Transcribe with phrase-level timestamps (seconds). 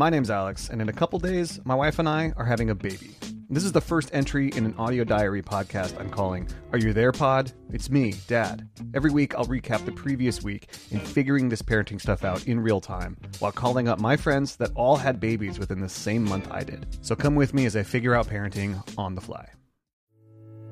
[0.00, 2.74] My name's Alex, and in a couple days, my wife and I are having a
[2.74, 3.10] baby.
[3.50, 7.12] This is the first entry in an audio diary podcast I'm calling Are You There,
[7.12, 7.52] Pod?
[7.70, 8.66] It's me, Dad.
[8.94, 12.80] Every week, I'll recap the previous week in figuring this parenting stuff out in real
[12.80, 16.64] time while calling up my friends that all had babies within the same month I
[16.64, 16.86] did.
[17.02, 19.50] So come with me as I figure out parenting on the fly.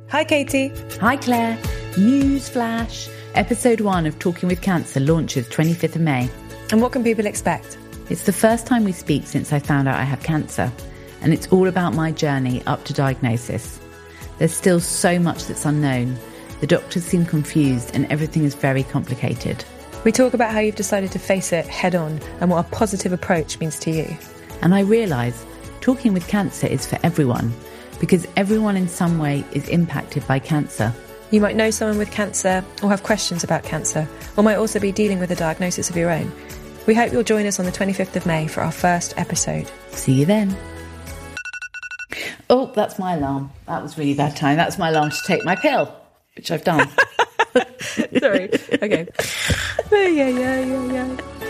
[0.09, 0.73] Hi, Katie.
[1.03, 1.59] Hi, Claire.
[1.99, 3.11] News flash.
[3.35, 6.31] Episode one of Talking with Cancer launches 25th of May.
[6.71, 7.77] And what can people expect?
[8.11, 10.73] It's the first time we speak since I found out I have cancer,
[11.21, 13.79] and it's all about my journey up to diagnosis.
[14.39, 16.17] There's still so much that's unknown.
[16.61, 19.63] The doctors seem confused, and everything is very complicated.
[20.05, 23.13] We talk about how you've decided to face it head on and what a positive
[23.13, 24.17] approach means to you.
[24.63, 25.45] And I realise
[25.83, 27.53] talking with cancer is for everyone
[28.01, 30.95] because everyone in some way is impacted by cancer.
[31.31, 34.93] You might know someone with cancer or have questions about cancer, or might also be
[34.93, 36.33] dealing with a diagnosis of your own.
[36.89, 39.71] We hope you'll join us on the 25th of May for our first episode.
[39.91, 40.57] See you then.
[42.49, 43.53] Oh, that's my alarm.
[43.67, 44.57] That was really bad time.
[44.57, 45.95] That's my alarm to take my pill,
[46.35, 46.89] which I've done.
[48.19, 48.49] Sorry.
[48.73, 49.07] Okay.
[49.93, 51.48] yeah, yeah, yeah, yeah.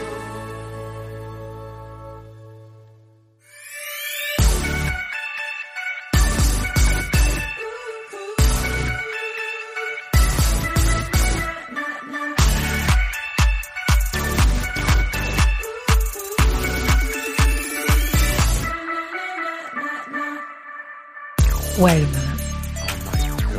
[21.79, 22.41] Wait a minute.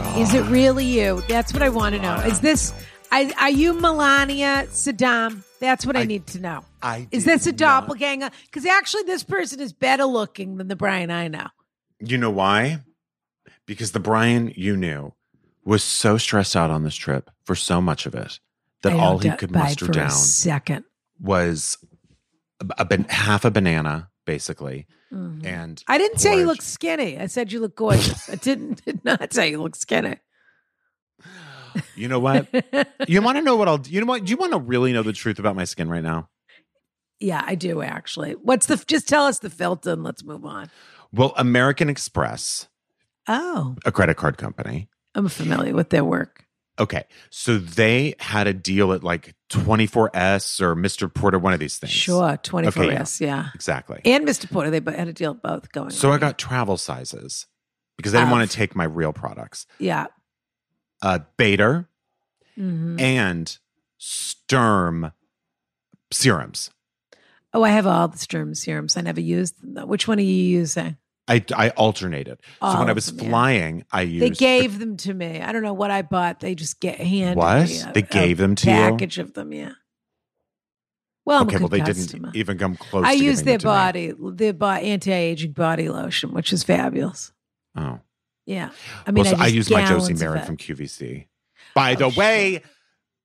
[0.02, 1.22] Oh is it really you?
[1.30, 2.16] That's what I want to know.
[2.16, 2.74] Is this?
[3.14, 5.42] I, are you Melania Saddam?
[5.62, 6.66] That's what I, I- need to know.
[6.82, 8.30] I Is this a doppelganger?
[8.44, 11.48] Because actually, this person is better looking than the Brian I know.
[12.02, 12.80] You know why?
[13.66, 15.14] Because the Brian you knew
[15.64, 18.42] was so stressed out on this trip for so much of it
[18.82, 20.84] that all he could muster down second.
[21.22, 21.78] was
[22.60, 24.88] a, a half a banana, basically.
[25.14, 25.46] Mhm.
[25.46, 27.18] And I didn't say you look skinny.
[27.18, 28.30] I said you look gorgeous.
[28.30, 30.18] I didn't did not say you look skinny.
[31.96, 32.48] You know what?
[33.08, 33.82] you want to know what I'll?
[33.86, 34.26] You know what?
[34.26, 36.30] Do you want to really know the truth about my skin right now?
[37.20, 38.34] yeah, I do actually.
[38.34, 38.78] What's the?
[38.88, 40.70] Just tell us the filter and let's move on.
[41.12, 42.68] Well, American Express,
[43.28, 44.90] Oh, a credit card company.
[45.16, 46.46] I'm familiar with their work.
[46.80, 51.14] Okay, so they had a deal at like 24S or Mr.
[51.14, 51.92] Porter, one of these things.
[51.92, 53.02] Sure, 24 Okay, yeah.
[53.02, 53.50] S, yeah.
[53.54, 54.00] Exactly.
[54.06, 54.50] And Mr.
[54.50, 55.90] Porter, they had a deal both going.
[55.90, 57.48] So I got travel sizes
[57.98, 59.68] because I didn't want to take my real products.
[59.80, 60.08] yeah.
[61.02, 61.90] Uh Bader
[62.58, 63.00] Mhm.
[63.00, 63.58] and
[63.98, 65.12] Sturm
[66.12, 66.72] serums.
[67.54, 68.96] Oh, I have all the Sturm serums.
[68.98, 69.86] I never used them though.
[69.86, 70.98] Which one are you using?
[71.30, 72.40] I, I alternated.
[72.62, 75.40] So when I oh, was them, flying, I used They the- gave them to me.
[75.42, 76.40] I don't know what I bought.
[76.40, 77.70] They just get handed What?
[77.70, 78.76] me a- They a gave them to you?
[78.76, 79.54] package of them.
[79.54, 79.74] Yeah.
[81.26, 82.28] Well, I'm okay, a well they customer.
[82.28, 83.06] didn't even come close.
[83.06, 83.64] I to use giving their me.
[83.76, 87.32] body, their bo- anti-aging body lotion, which is fabulous.
[87.76, 88.00] Oh,
[88.48, 88.72] Yeah,
[89.06, 91.28] I mean, well, so I, I, use my Josie Maran from QVC.
[91.76, 92.64] By Oh, the shit.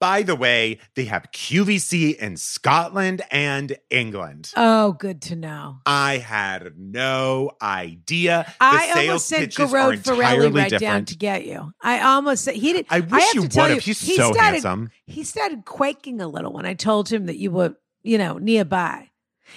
[0.05, 4.53] By the way, they have QVC in Scotland and England.
[4.55, 5.79] Oh, good to know.
[5.87, 8.45] I had no idea.
[8.47, 11.73] The I sales almost sent Garode entirely right down to get you.
[11.81, 12.89] I almost said he didn't.
[12.91, 13.81] I wish have you would you, have.
[13.81, 14.91] He's he so started, handsome.
[15.07, 19.09] He started quaking a little when I told him that you were, you know, nearby.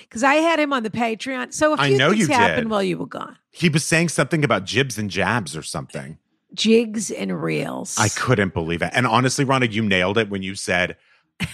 [0.01, 1.51] Because I had him on the Patreon.
[1.51, 2.69] So a I few know things you happened did.
[2.69, 3.37] while you were gone.
[3.51, 6.19] He was saying something about jibs and jabs or something.
[6.53, 7.97] Jigs and reels.
[7.99, 8.91] I couldn't believe it.
[8.93, 10.95] And honestly, Rhonda, you nailed it when you said,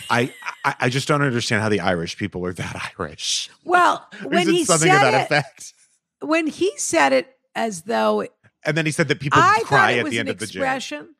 [0.09, 0.33] I,
[0.63, 3.49] I, I just don't understand how the Irish people are that Irish.
[3.65, 5.73] Well, when he something said that it, effect?
[6.21, 8.25] when he said it as though
[8.65, 10.55] And then he said that people I cry at the end of the jig.
[10.61, 11.15] expression,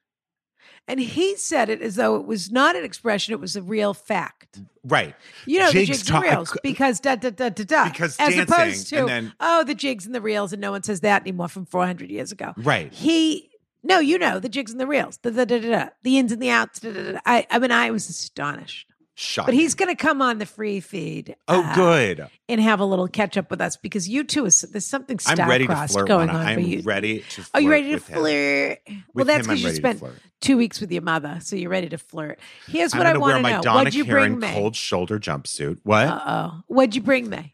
[0.87, 3.93] and he said it as though it was not an expression; it was a real
[3.93, 4.59] fact.
[4.85, 5.15] Right.
[5.45, 7.89] You know, Jigs the jigs talk- and reels because da da da da da.
[7.89, 10.71] Because as dancing, opposed to and then- oh, the jigs and the reels, and no
[10.71, 12.53] one says that anymore from four hundred years ago.
[12.57, 12.91] Right.
[12.93, 13.49] He
[13.83, 16.31] no, you know the jigs and the reels, da da da da, da the ins
[16.31, 16.79] and the outs.
[16.79, 17.19] Da, da, da, da.
[17.25, 18.87] I I mean, I was astonished.
[19.15, 19.53] Shocking.
[19.53, 21.35] But he's going to come on the free feed.
[21.47, 22.27] Oh, uh, good.
[22.49, 25.47] And have a little catch up with us because you two is there's something I'm
[25.47, 26.07] ready to flirt.
[26.07, 26.81] going on I'm you.
[26.81, 27.49] ready to flirt.
[27.53, 28.17] Are you ready to with him.
[28.17, 28.79] flirt?
[28.87, 30.01] well, With that's because you spent
[30.41, 32.39] two weeks with your mother, so you're ready to flirt.
[32.65, 33.61] Here's I'm what I want to know.
[33.61, 34.51] Donna What'd you bring Karen me?
[34.51, 35.77] cold shoulder jumpsuit.
[35.83, 36.07] What?
[36.07, 36.61] Uh oh.
[36.65, 37.53] What'd you bring me?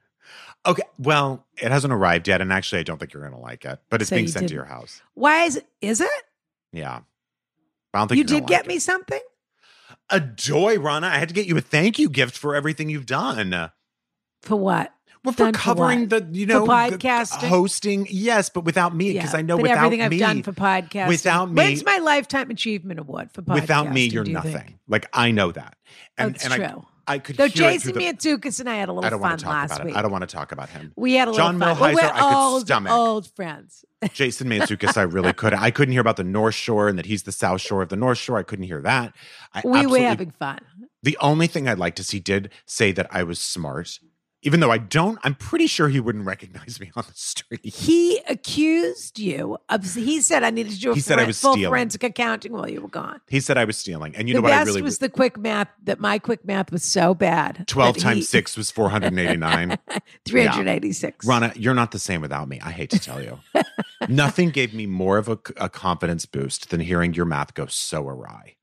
[0.66, 0.84] Okay.
[0.98, 3.80] Well, it hasn't arrived yet, and actually, I don't think you're going to like it.
[3.90, 5.02] But it's So being sent to didn't- your house.
[5.14, 5.66] Why is it?
[5.82, 6.10] Is it?
[6.74, 7.00] Yeah.
[7.94, 8.82] I don't think You did get like me it.
[8.82, 9.22] something
[10.12, 11.08] a joy, Rana.
[11.08, 13.72] I had to get you a thank you gift for everything you've done.
[14.42, 14.94] for what?
[15.24, 16.10] Well, for Done covering what?
[16.10, 17.48] the, you For know, the- podcasting?
[17.50, 18.08] hosting.
[18.10, 21.08] Yes, but without me, because I know without everything me, I've done for podcasting.
[21.10, 23.54] without me- when's my lifetime achievement award for podcasting?
[23.62, 24.80] without me, you're you nothing.
[24.88, 25.76] Like I know that.
[25.78, 26.64] Oh, And it's and true.
[26.66, 26.74] I,
[27.10, 29.38] I could Though hear Jason the, Mantzoukas and I had a little don't want fun
[29.40, 29.96] to talk last about week.
[29.96, 29.98] it.
[29.98, 30.94] I don't want to talk about him.
[30.96, 31.82] we had a John little fun.
[31.82, 32.92] Well, we're I could old, stomach.
[32.94, 33.84] old friends.
[34.14, 35.60] Jason Mantzoukas, I really couldn't.
[35.60, 37.98] I couldn't hear about the North Shore and that he's the South Shore of the
[37.98, 38.38] North Shore.
[38.38, 39.14] I couldn't hear that.
[39.54, 40.60] I We were having fun.
[41.04, 44.00] The only thing I'd like to see did say that I was smart,
[44.42, 45.20] even though I don't.
[45.24, 47.66] I'm pretty sure he wouldn't recognize me on the street.
[47.66, 49.84] He accused you of.
[49.94, 51.70] He said I needed to do a He said I was full stealing.
[51.72, 53.20] forensic accounting while you were gone.
[53.28, 54.54] He said I was stealing, and you the know what?
[54.54, 55.68] I best really was the quick math.
[55.84, 57.66] That my quick math was so bad.
[57.68, 59.78] twelve that times he- six was four hundred eighty nine.
[60.26, 61.26] 386.
[61.26, 62.60] Rana, you're not the same without me.
[62.62, 63.40] I hate to tell you.
[64.08, 68.08] Nothing gave me more of a, a confidence boost than hearing your math go so
[68.08, 68.56] awry.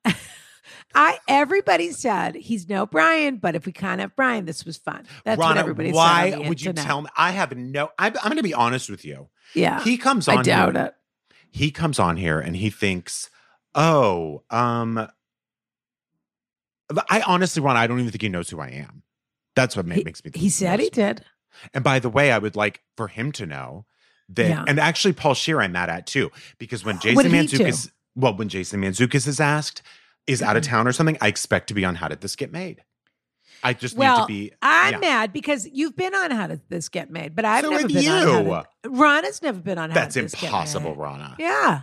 [0.96, 5.04] I everybody said he's no Brian, but if we can't have Brian, this was fun.
[5.24, 6.40] That's what everybody why said.
[6.44, 7.08] the would you tell me?
[7.16, 7.90] I have no.
[7.98, 9.28] I'm, I'm going to be honest with you.
[9.54, 10.38] Yeah, He comes on.
[10.38, 10.94] I doubt here, it.
[11.50, 13.30] He comes on here and he thinks,
[13.74, 15.08] "Oh, um."
[17.10, 19.02] I honestly, Ron, I don't even think he knows who I am.
[19.56, 20.30] That's what He- makes me.
[20.30, 21.24] think He said he did.
[21.74, 23.86] And by the way, I would like for him to know
[24.28, 24.64] that, Yeah.
[24.68, 27.30] and actually, Paul Scheer, I'm mad at too, because when Jason?
[27.32, 29.82] Mantzoukas, well, when Jason Mantzoukas is asked,
[30.26, 30.66] is out of Mhm.
[30.68, 32.82] town or something, I expect to be on How Did This Get Made?
[33.62, 34.52] I just Well, need to be.
[34.60, 34.98] I'm yeah.
[34.98, 37.96] mad because you've been on How Did This Get Made, but I've So never been
[38.08, 38.64] on How you.
[38.82, 40.94] Did, Ron never been on How That's Did This Get impossible.
[40.94, 41.36] Rana.
[41.38, 41.82] Yeah.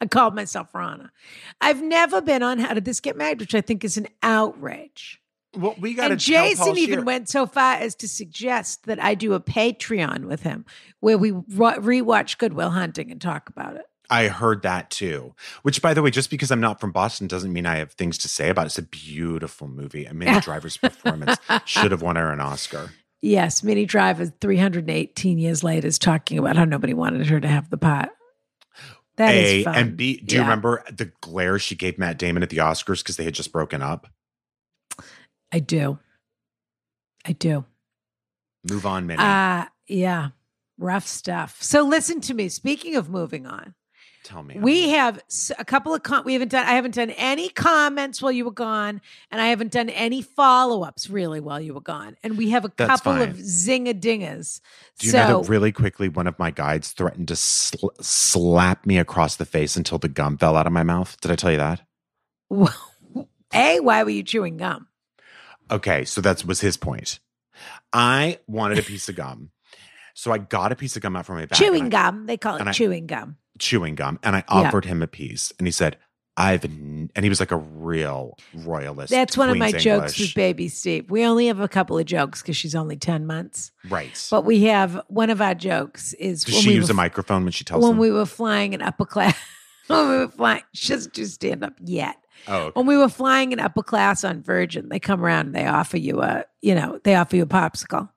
[0.00, 1.12] I called myself Rana.
[1.60, 5.20] I've never been on How Did This Get Made, which I think is an outrage.
[5.54, 9.34] Well, we got And Jason even went so far as to suggest that I do
[9.34, 10.64] a Patreon with him
[11.00, 11.42] where we re-
[12.00, 13.84] rewatch Good Will Hunting and talk about it.
[14.12, 15.34] I heard that too.
[15.62, 18.18] Which, by the way, just because I'm not from Boston doesn't mean I have things
[18.18, 18.66] to say about it.
[18.66, 20.04] It's a beautiful movie.
[20.04, 22.90] And Minnie Driver's performance should have won her an Oscar.
[23.22, 27.70] Yes, Minnie Driver, 318 years later, is talking about how nobody wanted her to have
[27.70, 28.10] the pot.
[29.16, 29.74] That is A fun.
[29.76, 30.18] and B.
[30.18, 33.34] Do you remember the glare she gave Matt Damon at the Oscars because they had
[33.34, 34.08] just broken up?
[35.52, 35.98] I do.
[37.24, 37.64] I do.
[38.68, 39.22] Move on, Minnie.
[39.22, 40.30] Uh yeah.
[40.78, 41.62] Rough stuff.
[41.62, 42.48] So listen to me.
[42.48, 43.74] Speaking of moving on,
[44.24, 44.56] Tell me.
[44.58, 45.20] we have
[45.58, 48.52] a couple of com- we haven't done I haven't done any comments while you were
[48.52, 49.00] gone
[49.32, 52.16] and I haven't done any follow-ups really while you were gone.
[52.22, 53.28] And we have a That's couple fine.
[53.28, 54.60] of zingadingas.
[55.00, 58.86] Do you so know that really quickly one of my guides threatened to sl- slap
[58.86, 61.16] me across the face until the gum fell out of my mouth?
[61.20, 61.82] Did I tell you that?
[63.54, 64.88] A, why were you chewing gum?
[65.70, 67.18] Okay, so that was his point.
[67.92, 69.50] I wanted a piece of gum.
[70.14, 71.58] So I got a piece of gum out from my bag.
[71.58, 72.26] chewing I- gum.
[72.26, 73.36] They call it and I- chewing gum.
[73.62, 74.18] Chewing gum.
[74.22, 74.44] And I Yeah.
[74.68, 75.52] offered him a piece.
[75.58, 75.96] And he said,
[76.36, 79.10] I've, n-, and he was like a real royalist.
[79.10, 81.10] That's one of my Queen's jokes with baby Steve.
[81.10, 83.70] We only have a couple of jokes because she's only 10 months.
[83.88, 84.18] Right.
[84.30, 86.96] But we have one of our jokes is Does when she we use were a
[86.96, 87.98] microphone when she tells when them?
[87.98, 89.36] we were flying in upper class.
[89.88, 92.16] when we were flying, she doesn't do stand up yet.
[92.48, 92.72] oh, okay.
[92.74, 95.98] When we were flying in upper class on Virgin, they come around and they offer
[95.98, 98.08] you a, you know, they offer you a popsicle.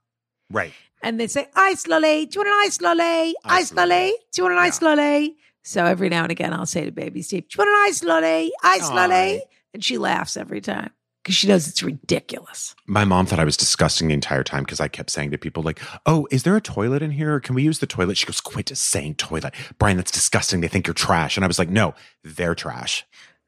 [0.50, 0.72] right.
[1.06, 3.04] And they say, ice lolly, do you want an ice lolly?
[3.04, 4.14] Ice Ice lolly, lolly.
[4.34, 5.36] do you want an ice lolly?
[5.64, 8.04] So every now and again, I'll say to baby Steve, do you want an ice
[8.04, 8.52] lolly?
[8.64, 8.96] Ice Aw.
[8.96, 9.44] lolly?
[9.76, 10.90] And she laughs every time
[11.22, 12.74] because she knows it's ridiculous.
[12.88, 15.62] My mom thought I was disgusting the entire time because I kept saying to people
[15.62, 17.40] like, "Oh, is there a toilet in here?
[17.40, 19.98] Can we use the toilet?" She goes, "Quit saying toilet, Brian.
[19.98, 20.62] That's disgusting.
[20.62, 21.94] They think you're trash." And I was like, "No,
[22.24, 23.06] they're trash.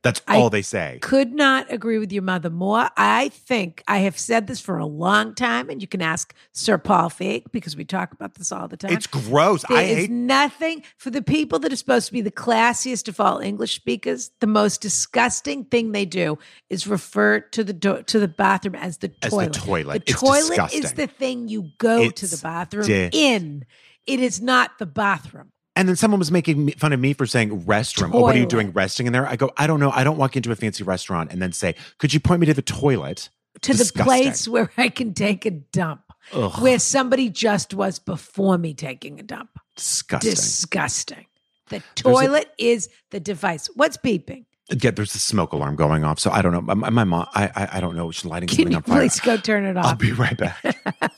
[0.07, 2.89] That's I all they say." Could not agree with your mother more.
[2.95, 6.77] I think I have said this for a long time, and you can ask Sir
[6.77, 8.93] Paul Feig because we talk about this all the time.
[8.93, 9.63] It's gross.
[9.67, 10.11] There I is hate.
[10.11, 14.31] nothing for the people that are supposed to be the classiest of all English speakers.
[14.39, 16.37] The most disgusting thing they do
[16.69, 19.53] is refer to the do- to the bathroom as the As the toilet.
[19.53, 20.05] toilet.
[20.05, 23.65] The It's toilet is the thing you go to the bathroom di- in.
[24.05, 25.51] It is not the bathroom.
[25.77, 28.09] And then someone was making fun of me for saying restroom.
[28.13, 29.27] Oh, what are you doing resting in there?
[29.27, 29.91] I go, I don't know.
[29.91, 32.53] I don't walk into a fancy restaurant and then say, "Could you point me to
[32.53, 33.29] the toilet?"
[33.61, 36.01] To the place where I can take a dump,
[36.33, 39.49] Ugh, where somebody just was before me taking a dump.
[39.75, 40.31] disgusting.
[40.31, 41.25] Disgusting.
[41.69, 43.69] The toilet is the device.
[43.75, 44.45] What's beeping?
[44.69, 46.19] yeah, there's a smoke alarm going off.
[46.19, 46.61] So I don't know.
[46.61, 48.11] My, my mom, I, I, I don't know.
[48.11, 48.99] She's lighting Can something on fire.
[49.01, 49.85] please go turn it off.
[49.85, 50.61] I'll be right back.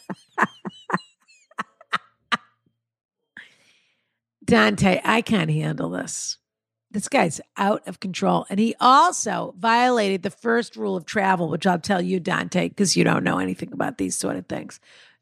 [4.49, 6.37] Dante, I can't handle this.
[6.91, 8.47] This guy's out of control.
[8.49, 12.97] And he also violated the first rule of travel, which I'll tell you, Dante, because
[12.97, 14.79] you don't know anything about these sort of things.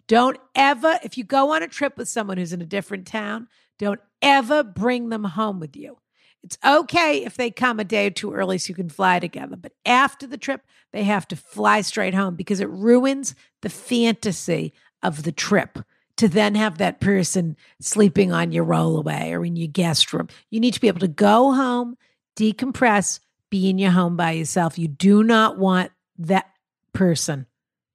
[0.07, 3.49] Don't ever, if you go on a trip with someone who's in a different town,
[3.77, 5.97] don't ever bring them home with you.
[6.41, 9.57] It's okay if they come a day or two early so you can fly together.
[9.57, 10.61] But after the trip,
[10.93, 14.71] they have to fly straight home because it ruins the fantasy
[15.03, 15.79] of the trip
[16.17, 20.27] to then have that person sleeping on your rollaway or in your guest room.
[20.49, 21.97] You need to be able to go home,
[22.35, 23.19] decompress,
[23.49, 24.77] be in your home by yourself.
[24.77, 26.49] You do not want that
[26.93, 27.45] person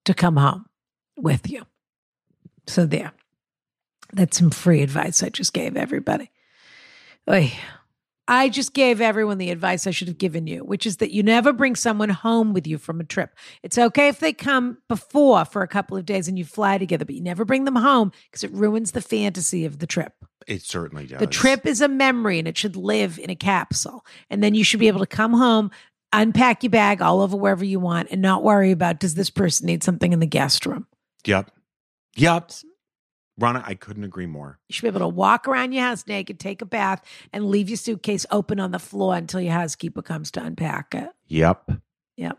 [0.04, 0.66] to come home
[1.16, 1.66] with you.
[2.66, 3.12] So there.
[4.12, 6.30] That's some free advice I just gave everybody.
[7.30, 7.52] Oy.
[8.32, 11.22] I just gave everyone the advice I should have given you, which is that you
[11.22, 13.36] never bring someone home with you from a trip.
[13.62, 17.04] It's okay if they come before for a couple of days and you fly together,
[17.04, 20.14] but you never bring them home because it ruins the fantasy of the trip.
[20.46, 21.18] It certainly does.
[21.18, 24.02] The trip is a memory and it should live in a capsule.
[24.30, 25.70] And then you should be able to come home,
[26.10, 29.66] unpack your bag all over wherever you want, and not worry about does this person
[29.66, 30.86] need something in the guest room.
[31.26, 31.50] Yep.
[32.16, 32.50] Yep.
[33.38, 34.58] Rana, I couldn't agree more.
[34.68, 37.68] You should be able to walk around your house naked, take a bath, and leave
[37.70, 41.08] your suitcase open on the floor until your housekeeper comes to unpack it.
[41.28, 41.72] Yep.
[42.16, 42.38] Yep.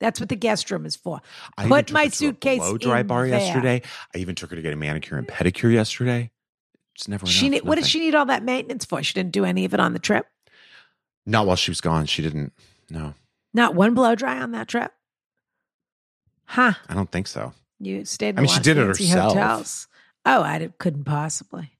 [0.00, 1.20] That's what the guest room is for.
[1.56, 3.38] I Put my her to a suitcase blow dry bar there.
[3.40, 3.82] yesterday.
[4.14, 6.30] I even took her to get a manicure and pedicure yesterday.
[6.94, 7.62] It's never She enough.
[7.62, 9.02] need, what did she need all that maintenance for?
[9.02, 10.26] She didn't do any of it on the trip.
[11.26, 12.06] Not while she was gone.
[12.06, 12.52] She didn't.
[12.90, 13.14] No,
[13.54, 14.92] Not one blow dry on that trip.
[16.46, 16.72] Huh?
[16.88, 17.52] I don't think so.
[17.80, 18.38] You stayed.
[18.38, 19.32] I mean, she did it herself.
[19.34, 19.88] Hotels.
[20.30, 21.70] Oh, I couldn't possibly.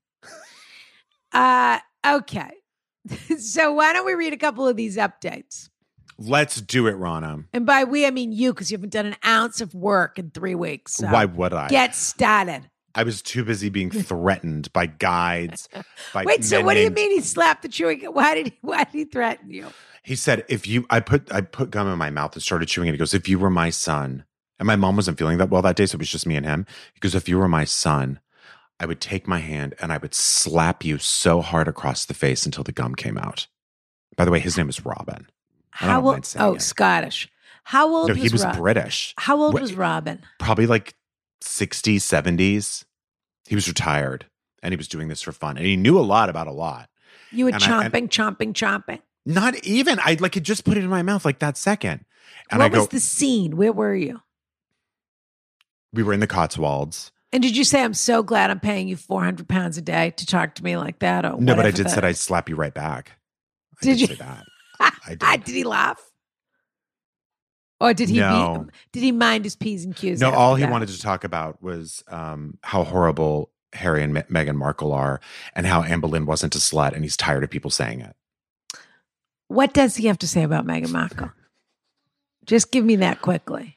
[1.32, 2.50] uh okay.
[3.38, 5.68] so why don't we read a couple of these updates?
[6.18, 7.44] Let's do it, Rana.
[7.52, 10.30] And by we, I mean you, because you haven't done an ounce of work in
[10.30, 10.94] three weeks.
[10.94, 11.68] So Why would I?
[11.68, 12.68] get started?
[12.94, 15.68] I was too busy being threatened by guides.
[16.14, 18.00] By Wait, so what do you mean he slapped the chewing?
[18.00, 18.14] gum?
[18.14, 18.58] Why did he?
[18.62, 19.68] Why did he threaten you?
[20.02, 22.88] He said, "If you," I put I put gum in my mouth and started chewing
[22.88, 22.92] it.
[22.92, 24.24] He goes, "If you were my son,"
[24.58, 26.46] and my mom wasn't feeling that well that day, so it was just me and
[26.46, 26.66] him.
[26.94, 28.18] He goes, "If you were my son,
[28.80, 32.46] I would take my hand and I would slap you so hard across the face
[32.46, 33.46] until the gum came out."
[34.16, 35.28] By the way, his name is Robin.
[35.70, 36.34] How old?
[36.38, 36.62] Oh, it.
[36.62, 37.28] Scottish.
[37.64, 39.14] How old No, was he was Rob- British.
[39.18, 40.22] How old was Robin?
[40.38, 40.94] Probably like
[41.42, 42.84] 60s, 70s.
[43.46, 44.26] He was retired
[44.62, 45.56] and he was doing this for fun.
[45.56, 46.88] And he knew a lot about a lot.
[47.30, 49.02] You were And chomping, and- chomping, chomping.
[49.26, 50.00] Not even.
[50.00, 52.04] I like had just put it in my mouth like that second.
[52.50, 53.56] And what I go, was the scene?
[53.56, 54.20] Where were you?
[55.92, 57.12] we were in the Cotswolds.
[57.32, 60.24] And did you say, "I'm so glad I'm paying you 400 pounds a day to
[60.26, 61.24] talk to me like that"?
[61.26, 63.12] Or No, but I did the- said I'd slap you right back.
[63.82, 64.06] I Did did, you?
[64.08, 64.44] say that.
[64.80, 65.44] I did.
[65.44, 66.00] did he laugh?
[67.80, 68.64] Or did he No.
[68.66, 70.20] be, did he mind his p's and q's?
[70.20, 70.70] No, all he that?
[70.72, 75.20] wanted to talk about was um, how horrible Harry and Me- Meghan Markle are,
[75.54, 78.16] and how Anne Boleyn wasn't a slut, and he's tired of people saying it.
[79.46, 81.30] What does he have to say about Meghan Markle?
[82.46, 83.76] Just give me that quickly.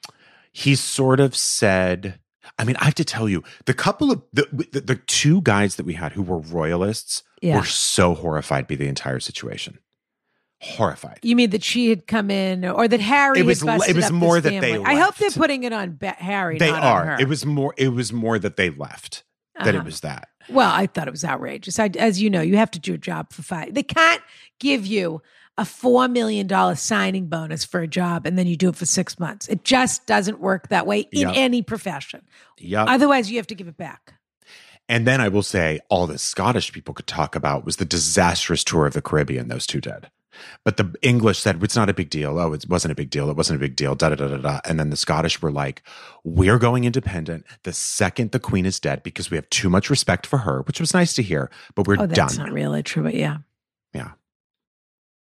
[0.51, 2.20] He sort of said,
[2.57, 5.75] I mean, I have to tell you, the couple of the the, the two guys
[5.75, 7.57] that we had who were royalists Yeah.
[7.57, 9.79] were so horrified by the entire situation.
[10.63, 11.19] Horrified.
[11.24, 13.39] You mean that she had come in, or that Harry?
[13.39, 14.86] It was it was more that they family?
[14.86, 16.60] I hope they're putting it on Harry.
[16.60, 17.21] they not on are.
[17.21, 17.74] It was more.
[17.77, 19.24] It was more that they left.
[19.55, 19.79] That Uh-huh.
[19.79, 20.29] it was that.
[20.50, 21.79] Well, I thought it was outrageous.
[21.79, 23.74] I, as you know, you have to do a job for five.
[23.74, 24.21] They can't
[24.60, 25.21] give you
[25.58, 28.86] a four million dollar signing bonus for a job and then you do it for
[28.86, 29.48] six months.
[29.48, 31.34] It just doesn't work that way in Yep.
[31.36, 32.22] any profession.
[32.60, 32.88] Yep.
[32.89, 34.13] Otherwise, you have to give it back.
[34.89, 38.63] And then I will say, all the Scottish people could talk about was the disastrous
[38.63, 40.10] tour of the Caribbean those two did.
[40.63, 42.39] But the English said, it's not a big deal.
[42.39, 43.29] Oh, it wasn't a big deal.
[43.29, 43.96] It wasn't a big deal.
[43.96, 44.60] Da da da da da.
[44.65, 45.84] And then the Scottish were like,
[46.24, 50.25] we're going independent the second the Queen is dead because we have too much respect
[50.25, 52.48] for her, which was nice to hear, but we're oh, that's done.
[52.48, 53.20] not really true, but yeah.
[53.22, 53.38] Yeah.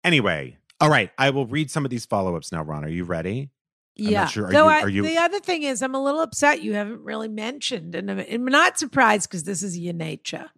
[0.07, 1.11] Anyway, all right.
[1.17, 2.85] I will read some of these follow ups now, Ron.
[2.85, 3.49] Are you ready?
[3.99, 4.25] I'm not yeah.
[4.27, 4.45] sure.
[4.47, 7.01] Are Though you- are you- the other thing is, I'm a little upset you haven't
[7.03, 10.49] really mentioned, and I'm, I'm not surprised because this is your nature.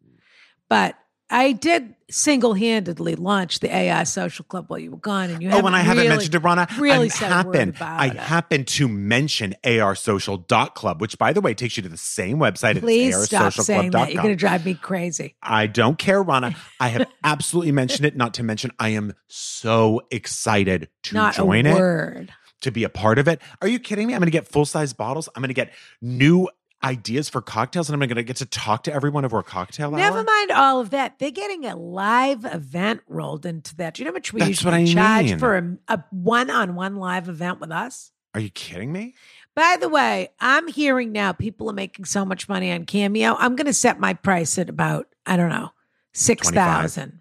[0.70, 0.96] But
[1.32, 5.50] I did single handedly launch the AI Social Club while you were gone, and you
[5.52, 6.68] Oh, and I haven't really- mentioned it, Rana.
[6.80, 8.18] really I word I it.
[8.18, 13.16] happen to mention arsocial.club, which by the way takes you to the same website Please
[13.16, 14.12] as stop saying that.
[14.14, 15.36] You're going to drive me crazy.
[15.42, 16.56] I don't care, Rana.
[16.80, 18.16] I have absolutely mentioned it.
[18.16, 22.34] Not to mention, I am so excited to Not join a it, word.
[22.62, 23.40] to be a part of it.
[23.62, 24.14] Are you kidding me?
[24.14, 25.30] I'm going to get full size bottles.
[25.36, 25.72] I'm going to get
[26.02, 26.50] new
[26.84, 29.92] ideas for cocktails, and I'm going to get to talk to everyone over a cocktail
[29.92, 30.24] Never hour.
[30.24, 31.20] mind all of that.
[31.20, 33.96] They're getting a live event rolled into that.
[33.96, 35.40] Do you know how much we That's usually I charge mean.
[35.40, 38.12] for a, a one-on-one live event with us?
[38.34, 39.16] Are you kidding me?
[39.56, 43.36] By the way, I'm hearing now people are making so much money on Cameo.
[43.38, 45.72] I'm going to set my price at about I don't know
[46.14, 47.20] six thousand.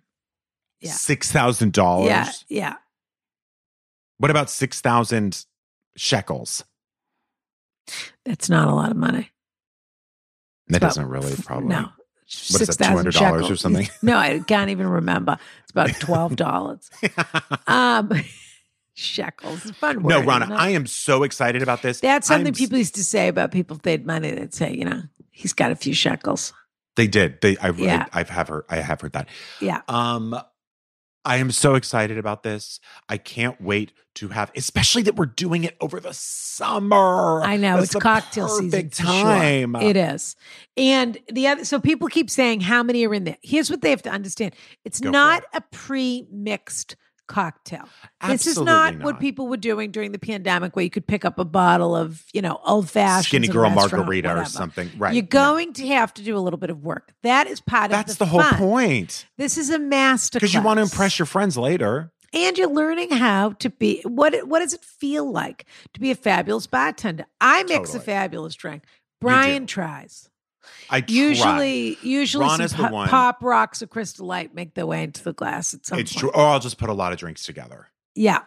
[0.81, 0.93] Yeah.
[0.93, 2.07] Six thousand dollars.
[2.07, 2.75] Yeah, yeah.
[4.19, 5.45] What about six thousand
[5.97, 6.63] shekels?
[8.25, 9.31] That's not a lot of money.
[10.69, 11.69] That about- doesn't really probably.
[11.69, 11.89] No.
[12.51, 13.89] What is that, $200 or something?
[14.03, 15.39] No, I can't even remember.
[15.63, 16.91] It's about twelve dollars.
[17.67, 18.13] um,
[18.95, 19.71] shekels.
[19.73, 20.11] Fun word.
[20.11, 20.55] no, Rana?
[20.55, 22.01] I am so excited about this.
[22.01, 24.31] That's something I'm- people used to say about people if they had money.
[24.31, 26.53] They'd say, you know, he's got a few shekels.
[26.97, 27.41] They did.
[27.41, 27.57] They.
[27.59, 27.71] I.
[27.71, 28.07] Yeah.
[28.13, 28.65] I, I have heard.
[28.69, 29.29] I have heard that.
[29.61, 29.81] Yeah.
[29.89, 30.39] Um,
[31.29, 32.81] I am so excited about this.
[33.07, 37.43] I can't wait to have, especially that we're doing it over the summer.
[37.43, 38.71] I know That's it's cocktail season.
[38.71, 39.13] perfect for sure.
[39.13, 39.77] time.
[39.77, 40.37] It is.
[40.79, 43.37] And the other, so people keep saying how many are in there.
[43.43, 44.55] Here's what they have to understand
[44.87, 45.49] it's Go not it.
[45.53, 46.27] a pre
[47.29, 47.89] cocktail.
[48.27, 51.25] This is not, Absolutely what people were doing during the pandemic where you could pick
[51.25, 54.91] up a bottle of, you know, old fashioned Skinny girl margarita or something.
[54.99, 55.15] Right.
[55.15, 55.29] You're Yeah.
[55.29, 57.13] going to have to do a little bit of work.
[57.23, 59.27] That is part That's of the, the, whole point.
[59.37, 62.11] This is a master Because you want to impress your friends later.
[62.35, 66.11] and you're learning how to be what it- what does it feel like to be
[66.11, 68.83] a fabulous bartender i mix a fabulous drink
[69.19, 70.29] brian tries
[70.91, 71.15] I try.
[71.15, 74.87] usually usually Ron some is the pop, one- pop rocks or crystal light make their
[74.87, 76.31] way into the glass at some It's point true.
[76.31, 77.89] Or I'll just put a lot of drinks together.
[78.15, 78.41] yeah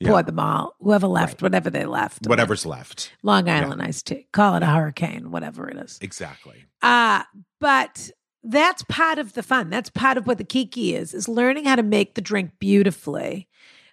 [0.00, 0.08] Yeah.
[0.08, 3.12] pour them all whoever left whatever they left Whatever's left.
[3.22, 6.64] long island iced tea call it a hurricane whatever it is Exactly.
[6.82, 7.22] Uh,
[7.60, 8.10] but
[8.46, 9.70] that's part of the fun.
[9.70, 13.48] That's part of what the kiki is, is learning how to make the drink beautifully,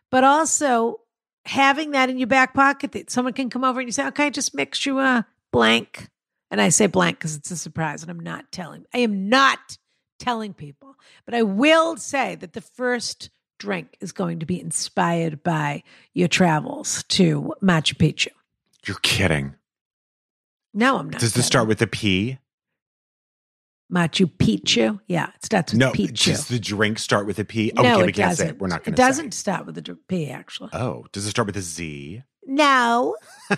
[0.10, 1.00] but also
[1.46, 4.26] having that in your back pocket that someone can come over and you say, okay,
[4.26, 6.10] I just mix you a blank.
[6.52, 8.86] And I say blank because it's a surprise and I'm not telling.
[8.94, 9.78] I am not
[10.20, 15.42] telling people, but I will say that the first drink is going to be inspired
[15.44, 15.82] by
[16.14, 18.28] your travels to Machu Picchu.
[18.86, 19.56] You're kidding.
[20.74, 21.22] No, I'm not.
[21.22, 21.48] Does this kidding.
[21.48, 22.38] start with a P?
[23.92, 25.00] Machu Picchu?
[25.08, 25.92] Yeah, it starts with No.
[25.92, 26.26] Picchu.
[26.26, 27.72] Does the drink start with a P?
[27.76, 28.46] no, okay, we can't doesn't.
[28.46, 28.60] say it.
[28.60, 30.70] We're not going to It doesn't start with a P, actually.
[30.74, 32.24] Oh, does it start with a Z?
[32.46, 33.16] No,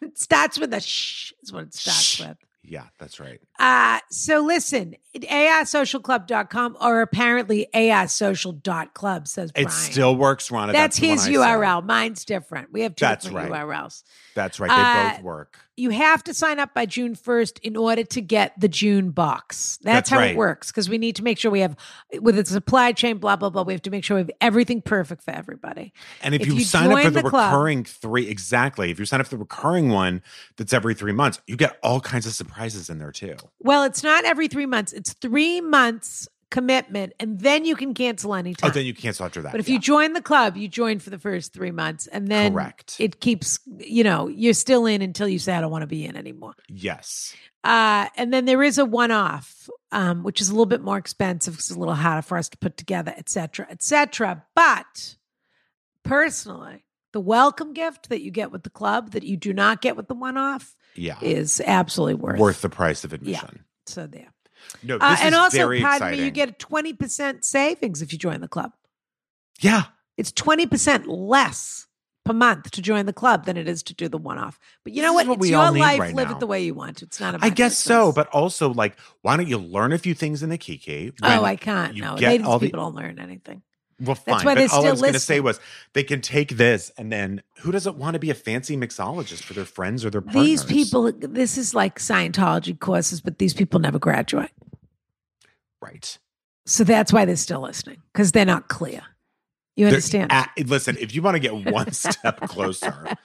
[0.00, 1.32] it starts with a sh.
[1.42, 2.20] Is what it starts Shh.
[2.20, 2.36] with.
[2.62, 3.40] yeah, that's right.
[3.58, 9.68] Uh, so listen, arsocialclub.com or apparently AISocial.club, says Brian.
[9.68, 10.72] It still works, Ronna.
[10.72, 11.84] That's, one his URL.
[11.84, 12.72] Mine's different.
[12.72, 13.62] We have two That's different right.
[13.66, 14.02] URLs.
[14.34, 14.68] That's right.
[14.68, 15.58] They Uh, both work.
[15.76, 19.78] You have to sign up by June 1st in order to get the June box.
[19.82, 20.32] That's, That's how right.
[20.32, 21.74] it works because we need to make sure we have,
[22.20, 24.82] with the supply chain, blah, blah, blah, we have to make sure we have everything
[24.82, 25.94] perfect for everybody.
[26.22, 28.90] And if, if you, you sign up for the, the club- recurring three, exactly.
[28.90, 30.22] If you sign up for the recurring one
[30.58, 33.36] that's every three months, you get all kinds of surprises in there too.
[33.60, 38.34] Well, it's not every three months, it's three months commitment, and then you can cancel
[38.34, 38.70] anytime.
[38.70, 39.52] Oh, then you cancel after that.
[39.52, 39.74] but if yeah.
[39.74, 42.96] you join the club, you join for the first three months, and then Correct.
[42.98, 46.04] it keeps, you know, you're still in until you say, I don't want to be
[46.04, 46.54] in anymore.
[46.68, 47.34] yes.
[47.62, 50.96] Uh, and then there is a one off, um, which is a little bit more
[50.96, 54.42] expensive because it's a little harder for us to put together, et cetera, et cetera.
[54.56, 55.16] But
[56.02, 59.94] personally, the welcome gift that you get with the club that you do not get
[59.96, 61.18] with the one off Yeah.
[61.20, 63.64] is absolutely worth, Worth the price of admission.
[63.86, 64.32] So there.
[64.82, 66.18] No, this Uh, is and also, very pardon exciting.
[66.20, 68.72] me, you get a 20% savings if you join the club.
[69.60, 69.84] yeah.
[70.16, 71.86] It's 20% less
[72.26, 74.58] per month to join the club than it is to do the one off.
[74.84, 75.26] But you know what?
[75.26, 75.98] what it's your life.
[75.98, 76.36] right Live now.
[76.36, 77.00] it the way you want.
[77.00, 80.12] It's not about I guess so, but also like, why don't you learn a few
[80.12, 81.12] things in the Kiki?
[81.22, 81.94] Oh, I can't.
[81.96, 83.62] you No, get all the- people don't learn anything.
[84.00, 84.34] Well, fine.
[84.34, 85.60] That's why but all I still was going to say was
[85.92, 89.54] they can take this and then who doesn't want to be a fancy mixologist for
[89.54, 90.64] their friends or their partners?
[90.64, 94.50] These people, this is like Scientology courses, but these people never graduate.
[95.80, 96.18] right?
[96.66, 99.02] So that's why they're still listening because they're not clear.
[99.76, 100.30] You understand?
[100.30, 103.16] at- listen, if you want to get one step closer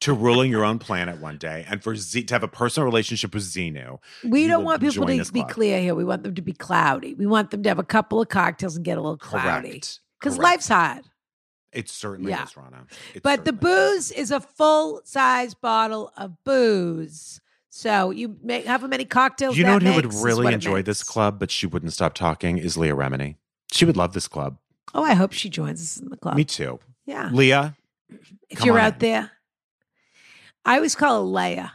[0.00, 3.32] to ruling your own planet one day, and for Z to have a personal relationship
[3.32, 5.50] with Xenu, we don't want people to be club.
[5.50, 5.94] clear here.
[5.94, 7.14] We want them to be cloudy.
[7.14, 10.00] We want them to have a couple of cocktails and get a little cloudy correct?
[10.20, 11.04] Because life's hard.
[11.72, 12.44] It certainly Yeah.
[12.44, 12.86] is, Rana.
[13.14, 14.08] It But the certainly is.
[14.08, 17.40] booze is a full size bottle of booze.
[17.70, 19.56] So you have a many cocktails.
[19.56, 22.96] You know who would really enjoy this club, but she wouldn't stop talking is Leah
[22.96, 23.36] Remini.
[23.72, 24.58] She would love this club.
[24.92, 26.36] Oh, I hope she joins us in the club.
[26.36, 26.80] Me too.
[27.06, 27.30] Yeah.
[27.32, 27.76] Leah,
[28.48, 28.98] if you're out in.
[28.98, 29.30] there,
[30.64, 31.70] I always call her Leia.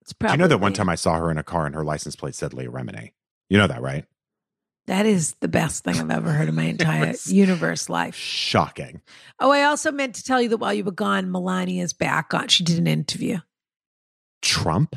[0.00, 1.74] It's do probably you know that one time I saw her in a car and
[1.76, 3.12] her license plate said Leah Remini?
[3.48, 4.04] You know that, right?
[4.88, 8.16] That is the best thing I've ever heard in my entire universe life.
[8.16, 9.00] Shocking.
[9.38, 12.48] Oh, I also meant to tell you that while you were gone, Melania's back on.
[12.48, 13.38] She did an interview.
[14.42, 14.96] Trump?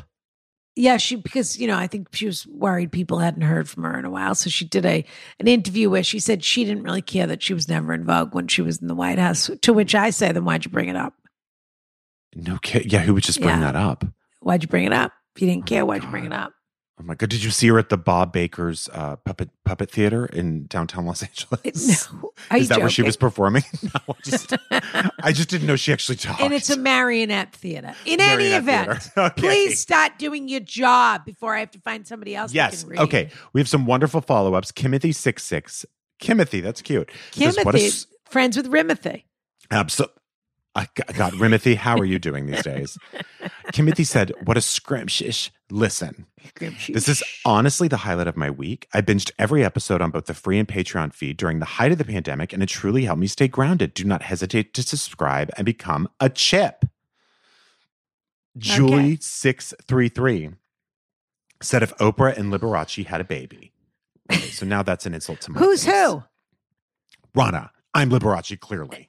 [0.78, 3.98] Yeah, she because you know I think she was worried people hadn't heard from her
[3.98, 5.04] in a while, so she did a
[5.40, 8.34] an interview where she said she didn't really care that she was never in Vogue
[8.34, 9.48] when she was in the White House.
[9.62, 11.14] To which I say, then why'd you bring it up?
[12.34, 12.92] No kid.
[12.92, 13.72] Yeah, who would just bring Yeah.
[13.72, 14.04] that up?
[14.40, 15.12] Why'd you bring it up?
[15.34, 16.52] If you didn't Oh care, why'd you bring it up?
[16.98, 17.28] Oh my god!
[17.28, 21.22] Did you see her at the Bob Baker's uh, puppet puppet theater in downtown Los
[21.22, 22.10] Angeles?
[22.10, 23.64] No, are Is that where she was performing?
[23.82, 26.40] no, I just, I just didn't know she actually talked.
[26.40, 27.94] and it's a marionette theater.
[28.06, 29.10] In any event.
[29.18, 29.40] Okay.
[29.42, 32.54] please start doing your job before I have to find somebody else.
[32.54, 32.82] yes.
[32.82, 33.00] can read.
[33.00, 34.72] Okay, we have some wonderful follow ups.
[34.72, 35.84] Kimothy six six.
[36.22, 37.10] Kimothy, that's cute.
[37.32, 39.24] Kimothy, what a s- friends with Rimothy.
[39.70, 40.15] Absolutely.
[40.76, 41.74] I got, got Rimothy.
[41.74, 42.98] How are you doing these days?
[43.72, 45.50] Timothy said, What a scrumptious.
[45.70, 46.26] Listen,
[46.60, 48.86] this is honestly the highlight of my week.
[48.92, 51.98] I binged every episode on both the free and Patreon feed during the height of
[51.98, 53.94] the pandemic, and it truly helped me stay grounded.
[53.94, 56.84] Do not hesitate to subscribe and become a chip.
[58.58, 60.56] Julie633
[61.62, 63.72] said if Oprah and Liberace had a baby.
[64.30, 65.94] Okay, so now that's an insult to my Who's face.
[65.94, 66.22] who?
[67.34, 67.70] Rana.
[67.94, 69.08] I'm Liberace, clearly.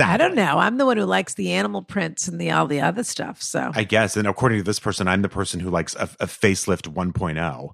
[0.00, 0.58] I don't know.
[0.58, 3.40] I'm the one who likes the animal prints and the all the other stuff.
[3.42, 4.16] So I guess.
[4.16, 7.70] And according to this person, I'm the person who likes a, a facelift 1.0.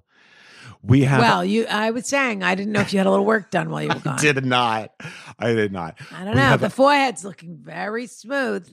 [0.81, 1.21] We have.
[1.21, 1.65] well, you.
[1.67, 3.87] I was saying I didn't know if you had a little work done while you
[3.89, 4.19] were gone.
[4.19, 4.91] I did not.
[5.39, 5.97] I did not.
[6.11, 6.57] I don't We know.
[6.57, 8.67] The a- forehead's looking very smooth.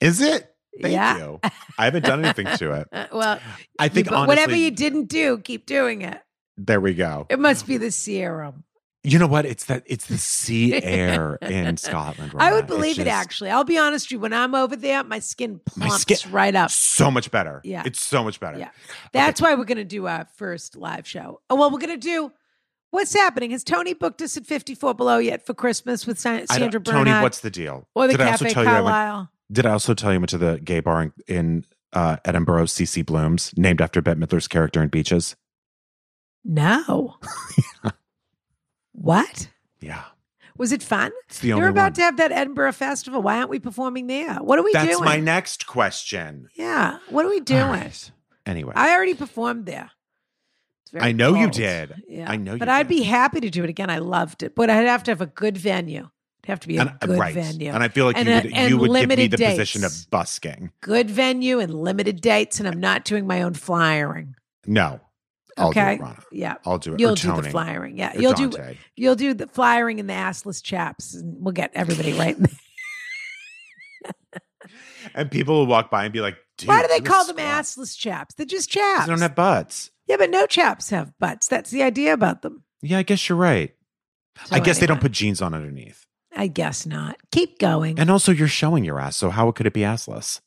[0.00, 0.48] Is it?
[0.80, 1.18] Thank Yeah.
[1.18, 1.40] you.
[1.78, 2.88] I haven't done anything to it.
[3.12, 3.40] Well,
[3.78, 6.20] I think but honestly, whatever you didn't do, keep doing it.
[6.58, 7.26] there we go.
[7.28, 8.62] It must be the serum.
[9.06, 9.46] You know what?
[9.46, 12.34] It's that it's the sea air in Scotland.
[12.38, 13.06] I would believe it.
[13.06, 14.18] Actually, I'll be honest with you.
[14.18, 16.70] When I'm over there, my skin My plumps skin- right up.
[16.72, 17.60] So much better.
[17.62, 17.84] Yeah.
[17.86, 18.58] It's so much better.
[18.58, 18.70] Yeah.
[19.12, 21.40] That's why we're going to do our first live show.
[21.48, 22.32] Oh, well, we're going to do.
[22.90, 23.52] What's happening?
[23.52, 26.46] Has Tony booked us at 54 Below yet for Christmas with Sandra
[26.80, 27.86] don't, Tony, what's the deal?
[27.94, 30.16] or the did I also Cafe tell you I went, Did I also tell you
[30.16, 34.18] I went to the gay bar in, in uh, Edinburgh, CC Blooms, named after Bette
[34.18, 35.36] Midler's character in Beaches?
[36.44, 37.16] No.
[38.96, 39.48] what?
[39.80, 40.02] Yeah.
[40.58, 41.12] Was it fun?
[41.28, 41.92] It's the They're about one.
[41.94, 43.20] to have that Edinburgh Festival.
[43.20, 44.36] Why aren't we performing there?
[44.36, 44.98] What are we That's doing?
[45.04, 46.48] That's my next question.
[46.56, 46.98] yeah.
[47.10, 47.60] What are we doing?
[47.68, 48.10] Right.
[48.46, 49.90] Anyway, I already performed there.
[50.82, 52.02] It's very I know you did.
[52.08, 52.30] Yeah.
[52.30, 52.96] I know you But I'd did.
[52.96, 53.90] be happy to do it again.
[53.90, 54.54] I loved it.
[54.54, 56.08] But I'd have to have a good venue.
[56.42, 57.34] It'd have to be a and, uh, good right.
[57.34, 57.70] venue.
[57.72, 59.92] And I feel like And you a- would, you would give me the position of
[60.10, 60.70] busking.
[60.80, 64.36] good venue and limited dates, and I'm not doing my own flyering.
[64.64, 65.00] No,
[65.56, 65.98] I'll okay.
[66.30, 66.56] Yeah.
[66.64, 67.00] I'll do it.
[67.00, 67.96] You'll do the flyering.
[67.96, 68.16] Yeah.
[68.16, 68.52] You'll do
[68.94, 72.36] you'll do the flyering and the assless chaps, and we'll get everybody right.
[75.14, 77.64] And people will walk by and be like, Dude, Why do they call them squat.
[77.64, 78.34] assless chaps?
[78.34, 79.06] They're just chaps.
[79.06, 79.90] They don't have butts.
[80.06, 81.48] yeah, but no chaps have butts.
[81.48, 82.64] That's the idea about them.
[82.82, 83.74] Yeah, I guess you're right.
[84.46, 86.04] So I guess they don't put jeans on underneath.
[86.34, 87.16] I guess not.
[87.30, 87.98] Keep going.
[87.98, 90.40] And also, you're showing your ass, so how could it be assless?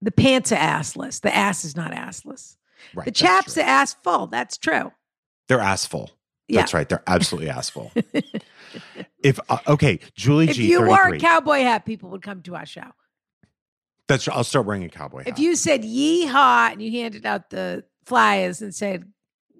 [0.00, 1.20] the pants are assless.
[1.20, 2.56] The ass is not assless.
[2.94, 3.04] Right.
[3.04, 4.26] the chaps are ass full.
[4.26, 4.92] That's true.
[5.48, 6.10] They're assful.
[6.48, 6.60] Yeah.
[6.60, 6.88] That's right.
[6.88, 7.92] They're absolutely ass full.
[9.22, 10.64] if uh, okay, Julie if G.
[10.64, 12.90] If you wore a cowboy hat, people would come to our show.
[14.08, 14.24] That's.
[14.24, 14.34] True.
[14.34, 15.28] I'll start wearing a cowboy hat.
[15.28, 19.04] If you said yeehaw and you handed out the flyers and said,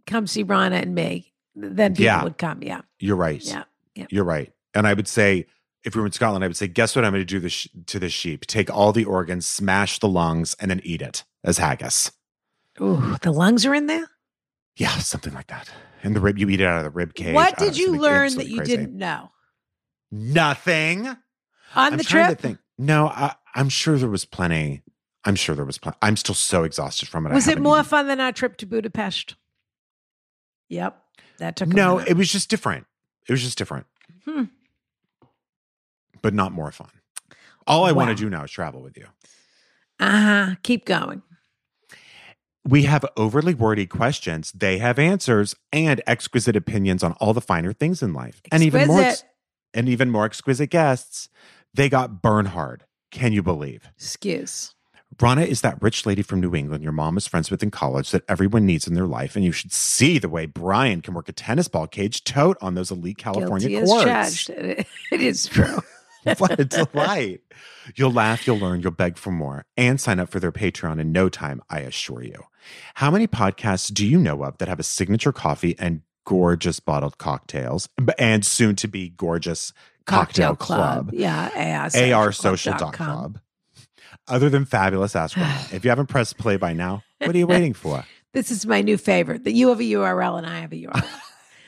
[0.06, 2.24] come see Rana and me, then people Yeah.
[2.24, 2.62] would come.
[2.62, 2.82] Yeah.
[2.98, 3.42] You're right.
[3.42, 3.64] Yeah.
[3.94, 4.06] Yeah.
[4.10, 4.52] You're right.
[4.74, 5.46] And I would say,
[5.84, 7.66] if we were in Scotland, I would say, guess what I'm going to do this
[7.86, 8.46] to the sheep?
[8.46, 12.10] Take all the organs, smash the lungs, and then eat it as haggis.
[12.80, 14.06] Ooh, the lungs are in there?
[14.76, 15.68] Yeah, something like that.
[16.02, 17.34] And the rib, you eat it out of the rib cage.
[17.34, 18.76] what did you learn that you crazy.
[18.76, 19.30] didn't know?
[20.10, 21.06] Nothing.
[21.08, 21.16] On
[21.74, 22.28] I'm the trip?
[22.30, 22.58] to think.
[22.78, 24.82] No, I, I'm sure there was plenty.
[25.24, 25.98] I'm sure there was plenty.
[26.02, 27.32] I'm still so exhausted from it.
[27.32, 29.36] Was it more even- fun than our trip to Budapest?
[30.68, 30.98] Yep.
[31.38, 32.86] That took No, it was just different.
[33.28, 33.86] It was just different,
[34.24, 34.44] Hmm.
[36.22, 36.88] but not more fun.
[37.66, 39.06] All I want to do now is travel with you.
[40.00, 40.56] Uh-huh.
[40.62, 41.22] Keep going.
[42.64, 44.52] We have overly wordy questions.
[44.52, 48.86] They have answers and exquisite opinions on all the finer things in life, and even
[48.86, 49.30] more, ex- Exquisite.
[49.74, 51.28] and even more exquisite guests.
[51.74, 52.84] They got Bernhard.
[53.10, 53.88] Can you believe?
[53.96, 54.74] Excuse.
[55.20, 58.10] Rana is that rich lady from New England your mom was friends with in college
[58.12, 61.28] that everyone needs in their life, and you should see the way Brian can work
[61.28, 64.48] a tennis ball cage tote on those elite California Guilty courts.
[64.50, 64.86] it
[65.20, 65.80] is true.
[66.38, 67.40] what a delight.
[67.96, 71.12] You'll laugh, you'll learn, you'll beg for more, and sign up for their Patreon in
[71.12, 72.44] no time, I assure you.
[72.94, 77.18] How many podcasts do you know of that have a signature coffee and gorgeous bottled
[77.18, 79.72] cocktails and soon to be gorgeous
[80.06, 81.10] cocktail, club?
[81.12, 81.88] Yeah.
[82.14, 83.40] AR Social dot Club.
[84.28, 85.60] Other than fabulous Ask Rana.
[85.72, 88.04] if you haven't pressed play by now, what are you waiting for?
[88.34, 91.06] This is my new favorite that you have a URL and I have a URL.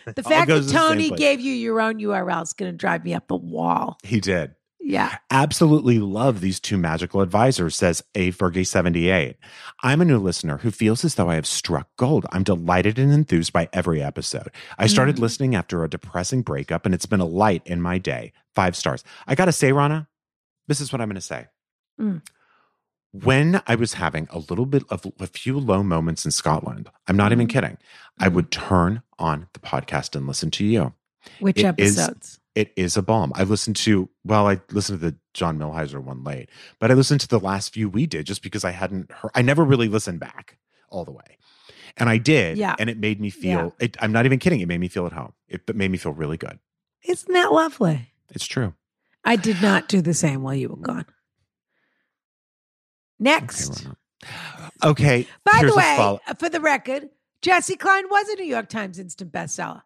[0.06, 2.76] The fact that to the same Tony gave you your own URL is going to
[2.76, 3.98] drive me up the wall.
[4.02, 4.54] He did.
[4.86, 5.16] Yeah.
[5.30, 9.36] Absolutely love these two magical advisors, says A Fergie78.
[9.82, 12.26] I'm a new listener who feels as though I have struck gold.
[12.32, 14.50] I'm delighted and enthused by every episode.
[14.76, 15.20] I started Mm.
[15.20, 18.34] listening after a depressing breakup, and it's been a light in my day.
[18.54, 19.02] Five stars.
[19.26, 20.06] I gotta say, Rana,
[20.68, 21.46] this is what I'm gonna say.
[21.98, 22.20] Mm.
[23.12, 27.16] When I was having a little bit of a few low moments in Scotland, I'm
[27.16, 27.50] not even Mm.
[27.50, 27.78] kidding.
[28.18, 30.92] I would turn on the podcast and listen to you.
[31.38, 32.40] Which It is- episodes?
[32.54, 33.32] It is a bomb.
[33.34, 37.20] I listened to, well, I listened to the John Milhiser one late, but I listened
[37.22, 40.20] to the last few we did just because I hadn't heard, I never really listened
[40.20, 40.56] back
[40.88, 41.38] all the way.
[41.96, 42.56] And I did.
[42.56, 42.76] Yeah.
[42.78, 44.60] And it made me feel, it, I'm not even kidding.
[44.60, 45.32] It made me feel at home.
[45.48, 46.58] It, it made me feel really good.
[47.04, 48.12] Isn't that lovely?
[48.30, 48.74] It's true.
[49.24, 51.06] I did not do the same while you were gone.
[53.18, 53.86] Next.
[54.82, 55.26] Okay.
[55.44, 57.08] By the way, follow- for the record,
[57.42, 59.82] Jessi Klein was a New York Times instant bestseller.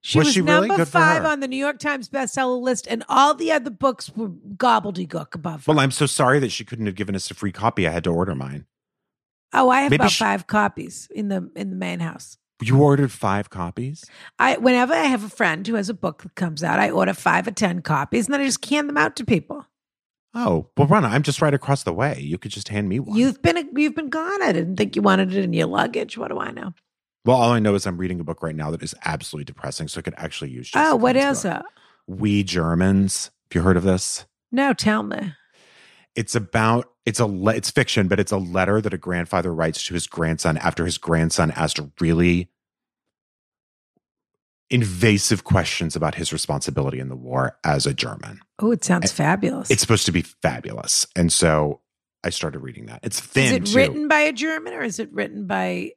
[0.00, 3.04] She Was was, she number for five on the New York Times bestseller list, and
[3.08, 5.66] all the other books were gobbledygook above.
[5.66, 5.72] her.
[5.72, 7.86] well, I'm so sorry that she couldn't have given us a free copy.
[7.86, 8.66] I had to order mine.
[9.52, 12.38] oh, I have maybe about she- five copies in the in the main house.
[12.60, 14.04] You ordered five copies?
[14.38, 17.14] I whenever I have a friend who has a book that comes out, I order
[17.14, 19.64] five or ten copies, and then I just hand them out to people.
[20.34, 22.20] Oh, well, Rana, I'm just right across the way.
[22.20, 23.16] You could just hand me one.
[23.16, 24.42] You've been you've been gone.
[24.42, 26.18] I didn't think you wanted it in your luggage.
[26.18, 26.74] What do I know?
[27.28, 29.86] Well, all I know is I'm reading a book right now that is absolutely depressing,
[29.86, 30.70] so I could actually use.
[30.70, 31.60] Jessica oh, what is book.
[31.60, 31.62] it?
[32.06, 33.26] We Germans.
[33.26, 34.24] Have you heard of this?
[34.50, 35.34] No, tell me.
[36.14, 39.84] It's about it's a le- it's fiction, but it's a letter that a grandfather writes
[39.88, 42.48] to his grandson after his grandson asked really
[44.70, 48.40] invasive questions about his responsibility in the war as a German.
[48.58, 49.70] Oh, it sounds fabulous.
[49.70, 51.82] It's supposed to be fabulous, and so
[52.24, 53.00] I started reading that.
[53.02, 53.44] It's thin.
[53.44, 53.76] is it too.
[53.76, 55.92] written by a German or is it written by?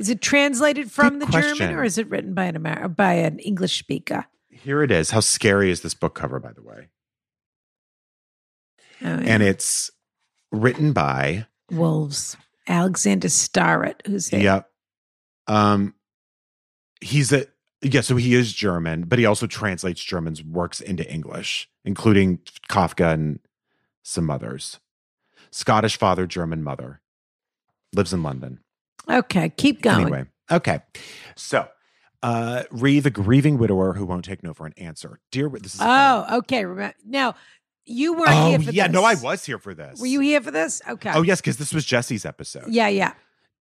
[0.00, 1.56] Is it translated from Good the question.
[1.58, 4.24] German or is it written by an Amer- by an English speaker?
[4.48, 5.10] Here it is.
[5.10, 6.88] How scary is this book cover, by the way?
[9.02, 9.20] Oh, yeah.
[9.20, 9.90] And it's
[10.50, 12.36] written by Wolves.
[12.66, 14.70] Alexander Starritt, who's a, Yep.
[15.46, 15.94] Um,
[17.00, 17.46] he's a
[17.82, 18.00] yeah.
[18.00, 23.40] So he is German, but he also translates German's works into English, including Kafka and
[24.02, 24.80] some others.
[25.50, 27.00] Scottish father, German mother,
[27.92, 28.60] lives in London.
[29.08, 30.02] Okay, keep going.
[30.02, 30.80] Anyway, okay.
[31.36, 31.68] So,
[32.22, 35.20] uh, Ree, the grieving widower who won't take no for an answer.
[35.30, 35.80] Dear, this is.
[35.82, 36.64] Oh, okay.
[36.64, 37.34] Remember now,
[37.84, 38.74] you weren't oh here for this.
[38.74, 38.86] yeah.
[38.86, 38.94] this.
[38.94, 40.00] No, I was here for this.
[40.00, 40.82] Were you here for this?
[40.88, 41.12] Okay.
[41.14, 42.68] Oh yes, because this was Jessi's episode.
[42.68, 43.14] Yeah, yeah.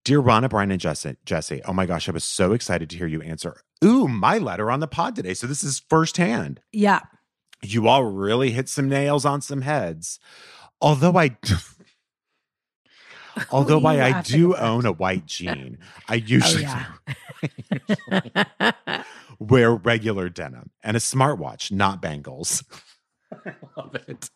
[0.04, 3.06] Dear Ronna, Brian, and Jessi, Jessi, oh my gosh, I was so excited to hear
[3.06, 3.60] you answer.
[3.84, 5.34] Ooh, my letter on the pod today.
[5.34, 6.60] So this is firsthand.
[6.72, 7.00] Yeah.
[7.62, 10.18] You all really hit some nails on some heads.
[10.80, 11.36] Although I,
[13.50, 16.62] although What are I, you I laughing do own a white jean, I Oh, usually
[16.62, 16.86] yeah.
[19.38, 22.64] wear regular denim and a smartwatch, not bangles.
[23.32, 24.30] I love it.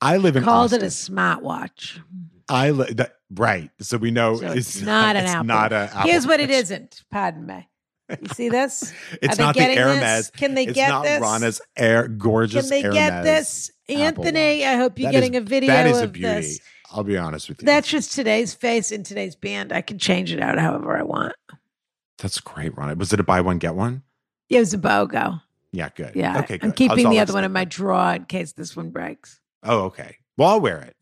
[0.00, 2.00] I live in Called it a smartwatch.
[2.48, 3.70] I li- that, right.
[3.80, 5.44] So we know So it's not an it's Apple.
[5.46, 6.58] Not a Apple Here's what it Watch.
[6.58, 7.02] isn't.
[7.10, 7.68] Pardon me.
[8.10, 8.92] You see this?
[9.22, 10.00] It's Are they not the Hermes.
[10.00, 10.30] this?
[10.30, 11.22] Can they it's get not this?
[11.22, 12.68] Rana's air gorgeous.
[12.68, 13.70] Can they Hermes get this?
[13.88, 14.66] Apple Anthony, Watch.
[14.68, 16.34] I hope you're That is- getting a video That is a of beauty.
[16.34, 16.60] this.
[16.94, 17.66] I'll be honest with you.
[17.66, 19.72] That's just today's face in today's band.
[19.72, 21.34] I can change it out however I want.
[22.18, 22.94] that's great, Rana.
[22.94, 24.02] Was it a buy one get one?
[24.48, 25.40] Yeah, It was a BOGO.
[25.72, 26.12] Yeah, good.
[26.14, 26.38] Yeah.
[26.40, 26.66] Okay, good.
[26.68, 29.40] I'm keeping the other one in my drawer in case this one breaks.
[29.64, 30.18] Oh, okay.
[30.36, 30.96] Well, I'll wear it.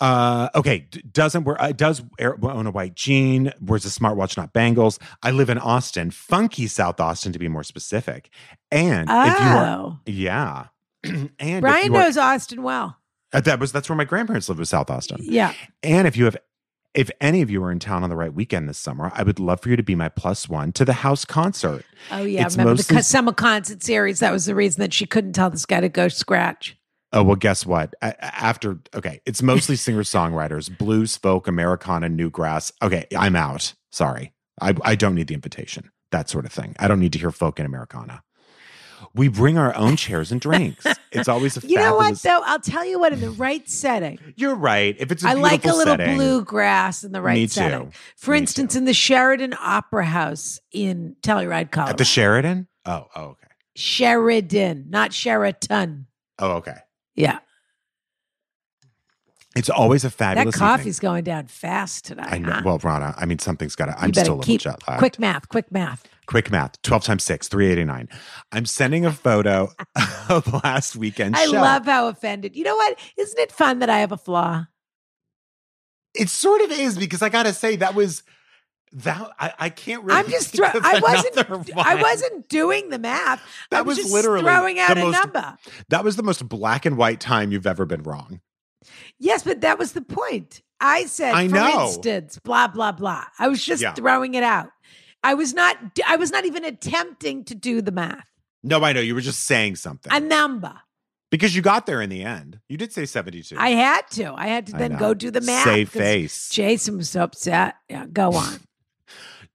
[0.00, 0.86] Uh, okay.
[0.90, 1.60] D- doesn't wear.
[1.60, 3.52] Uh, does own a white jean.
[3.60, 4.98] Wears a smartwatch, not bangles.
[5.22, 8.30] I live in Austin, funky South Austin, to be more specific.
[8.70, 9.98] And if you are, Oh.
[10.06, 10.66] yeah.
[11.04, 12.96] and Brian are- knows Austin well.
[13.32, 15.18] Uh, that was that's where my grandparents lived was South Austin.
[15.20, 15.52] Yeah.
[15.82, 16.36] And if you have,
[16.94, 19.38] if any of you are in town on the right weekend this summer, I would
[19.38, 21.84] love for you to be my plus one to the house concert.
[22.10, 22.46] Oh, yeah.
[22.46, 24.20] It's Remember the mostly- co- summer concert series?
[24.20, 26.76] That was the reason that she couldn't tell this guy to go scratch.
[27.12, 27.94] Oh well, guess what?
[28.02, 32.72] After okay, it's mostly singer songwriters, blues, folk, Americana, newgrass.
[32.82, 33.74] Okay, I'm out.
[33.92, 35.90] Sorry, I I don't need the invitation.
[36.10, 36.74] That sort of thing.
[36.78, 38.22] I don't need to hear folk and Americana.
[39.14, 40.84] We bring our own chairs and drinks.
[41.12, 42.42] It's always a You know what, though?
[42.44, 44.94] I'll tell you what, in the right setting, You're right.
[44.98, 47.52] If it's a I like a little setting, bluegrass in the right Me too.
[47.54, 47.92] setting.
[48.16, 48.80] For Me instance, too.
[48.80, 51.90] in the Sheridan Opera House in Telluride, Colorado.
[51.92, 52.68] at the Sheridan.
[52.84, 53.46] Oh, oh, okay.
[53.76, 56.06] Sheridan, not Sheraton.
[56.38, 56.76] Oh, okay.
[57.14, 57.38] Yeah.
[59.54, 60.54] It's always a That fabulous.
[60.56, 61.10] coffee's evening.
[61.12, 62.28] going down fast tonight.
[62.30, 62.52] I know.
[62.52, 62.62] huh?
[62.64, 63.98] Well, Rana, I mean, something's got to.
[63.98, 64.98] I'm still a little jet lagged.
[64.98, 66.04] quick math, quick math.
[66.26, 66.80] Quick math.
[66.82, 68.08] Twelve times six, three eighty nine.
[68.52, 69.68] I'm sending a photo
[70.28, 71.36] of last weekend.
[71.36, 71.52] I show.
[71.52, 72.56] love how offended.
[72.56, 72.98] You know what?
[73.16, 74.64] Isn't it fun that I have a flaw?
[76.14, 78.22] It sort of is because I gotta say that was
[78.92, 80.18] that I, I can't really.
[80.18, 83.40] I'm just of I wasn't I wasn't doing the math.
[83.40, 85.56] I That was, was just literally throwing out a most- number.
[85.90, 88.40] That was the most black and white time you've ever been wrong.
[89.18, 90.62] Yes, but that was the point.
[90.80, 91.84] I said, I for know.
[91.86, 93.24] instance, blah blah blah.
[93.38, 93.92] I was just Yeah.
[93.94, 94.70] throwing it out.
[95.26, 95.76] I was not.
[96.06, 98.28] I was not even attempting to do the math.
[98.62, 100.74] No, I know you were just saying something A number.
[101.30, 102.60] because you got there in the end.
[102.68, 103.56] You did say seventy two.
[103.58, 104.32] I had to.
[104.34, 104.98] I had to I then know.
[104.98, 105.64] go do the math.
[105.64, 106.48] Save face.
[106.50, 107.74] Jason was so upset.
[107.88, 108.60] Yeah, go on.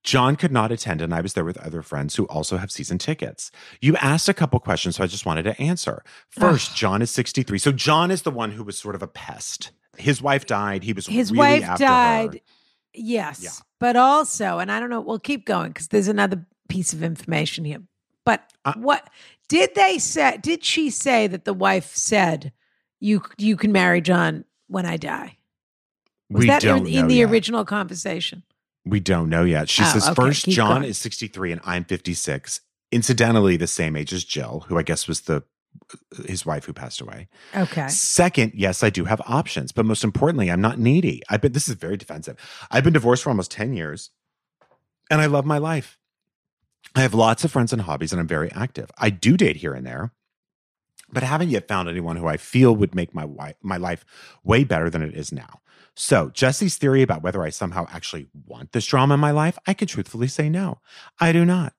[0.04, 2.98] John could not attend, and I was there with other friends who also have season
[2.98, 3.52] tickets.
[3.82, 6.04] You asked a couple questions, so I just wanted to answer.
[6.30, 7.60] First, John is 63.
[7.60, 9.72] So, John is the one who was sort of a pest.
[9.98, 10.84] His wife died.
[10.84, 12.34] He was His really wife died.
[12.34, 12.40] her.
[12.94, 13.42] Yes.
[13.44, 13.50] Yeah.
[13.80, 17.66] But also, and I don't know, we'll keep going because there's another piece of information
[17.66, 17.80] here.
[18.26, 19.10] But Uh, what
[19.50, 20.38] Did they say?
[20.42, 22.54] Did she say that the wife said
[23.00, 25.38] you you can marry John when I die?
[26.30, 27.30] Was we that don't in, in the yet.
[27.30, 28.44] original conversation?
[28.86, 29.70] We don't know yet.
[29.70, 30.90] She Oh, says okay, first, John going.
[30.90, 32.62] is 63 and I'm 56.
[32.92, 35.44] Incidentally, the same age as Jill, who I guess was the
[36.26, 37.28] his wife who passed away.
[37.56, 37.88] Okay.
[37.88, 41.22] Second, yes, I do have options, but most importantly, I'm not needy.
[41.30, 42.38] I've been this is very defensive.
[42.70, 44.12] I've been divorced for almost 10 years
[45.10, 45.98] and I love my life.
[46.96, 48.90] I have lots of friends and hobbies and I'm very active.
[48.98, 50.12] I do date here and there,
[51.12, 54.06] but I haven't yet found anyone who I feel would make my wi- my life
[54.44, 55.62] way better than it is now.
[55.96, 59.74] So, Jessi's theory about whether I somehow actually want this drama in my life, I
[59.74, 60.80] can truthfully say no.
[61.20, 61.74] I do not.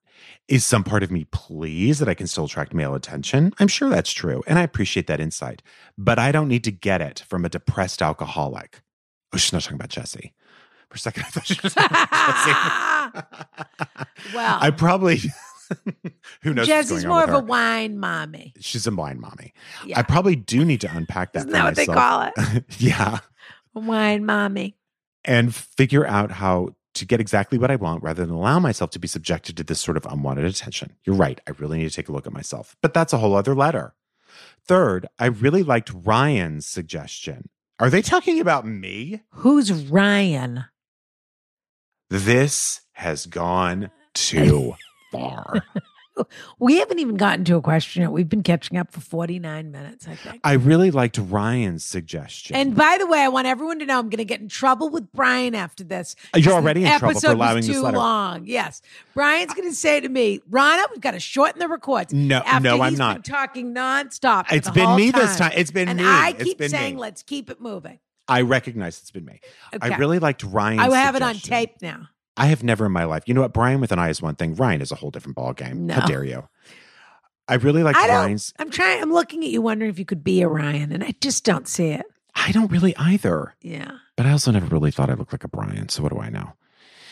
[0.49, 3.53] Is some part of me pleased that I can still attract male attention?
[3.59, 5.63] I'm sure that's true, and I appreciate that insight.
[5.97, 8.83] But I don't need to get it from a depressed alcoholic.
[9.33, 10.33] Oh, she's not talking about Jessi.
[10.91, 13.27] For a second, I thought she was talking about Jessi.
[14.35, 15.19] Well, I probably.
[16.43, 16.69] who knows?
[16.69, 18.53] Jessi's more of a wine mommy.
[18.61, 19.53] She's a wine mommy.
[19.87, 19.99] Yeah.
[19.99, 21.41] I probably do need to unpack that.
[21.41, 22.65] Isn't that what they call it?
[22.79, 23.19] yeah.
[23.75, 24.77] Wine mommy.
[25.25, 28.99] and figure out how to get exactly what I want rather than allow myself to
[28.99, 30.97] be subjected to this sort of unwanted attention.
[31.05, 31.41] You're right.
[31.47, 33.95] I really need to take a look at myself, but that's a whole other letter.
[34.65, 37.49] Third, I really liked Ryan's suggestion.
[37.79, 39.23] Are they talking about me?
[39.31, 40.67] Who's Ryan?
[42.11, 44.75] This has gone too
[45.13, 45.65] far.
[46.59, 48.13] We haven't even gotten to a question yet.
[48.13, 50.41] We've been catching up for 49 minutes, I think.
[50.45, 52.55] I really liked Ryan's suggestion.
[52.55, 54.91] And by the way, I want everyone to know I'm going to get in trouble
[54.91, 56.15] with Brian after this.
[56.35, 57.97] Uh, you're This already in trouble for episode allowing was this too letter.
[57.97, 58.47] long.
[58.47, 58.83] Yes,
[59.15, 62.61] Brian's going to say to me, "Ronna, we've got to shorten the records." No, after
[62.69, 63.23] no, I'm not.
[63.23, 64.53] Been talking nonstop.
[64.53, 65.53] It's been me this time.
[65.55, 66.05] It's been and me.
[66.07, 67.01] I keep saying, me.
[67.01, 67.99] "Let's keep it moving."
[68.29, 69.41] I recognize it's been me.
[69.75, 69.93] Okay.
[69.93, 72.09] I really liked Ryan's I have it on tape now.
[72.37, 73.25] I have never in my life.
[73.27, 73.53] You know what?
[73.53, 74.55] Brian with an I is one thing.
[74.55, 75.77] Ryan is a whole different ballgame.
[75.77, 75.95] No.
[75.95, 76.49] How dare you?
[77.49, 78.55] I really like I Ryan's.
[78.59, 79.03] I'm trying.
[79.03, 81.69] I'm looking at you, wondering if you could be a Ryan, and I just don't
[81.69, 82.07] see it.
[82.35, 83.55] I don't really either.
[83.61, 83.91] Yeah.
[84.17, 85.89] But I also never really thought I looked like a Brian.
[85.91, 86.55] So what do I know?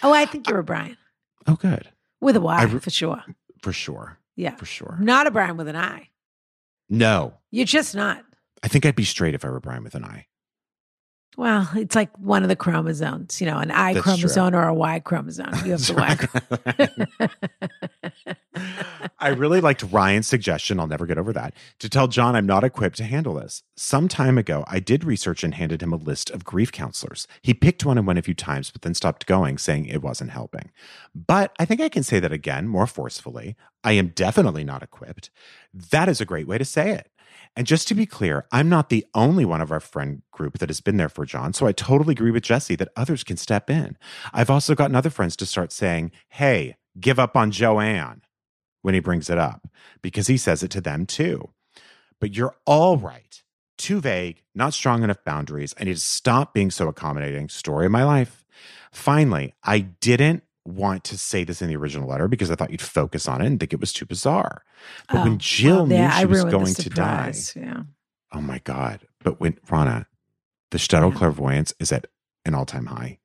[0.02, 0.96] Oh, I think you're a Brian
[1.46, 1.90] Oh, good.
[2.22, 3.22] with a Y re- for sure.
[3.62, 4.18] For sure.
[4.36, 4.54] Yeah.
[4.56, 4.96] For sure.
[5.00, 6.08] Not a Brian with an I.
[6.88, 7.34] No.
[7.50, 8.24] You're just not.
[8.62, 10.26] I think I'd be straight if I were Brian with an I.
[11.36, 14.14] Well, it's like one of the chromosomes, you know, an I That's true.
[14.14, 15.54] chromosome or a Y chromosome.
[15.64, 17.28] You have the Y.
[19.20, 20.80] I really liked Ryan's suggestion.
[20.80, 21.54] I'll never get over that.
[21.78, 23.62] To tell John I'm not equipped to handle this.
[23.76, 27.26] Some time ago, I did research and handed him a list of grief counselors.
[27.42, 30.30] He picked one and went a few times, but then stopped going, saying it wasn't
[30.30, 30.70] helping.
[31.14, 33.56] But I think I can say that again more forcefully.
[33.84, 35.30] I am definitely not equipped.
[35.72, 37.09] That is a great way to say it.
[37.60, 40.70] And just to be clear, I'm not the only one of our friend group that
[40.70, 41.52] has been there for John.
[41.52, 43.98] So I totally agree with Jessi that others can step in.
[44.32, 48.22] I've also gotten other friends to start saying, hey, give up on Joanne
[48.80, 49.68] when he brings it up
[50.00, 51.50] because he says it to them too.
[52.18, 53.42] But you're all right.
[53.76, 55.74] Too vague, not strong enough boundaries.
[55.78, 57.50] I need to stop being so accommodating.
[57.50, 58.42] Story of my life.
[58.90, 62.80] Finally, I didn't want to say this in the original letter because I thought you'd
[62.80, 64.62] focus on it and think it was too bizarre.
[65.08, 67.82] But Oh, when Jill well, knew yeah, she I was going to die, Yeah.
[68.32, 69.00] oh my God.
[69.22, 70.06] But when Ronna,
[70.70, 71.18] the shtetl Yeah.
[71.18, 72.06] clairvoyance is at
[72.44, 73.18] an all time high.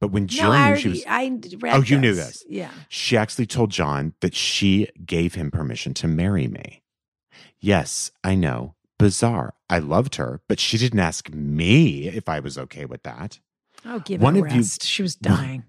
[0.00, 1.26] But when Jill no, knew already, she was I
[1.60, 2.44] read Oh, you knew this.
[2.48, 2.70] Yeah.
[2.88, 6.82] she actually told John that she gave him permission to marry me.
[7.60, 8.74] Yes, I know.
[8.98, 9.54] Bizarre.
[9.68, 13.40] I loved her, but she didn't ask me if I was okay with that.
[13.84, 14.84] Oh, give One it a of you- rest.
[14.84, 15.64] She was dying.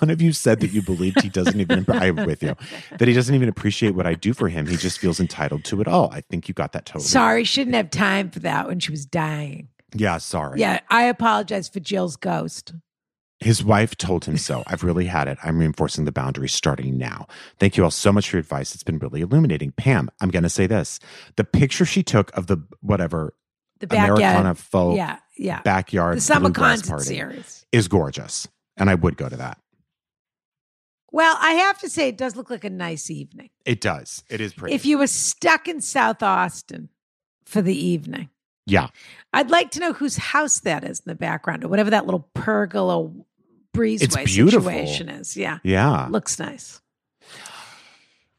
[0.00, 2.54] One of you said that you believed he doesn't even, I'm with you,
[2.98, 4.66] that he doesn't even appreciate what I do for him.
[4.66, 6.10] He just feels entitled to it all.
[6.12, 7.04] I think you got that totally.
[7.04, 9.68] Sorry, she didn't have time for that when she was dying.
[9.94, 10.60] Yeah, sorry.
[10.60, 12.72] Yeah, I apologize for Jill's ghost.
[13.40, 14.62] His wife told him so.
[14.66, 15.38] I've really had it.
[15.42, 17.26] I'm reinforcing the boundaries starting now.
[17.58, 18.74] Thank you all so much for your advice.
[18.74, 19.72] It's been really illuminating.
[19.72, 21.00] Pam, I'm going to say this.
[21.36, 23.32] The picture she took of the whatever
[23.78, 24.20] The Americana
[24.54, 24.58] backyard.
[24.58, 25.62] faux Yeah, yeah.
[25.62, 27.64] backyard The summer concert party series.
[27.72, 28.46] is gorgeous.
[28.76, 29.58] And I would go to that.
[31.12, 33.50] Well, I have to say, it does look like a nice evening.
[33.64, 34.22] It does.
[34.30, 34.74] It is pretty.
[34.74, 36.88] If you were stuck in South Austin
[37.44, 38.28] for the evening,
[38.66, 38.88] yeah.
[39.32, 42.28] I'd like to know whose house that is in the background or whatever that little
[42.34, 43.10] pergola
[43.74, 45.36] breezeway situation is.
[45.36, 46.06] Yeah, Yeah.
[46.10, 46.80] looks nice.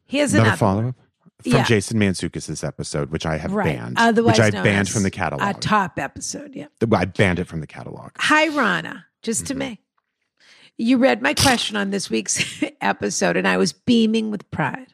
[0.06, 0.96] Here's Another another follow up
[1.42, 1.64] from Yeah.
[1.64, 3.66] Jason Mantzoukas' episode, which I have right.
[3.78, 3.96] banned.
[3.98, 5.56] Otherwise which I banned from the catalog.
[5.56, 6.54] A top episode.
[6.54, 6.68] Yeah.
[6.94, 8.12] I banned it from the catalog.
[8.18, 9.04] Hi, Ronna.
[9.22, 9.58] Just to Mhm.
[9.58, 9.82] me.
[10.82, 14.88] You read my question on this week's episode, and I was beaming with pride.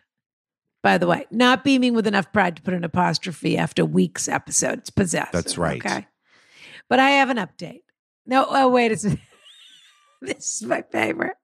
[0.84, 4.80] By the way, not beaming with enough pride to put an apostrophe after week's episode.
[4.80, 5.32] It's possessive.
[5.32, 5.84] That's right.
[5.84, 6.06] Okay.
[6.90, 7.84] But I have an update.
[8.26, 8.92] No, oh, wait.
[8.92, 9.04] It's,
[10.22, 11.38] this is my favorite.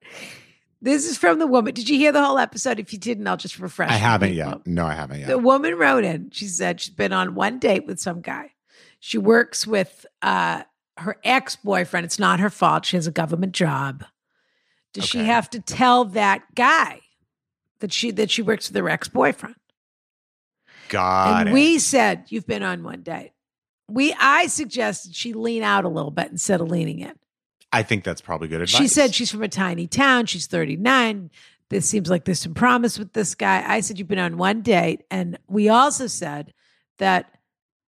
[0.81, 1.73] This is from the woman.
[1.73, 2.79] Did you hear the whole episode?
[2.79, 3.91] If you didn't, I'll just refresh.
[3.91, 4.49] I haven't people.
[4.49, 4.67] yet.
[4.67, 5.29] No, I haven't yet.
[5.29, 6.31] The woman wrote in.
[6.31, 8.51] She said she's been on one date with some guy.
[8.99, 10.63] She works with uh,
[10.97, 12.03] her ex boyfriend.
[12.03, 12.83] It's not her fault.
[12.85, 14.03] She has a government job.
[14.93, 17.01] Does she have to tell that guy
[17.79, 19.55] that she that she works with her ex boyfriend?
[20.89, 21.53] Got and it.
[21.53, 23.31] we said you've been on one date.
[23.89, 27.13] We I suggested she lean out a little bit instead of leaning in.
[27.71, 28.79] I think that's probably good advice.
[28.79, 30.27] She said she's from a tiny town.
[30.27, 31.31] She's 39.
[31.69, 33.63] This seems like there's some promise with this guy.
[33.67, 35.01] I said you've been on one date.
[35.09, 36.53] And we also said
[36.99, 37.33] that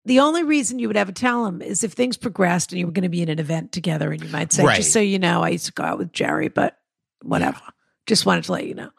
[0.05, 2.92] the only reason you would ever tell him is if things progressed and you were
[2.92, 4.76] going to be in an event together and you might say, Right.
[4.76, 6.76] just so you know, I used to go out with Jerry, but
[7.23, 7.61] whatever.
[8.07, 8.91] Just wanted to let you know.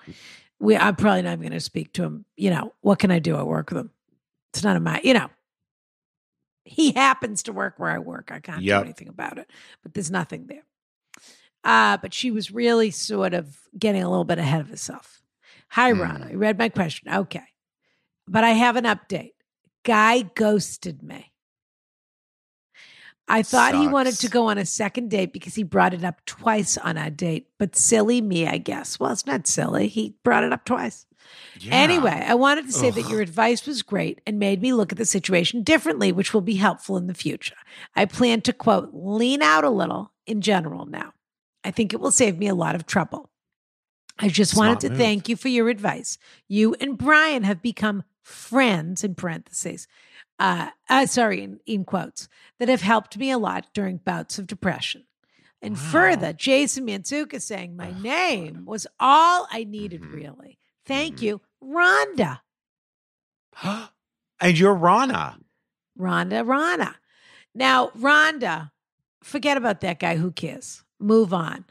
[0.59, 2.25] We I'm probably not even going to speak to him.
[2.35, 3.35] You know, what can I do?
[3.35, 3.91] I work with him.
[4.53, 5.29] It's none of my, you know.
[6.65, 8.31] He happens to work where I work.
[8.31, 8.79] I can't Yep.
[8.81, 9.49] do anything about it.
[9.81, 10.63] But there's nothing there.
[11.63, 15.21] Uh, but she was really sort of getting a little bit ahead of herself.
[15.69, 16.01] Hi, Hmm.
[16.01, 16.31] Ronna.
[16.31, 17.11] I read my question.
[17.11, 17.43] Okay.
[18.27, 19.33] But I have an update.
[19.83, 21.31] Guy ghosted me.
[23.29, 26.25] I thought he wanted to go on a second date because he brought it up
[26.25, 28.99] twice on our date, but silly me, I guess.
[28.99, 29.87] Well, it's not silly.
[29.87, 31.05] He brought it up twice.
[31.59, 31.75] Yeah.
[31.75, 34.97] Anyway, I wanted to say that your advice was great and made me look at
[34.97, 37.55] the situation differently, which will be helpful in the future.
[37.95, 41.13] I plan to quote, lean out a little in general now.
[41.63, 43.29] I think it will save me a lot of trouble.
[44.17, 46.17] I just wanted to thank you for your advice.
[46.47, 49.87] You and Brian have become friends in parentheses.
[50.39, 52.29] Uh, uh sorry, in, in quotes,
[52.59, 55.03] that have helped me a lot during bouts of depression.
[55.61, 55.81] And Wow.
[55.91, 60.13] further, Jason Mantzoukas saying my Ugh, name was all I needed, Mhm.
[60.13, 60.59] really.
[60.85, 61.21] Thank Mhm.
[61.21, 62.39] you, Rhonda.
[64.39, 65.37] and you're Ronna.
[65.99, 66.95] Rhonda, Ronna.
[67.53, 68.71] Now, Rhonda,
[69.21, 70.15] forget about that guy.
[70.15, 70.83] Who cares?
[70.99, 71.65] Move on.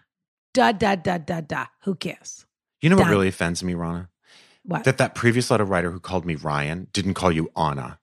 [0.52, 1.66] Da, da, da, da, da.
[1.84, 2.44] Who cares?
[2.80, 3.12] You know what Done.
[3.12, 4.08] really offends me, Ronna?
[4.64, 4.84] What?
[4.84, 7.98] That that previous letter writer who called me Ryan didn't call you Anna.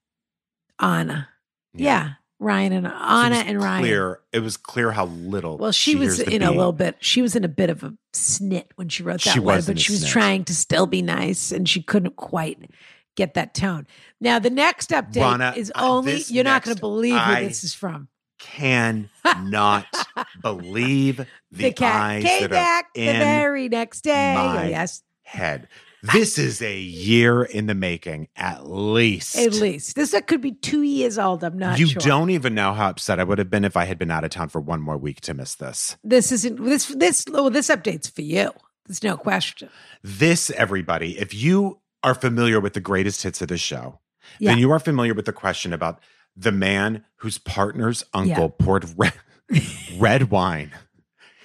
[0.80, 1.30] Anna.
[1.73, 2.13] Yeah.
[2.39, 3.84] Ryan and Anna was and Ryan.
[3.84, 4.19] Clear.
[4.34, 5.57] It was clear how little.
[5.57, 6.97] Well, she, was hears the in a little bit.
[6.99, 9.80] She was in a bit of a snit when she wrote that She letter, but
[9.80, 12.69] she was trying to still be nice, and she couldn't quite
[13.15, 13.88] get that tone.
[14.19, 17.15] Now, the next update Ronna, is uh, only this you're not going to next- believe
[17.15, 18.09] I- who this is from.
[18.38, 19.09] Can
[19.43, 19.86] not
[20.41, 24.36] believe the, cat eyes came that back the very next day.
[24.38, 25.69] Oh, yes, head.
[26.14, 29.38] This is a year in the making, at least.
[29.38, 31.43] at least this could be two years old.
[31.43, 32.01] I'm not you sure.
[32.01, 34.30] don't even know how upset I would have been if I had been out of
[34.30, 35.97] town for one more week to miss this.
[36.03, 37.26] This isn't this this.
[37.34, 38.51] Oh, this update's for you.
[38.88, 39.70] There's no question.
[40.03, 43.99] This, everybody, if you are familiar with the greatest hits of the show,
[44.39, 44.51] Yeah.
[44.51, 45.99] then you are familiar with the question about
[46.36, 49.14] the man whose partner's uncle poured red,
[49.97, 50.72] red wine.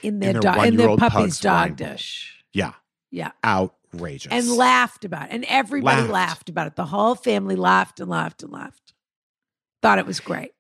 [0.03, 2.45] In their their dog, in their puppy's pug's wine dog dish.
[2.53, 2.73] Yeah,
[3.11, 3.31] Yeah.
[3.95, 4.33] Outrageous.
[4.33, 5.33] and laughed about it.
[5.35, 6.13] And everybody Laughed.
[6.13, 6.49] laughed.
[6.49, 6.77] about it.
[6.77, 8.95] The whole family laughed and laughed and laughed.
[9.83, 10.53] Thought it was great.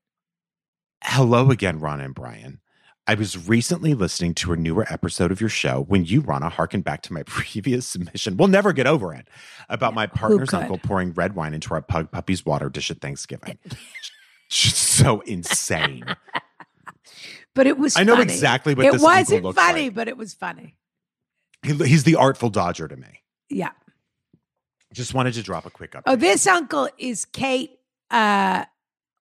[1.04, 2.60] Hello again, Ron and Brian.
[3.06, 6.84] I was recently listening to a newer episode of your show when you, Ronna, harkened
[6.84, 8.36] back to my previous submission.
[8.36, 9.26] We'll never get over it
[9.68, 13.58] about my partner's uncle pouring red wine into our pug puppy's water dish at Thanksgiving.
[14.50, 16.04] Just so insane.
[17.54, 18.32] But it was I know funny.
[18.32, 19.94] exactly what it wasn't funny, like.
[19.94, 20.76] but it was funny.
[21.62, 23.22] He- he's the artful dodger to me.
[23.48, 23.70] Yeah.
[24.92, 26.02] Just wanted to drop a quick update.
[26.06, 27.78] Oh, this uncle is Kate.
[28.10, 28.64] Uh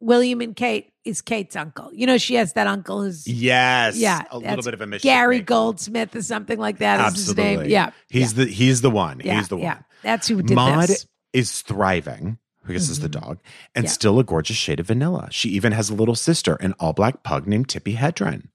[0.01, 1.91] William and Kate is Kate's uncle.
[1.93, 5.05] You know, she has that uncle who's yes, Yeah, a little bit of a mission.
[5.07, 7.65] Gary Goldsmith or something like that is his name.
[7.65, 7.91] Yeah.
[8.09, 9.21] He's the he's the one.
[9.23, 9.63] yeah, he's the one.
[9.63, 9.79] yeah.
[10.01, 11.05] That's who did Maud this.
[11.33, 13.21] is thriving because it's the Mhm.
[13.21, 13.39] dog
[13.75, 13.91] and Yeah.
[13.91, 15.27] still a gorgeous shade of vanilla.
[15.31, 18.47] She even has a little sister, an all black pug named Tippi Hedren.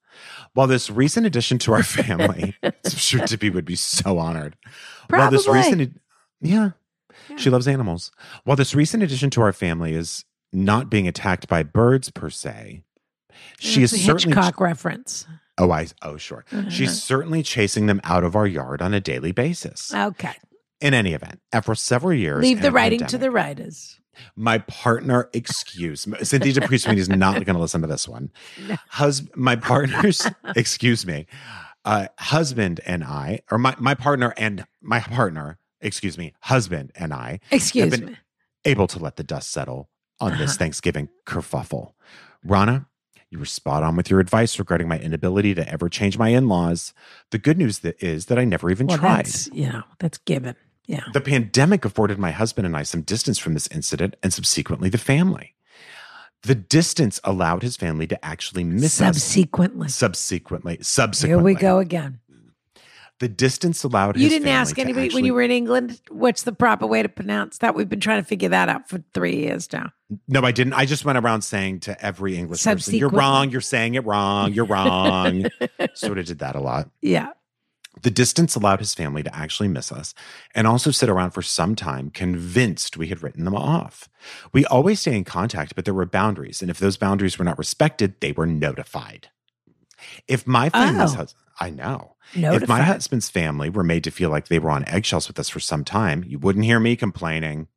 [0.54, 4.56] While this recent addition to our family, I'm sure Tippy would be so honored.
[5.08, 6.00] While this recent,
[6.40, 6.70] yeah,
[7.28, 7.36] Yeah.
[7.36, 8.12] she loves animals.
[8.44, 12.82] While this recent addition to our family is not being attacked by birds per se,
[13.58, 14.36] she It's is a certainly.
[14.36, 15.26] Hitchcock reference.
[15.58, 16.44] Oh, I oh sure.
[16.68, 16.96] She's Uh-huh.
[16.96, 19.92] certainly chasing them out of our yard on a daily basis.
[19.94, 20.34] Okay.
[20.80, 23.98] In any event, after several years, Leave the writing to the writers.
[24.36, 28.30] My partner, excuse me, Cynthia DePriest is not going to listen to this one.
[28.88, 31.26] Hus- my partner's, excuse me,
[31.84, 37.12] uh, husband and I, or my, my partner and my partner, excuse me, husband and
[37.12, 38.16] I, Excuse been- me.
[38.64, 39.90] able to let the dust settle
[40.20, 40.58] on this Uh-huh.
[40.58, 41.92] Thanksgiving kerfuffle.
[42.46, 42.86] Ronna,
[43.30, 46.46] you were spot on with your advice regarding my inability to ever change my in
[46.48, 46.94] laws.
[47.32, 49.28] The good news that is that I never even Well, tried.
[49.52, 50.54] you know, that's given.
[50.86, 51.04] Yeah.
[51.12, 54.98] The pandemic afforded my husband and I some distance from this incident and subsequently the
[54.98, 55.54] family.
[56.42, 59.88] The distance allowed his family to actually miss us Subsequently.
[59.88, 60.78] subsequently.
[60.82, 61.38] Subsequently.
[61.38, 62.20] Here we go again.
[63.20, 66.86] The distance allowed You didn't ask anybody when you were in England what's the proper
[66.86, 67.74] way to pronounce that.
[67.74, 69.92] We've been trying to figure that out for three years now.
[70.26, 70.72] No, I didn't.
[70.74, 73.50] I just went around saying to every English person, "You're wrong.
[73.50, 74.52] You're saying it wrong.
[74.52, 75.46] You're wrong."
[75.94, 76.90] sort of did that a lot.
[77.00, 77.30] Yeah.
[78.02, 80.14] The distance allowed his family to actually miss us
[80.54, 84.08] and also sit around for some time, convinced we had written them off.
[84.52, 87.58] We always stay in contact, but there were boundaries, and if those boundaries were not
[87.58, 89.28] respected, they were notified.
[90.28, 91.26] If my family's Oh.
[91.60, 92.16] I know.
[92.34, 95.48] If my husband's family were made to feel like they were on eggshells with us
[95.48, 97.68] for some time, you wouldn't hear me complaining.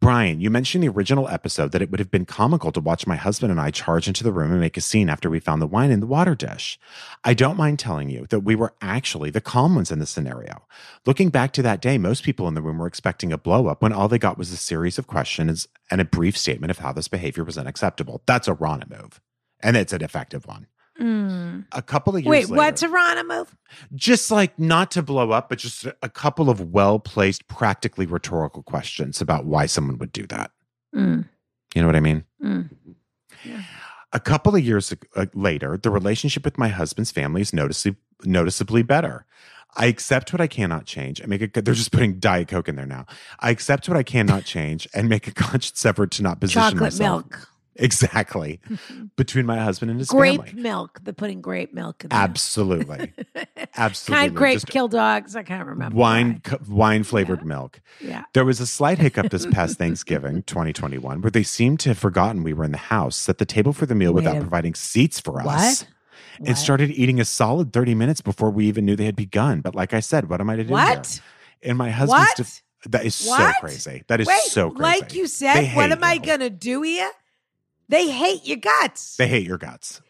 [0.00, 3.16] Brian, you mentioned the original episode that it would have been comical to watch my
[3.16, 5.66] husband and I charge into the room and make a scene after we found the
[5.66, 6.78] wine in the water dish.
[7.24, 10.62] I don't mind telling you that we were actually the calm ones in the scenario.
[11.06, 13.82] Looking back to that day, most people in the room were expecting a blow up
[13.82, 16.92] when all they got was a series of questions and a brief statement of how
[16.92, 18.22] this behavior was unacceptable.
[18.26, 19.20] That's a Ronna move.
[19.60, 20.66] And it's an effective one.
[21.00, 21.64] Mm.
[21.72, 23.56] A couple of years Wait, later, what's a Ronna move?
[23.94, 28.62] just like not to blow up, but just a couple of well placed, practically rhetorical
[28.62, 30.50] questions about why someone would do that.
[30.94, 31.26] Mm.
[31.74, 32.24] You know what I mean?
[32.42, 32.70] Mm.
[34.12, 38.82] A couple of years uh, later, the relationship with my husband's family is noticeably, noticeably
[38.82, 39.24] better.
[39.74, 41.62] I accept what I cannot change and make a.
[41.62, 43.06] They're just putting Diet Coke in there now.
[43.40, 46.80] I accept what I cannot change and make a conscious effort to not position Chocolate
[46.80, 47.48] myself milk.
[47.76, 48.60] Exactly
[49.16, 50.62] between my husband and his Grape family.
[50.62, 51.00] milk.
[51.02, 52.18] They're putting grape milk in there.
[52.18, 53.12] Absolutely,
[53.76, 54.22] absolutely.
[54.26, 55.34] Kind grape Just kill dogs.
[55.36, 55.96] I can't remember.
[55.96, 56.58] wine, why.
[56.68, 57.80] wine flavored milk.
[58.00, 58.24] Yeah.
[58.34, 62.42] There was a slight hiccup this past Thanksgiving 2021 where they seemed to have forgotten
[62.42, 64.74] we were in the house, set the table for the meal Wait without a- providing
[64.74, 65.46] seats for us.
[65.46, 65.86] What?
[66.38, 66.56] And What?
[66.58, 69.60] started eating a solid 30 minutes before we even knew they had begun.
[69.60, 70.72] But like I said, what am I to do?
[70.72, 71.06] What?
[71.62, 71.70] Here?
[71.70, 73.54] In my husband's that is What?
[73.54, 74.02] so crazy.
[74.08, 74.82] That is Wait, so crazy.
[74.82, 77.08] like you said, what am I going to do here?
[77.88, 79.16] They hate your guts.
[79.16, 80.00] They hate your guts.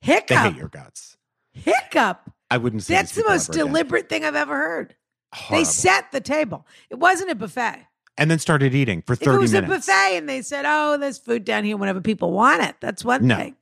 [0.00, 0.28] Hiccup.
[0.28, 1.16] They hate your guts.
[1.52, 2.30] Hiccup.
[2.50, 3.66] I wouldn't say That's the most ever again.
[3.72, 4.94] deliberate thing I've ever heard.
[5.32, 5.58] Horrible.
[5.58, 6.66] They set the table.
[6.90, 7.86] It wasn't a buffet.
[8.16, 9.72] and then started eating for If 30 it was minutes.
[9.72, 13.04] a buffet and they said, "Oh, there's food down here whenever people want it," that's
[13.04, 13.36] one No.
[13.36, 13.56] thing.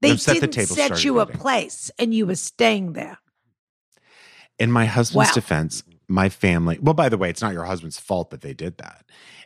[0.00, 3.18] They set didn't table, set started you a place, and you were staying there.
[4.58, 5.34] In my husband's Wow.
[5.34, 8.78] defense, my family, well, by the way, it's not your husband's fault that they did
[8.78, 9.04] that.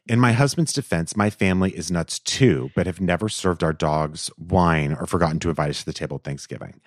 [0.08, 4.30] In my husband's defense, my family is nuts too, but have never served our dogs
[4.36, 6.80] wine or forgotten to invite us to the table at Thanksgiving.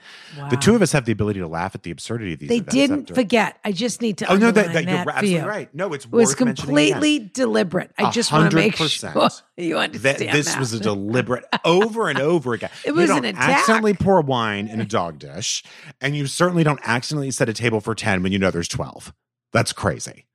[0.50, 2.60] The two of us have the ability to laugh at the absurdity of these They
[2.60, 3.58] didn't after- forget.
[3.64, 4.30] I just need to.
[4.30, 5.46] Oh, no, that, that, that, you're absolutely you.
[5.46, 5.74] right.
[5.74, 6.92] No, it's It was worth mentioning again.
[6.94, 7.92] completely deliberate.
[7.98, 8.86] I just want to make sure
[9.58, 10.60] you That this that.
[10.60, 12.70] was a deliberate over and over again.
[12.86, 13.60] It was you don't attack.
[13.60, 15.64] accidentally pour wine in a dog dish,
[16.02, 19.14] and you certainly don't accidentally set a table for 10 when you know there's 12.
[19.54, 20.26] That's crazy.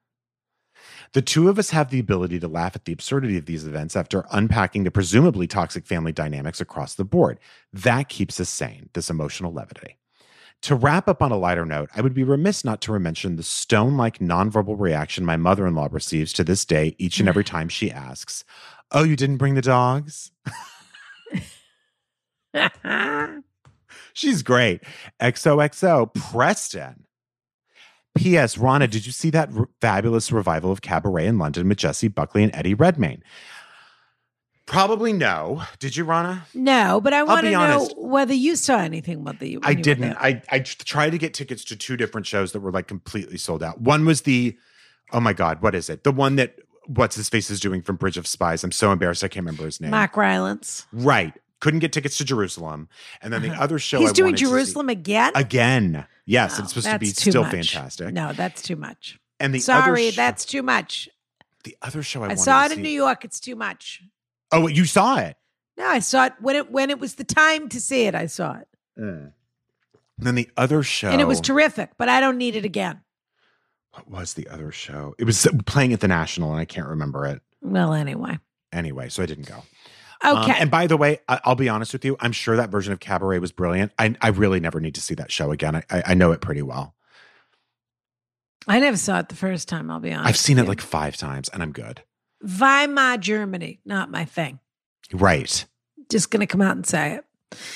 [1.12, 3.96] The two of us have the ability to laugh at the absurdity of these events
[3.96, 7.40] after unpacking the presumably toxic family dynamics across the board.
[7.72, 9.96] That keeps us sane, this emotional levity.
[10.62, 13.42] To wrap up on a lighter note, I would be remiss not to mention the
[13.42, 17.44] stone like nonverbal reaction my mother in law receives to this day, each and every
[17.54, 18.44] time she asks,
[18.92, 20.30] Oh, you didn't bring the dogs?
[24.12, 24.82] She's great.
[25.20, 27.04] XOXO, Preston.
[28.16, 28.56] P.S.
[28.56, 32.42] Ronna, did you see that r- fabulous revival of Cabaret in London with Jessie Buckley
[32.42, 33.22] and Eddie Redmayne?
[34.66, 35.64] Probably no.
[35.80, 36.42] Did you, Ronna?
[36.54, 37.94] no, but I want to know honest.
[37.98, 39.24] whether you saw anything.
[39.24, 40.16] Whether you, when I didn't.
[40.16, 43.64] I I tried to get tickets to two different shows that were like completely sold
[43.64, 43.80] out.
[43.80, 44.56] One was the,
[45.12, 46.04] oh my god, what is it?
[46.04, 46.56] The one that
[46.86, 48.62] what's his face is doing from Bridge of Spies.
[48.62, 49.24] I'm so embarrassed.
[49.24, 49.90] I can't remember his name.
[49.90, 50.86] Mark Rylance.
[50.92, 51.34] Right.
[51.60, 52.88] Couldn't get tickets to Jerusalem,
[53.22, 54.00] and then the other show.
[54.00, 55.32] He's I doing wanted to see- Jerusalem again.
[55.34, 56.06] again.
[56.26, 57.52] Yes, No, it's supposed to be still much.
[57.52, 58.12] fantastic.
[58.14, 59.18] No, that's too much.
[59.38, 61.08] And the other Sorry, sh- that's too much.
[61.64, 63.24] the other show I, I, saw it in see- New York.
[63.24, 64.02] It's too much.
[64.52, 65.36] Oh, you saw it.
[65.76, 68.14] No, I saw it when it when it was the time to see it.
[68.14, 69.32] I saw it, And
[70.18, 71.90] then the other show, and it was terrific.
[71.98, 73.00] But I don't need it again.
[73.92, 75.14] what was the other show?
[75.18, 78.38] It was playing at the National, and I can't remember it Well, anyway,
[78.72, 79.62] anyway, so I didn't go.
[80.22, 80.54] Um, okay.
[80.58, 82.16] and by the way, I, I'll be honest with you.
[82.20, 83.92] I'm sure that version of Cabaret was brilliant.
[83.98, 85.76] I, I really never need to see that show again.
[85.76, 86.94] I, I, I know it pretty well.
[88.68, 89.90] I never saw it the first time.
[89.90, 90.28] I'll be honest.
[90.28, 90.68] I've seen it you.
[90.68, 92.02] like five times, and I'm good.
[92.42, 93.80] Weimar, Germany.
[93.84, 94.58] Not my thing.
[95.12, 95.64] Right.
[96.10, 97.24] Just going to come out and say it.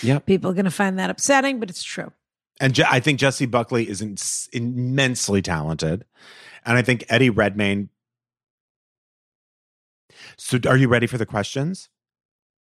[0.02, 0.18] Yeah.
[0.18, 2.12] People are going to find that upsetting, but it's true.
[2.60, 6.04] And Je- I think Jessie Buckley is ins- immensely talented.
[6.64, 7.88] And I think Eddie Redmayne.
[10.36, 11.88] So, are you ready for the questions?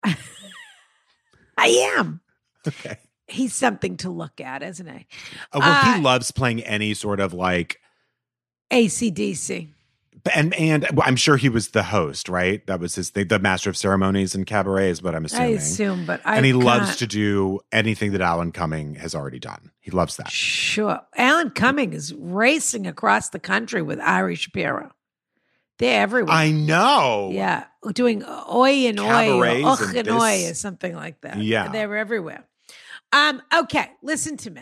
[1.58, 2.22] I am.
[2.68, 2.98] Okay.
[3.28, 5.08] He's something to look at, isn't he?
[5.54, 7.80] Oh, well, Uh, he loves playing any sort of like
[8.72, 9.70] ACDC.
[10.36, 12.66] and and I'm sure he was the host, right?
[12.68, 15.48] That was his thing, the master of ceremonies and cabaret is what I'm assuming.
[15.48, 19.14] I assume, but I and he loves can't- to do anything that Alan Cumming has
[19.16, 19.72] already done.
[19.80, 20.30] He loves that.
[20.32, 21.00] Sure.
[21.18, 24.92] Alan Cumming is racing across the country with Ari Shapiro.
[25.84, 26.34] They're everywhere.
[26.34, 27.30] I know.
[27.34, 31.38] Yeah, doing oi and oi, och and and oi, or something like that.
[31.38, 31.68] Yeah.
[31.70, 32.46] they're everywhere.
[33.12, 34.62] Um, okay, listen to me.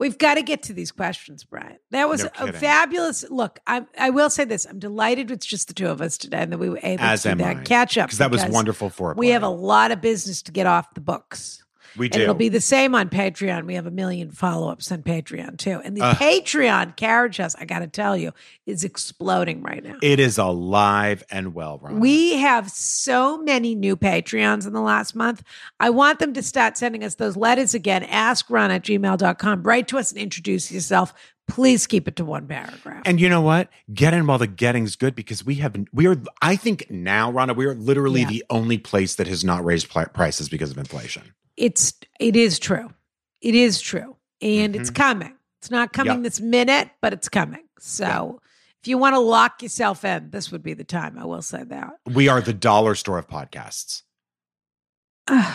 [0.00, 1.76] We've got to get to these questions, Brian.
[1.92, 3.60] That was No a fabulous look.
[3.66, 6.52] I I will say this: I'm delighted with just the two of us today, and
[6.52, 7.62] that we were able As to do that I.
[7.62, 10.66] catch up Because that was wonderful for We have a lot of business to get
[10.66, 11.63] off the books.
[11.96, 13.66] We And it'll be the same on Patreon.
[13.66, 15.80] We have a million follow ups on Patreon too.
[15.84, 16.16] And the Ugh.
[16.16, 18.32] Patreon carriage house, I got to tell you,
[18.66, 19.96] is exploding right now.
[20.02, 22.00] it is alive and well, Ron.
[22.00, 25.42] We have so many new Patreons in the last month.
[25.78, 28.02] I want them to start sending us those letters again.
[28.04, 29.62] Ask Ron at gmail.com.
[29.62, 31.12] Write to us and introduce yourself.
[31.46, 33.02] Please keep it to one paragraph.
[33.04, 33.68] And you know what?
[33.92, 37.54] Get in while the getting's good because we have we are I think now, Ronna,
[37.54, 38.28] we are literally Yeah.
[38.28, 41.34] the only place that has not raised prices because of inflation.
[41.56, 42.90] It's it is true.
[43.40, 44.16] It is true.
[44.40, 45.34] And it's coming.
[45.60, 46.24] It's not coming Mm-hmm.
[46.24, 46.32] Yep.
[46.32, 47.64] this minute, but it's coming.
[47.78, 48.40] So
[48.82, 51.18] if you want to lock yourself in, this would be the time.
[51.18, 51.94] I will say that.
[52.12, 54.02] We are the dollar store of podcasts.
[55.28, 55.48] what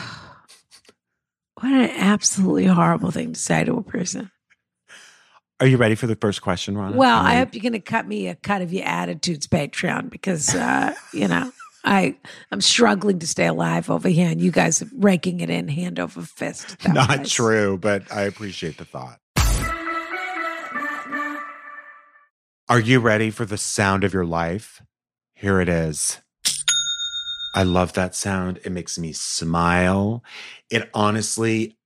[1.64, 4.32] an absolutely horrible thing to say to a person.
[5.60, 6.96] Are you ready for the first question, Ron?
[6.96, 10.56] Well, I hope you're going to cut me a cut of your attitudes Patreon because
[10.56, 11.52] uh, you know
[11.84, 12.16] I
[12.52, 16.00] I'm struggling to stay alive over here, and you guys are raking it in hand
[16.00, 16.78] over fist.
[16.88, 19.20] Not was- true, but I appreciate the thought.
[22.68, 24.84] Are you ready for the sound of your life?
[25.34, 26.20] Here it is.
[27.56, 28.60] I love that sound.
[28.64, 30.24] It makes me smile.
[30.70, 31.78] It honestly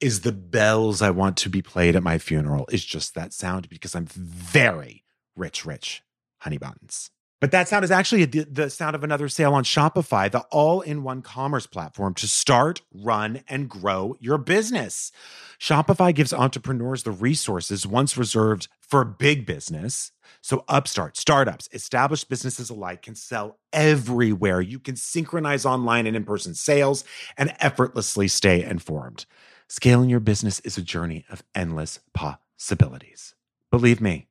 [0.00, 2.66] is the bells I want to be played at my funeral.
[2.72, 5.04] It's just that sound because I'm very
[5.36, 6.02] rich, rich
[6.38, 7.11] honey buns.
[7.42, 10.80] But that sound is actually the, the sound of another sale on Shopify, the all
[10.80, 15.10] in one commerce platform to start, run, and grow your business.
[15.58, 20.12] Shopify gives entrepreneurs the resources once reserved for big business.
[20.40, 24.60] So, upstart, startups, established businesses alike can sell everywhere.
[24.60, 27.02] You can synchronize online and in person sales
[27.36, 29.26] and effortlessly stay informed.
[29.66, 33.34] Scaling your business is a journey of endless possibilities.
[33.72, 34.28] Believe me,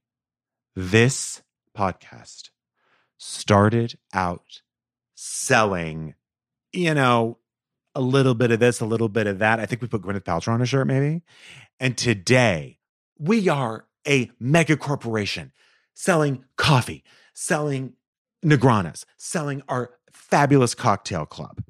[0.78, 1.41] this
[1.78, 2.51] podcast
[3.22, 4.61] started out
[5.13, 6.15] selling,
[6.74, 7.38] you know,
[7.93, 9.59] a little bit of this, a little bit of that.
[9.59, 11.22] I think we put Gwyneth Paltrow on a shirt, maybe.
[11.80, 12.80] And today,
[13.19, 15.51] we are a mega corporation
[15.93, 17.03] selling coffee,
[17.36, 17.93] selling
[18.43, 21.63] Negranas, selling our fabulous cocktail club.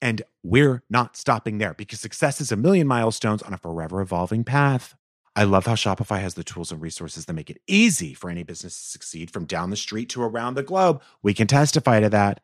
[0.00, 4.44] And we're not stopping there because success is a million milestones on a forever evolving
[4.44, 4.96] path.
[5.36, 8.44] I love how Shopify has the tools and resources that make it easy for any
[8.44, 11.02] business to succeed from down the street to around the globe.
[11.22, 12.40] We can testify to that.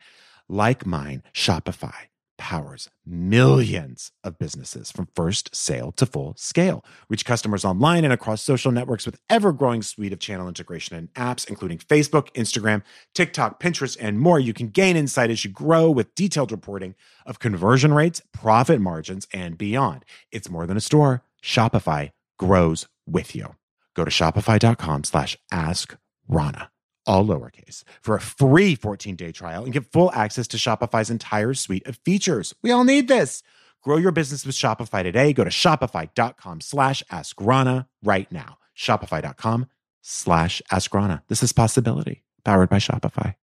[0.49, 1.95] Like mine, Shopify
[2.37, 6.85] powers millions of businesses from first sale to full scale.
[7.09, 11.49] Reach customers online and across social networks with ever-growing suite of channel integration and apps
[11.49, 12.83] including Facebook, Instagram,
[13.15, 14.41] TikTok, Pinterest, and more.
[14.41, 19.29] You can gain insight as you grow with detailed reporting of conversion rates, profit margins,
[19.33, 20.05] and beyond.
[20.33, 21.23] It's more than a store.
[21.43, 22.11] Shopify
[22.41, 23.55] grows with you.
[23.95, 26.69] Go to shopify.com slash ask Ronna,
[27.07, 31.87] all lowercase, for a free 14-day trial and get full access to Shopify's entire suite
[31.87, 32.55] of features.
[32.63, 33.43] We all need this.
[33.83, 35.35] Grow your business with Shopify today.
[35.35, 38.57] Go to shopify.com slash ask Ronna right now.
[38.75, 39.67] Shopify.com
[40.01, 41.21] slash ask Ronna.
[41.29, 43.35] This is possibility powered by Shopify.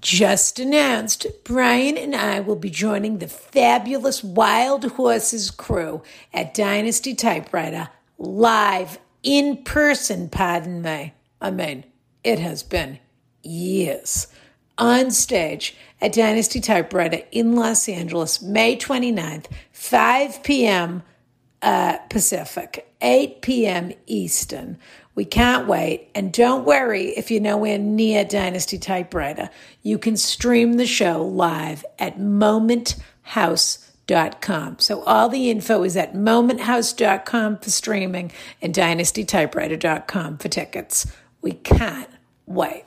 [0.00, 6.02] Just announced, Brian and I will be joining the fabulous Wild Horses crew
[6.32, 7.90] at Dynasty Typewriter
[8.20, 11.14] live in person, pardon me.
[11.40, 11.84] I mean,
[12.22, 12.98] it has been
[13.42, 14.28] years.
[14.78, 21.02] On stage at Dynasty Typewriter in Los Angeles, May 29th, 5 p.m.
[21.62, 23.92] uh, Pacific, 8 p.m.
[24.06, 24.78] Eastern.
[25.14, 26.08] We can't wait.
[26.14, 29.50] And don't worry if you're nowhere near Dynasty Typewriter.
[29.82, 32.18] You can stream the show live at
[34.78, 41.06] So all the info is at momenthouse.com for streaming and dynastytypewriter.com for tickets.
[41.42, 42.10] We can't
[42.46, 42.84] wait.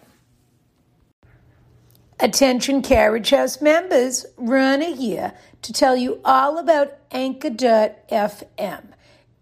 [2.20, 8.84] Attention Carriage House members, Ronna here to tell you all about Anchor.fm.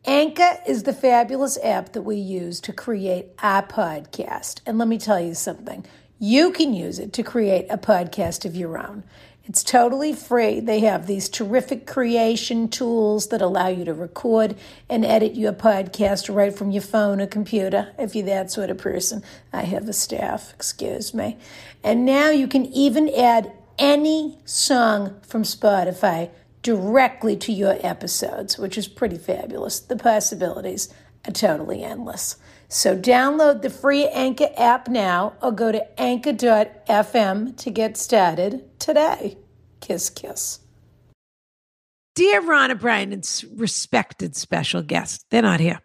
[0.06, 4.62] Anchor is the fabulous app that we use to create our podcast.
[4.66, 5.86] And let me tell you something
[6.18, 9.04] you can use it to create a podcast of your own.
[9.52, 10.62] It's totally free.
[10.62, 14.56] They have these terrific creation tools that allow you to record
[14.88, 18.78] and edit your podcast right from your phone or computer, if you're that sort of
[18.78, 19.22] person.
[19.52, 21.38] I have a staff, excuse me.
[21.84, 26.30] And now you can even add any song from Spotify
[26.62, 29.82] directly to your episodes, which is pretty fabulous.
[29.82, 30.94] The possibilities
[31.28, 32.38] are totally endless.
[32.70, 39.38] So download the free Anchor app now or go to anchor.fm to get started today.
[39.82, 40.60] Kiss, kiss.
[42.16, 45.82] Dear Ron O'Brien and respected special guest, they're not here.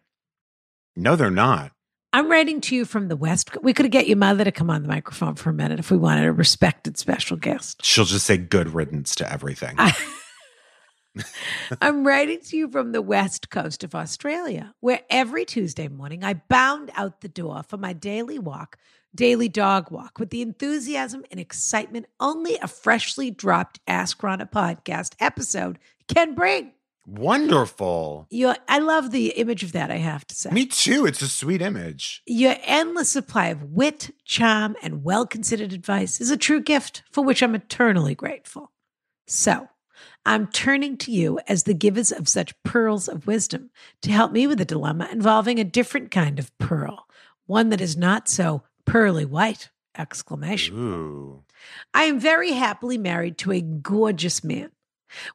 [0.96, 1.72] No, they're not.
[2.12, 3.50] I'm writing to you from the West.
[3.62, 5.98] We could get your mother to come on the microphone for a minute if we
[5.98, 7.84] wanted a respected special guest.
[7.84, 9.74] She'll just say good riddance to everything.
[9.78, 9.96] I-
[11.80, 16.34] I'm writing to you from the west coast of Australia, where every Tuesday morning I
[16.48, 18.78] bound out the door for my daily walk,
[19.16, 25.14] daily dog walk, with the enthusiasm and excitement only a freshly dropped Ask Ronna podcast
[25.18, 26.72] episode can bring.
[27.06, 28.26] Wonderful.
[28.30, 30.50] Your, I love the image of that, I have to say.
[30.50, 31.06] Me too.
[31.06, 32.22] It's a sweet image.
[32.26, 37.24] Your endless supply of wit, charm, and well considered advice is a true gift for
[37.24, 38.72] which I'm eternally grateful.
[39.28, 39.68] So,
[40.24, 43.70] I'm turning to you as the givers of such pearls of wisdom
[44.02, 47.06] to help me with a dilemma involving a different kind of pearl,
[47.46, 49.70] one that is not so pearly white!
[49.98, 50.76] Exclamation.
[50.76, 51.44] Ooh.
[51.94, 54.70] I am very happily married to a gorgeous man.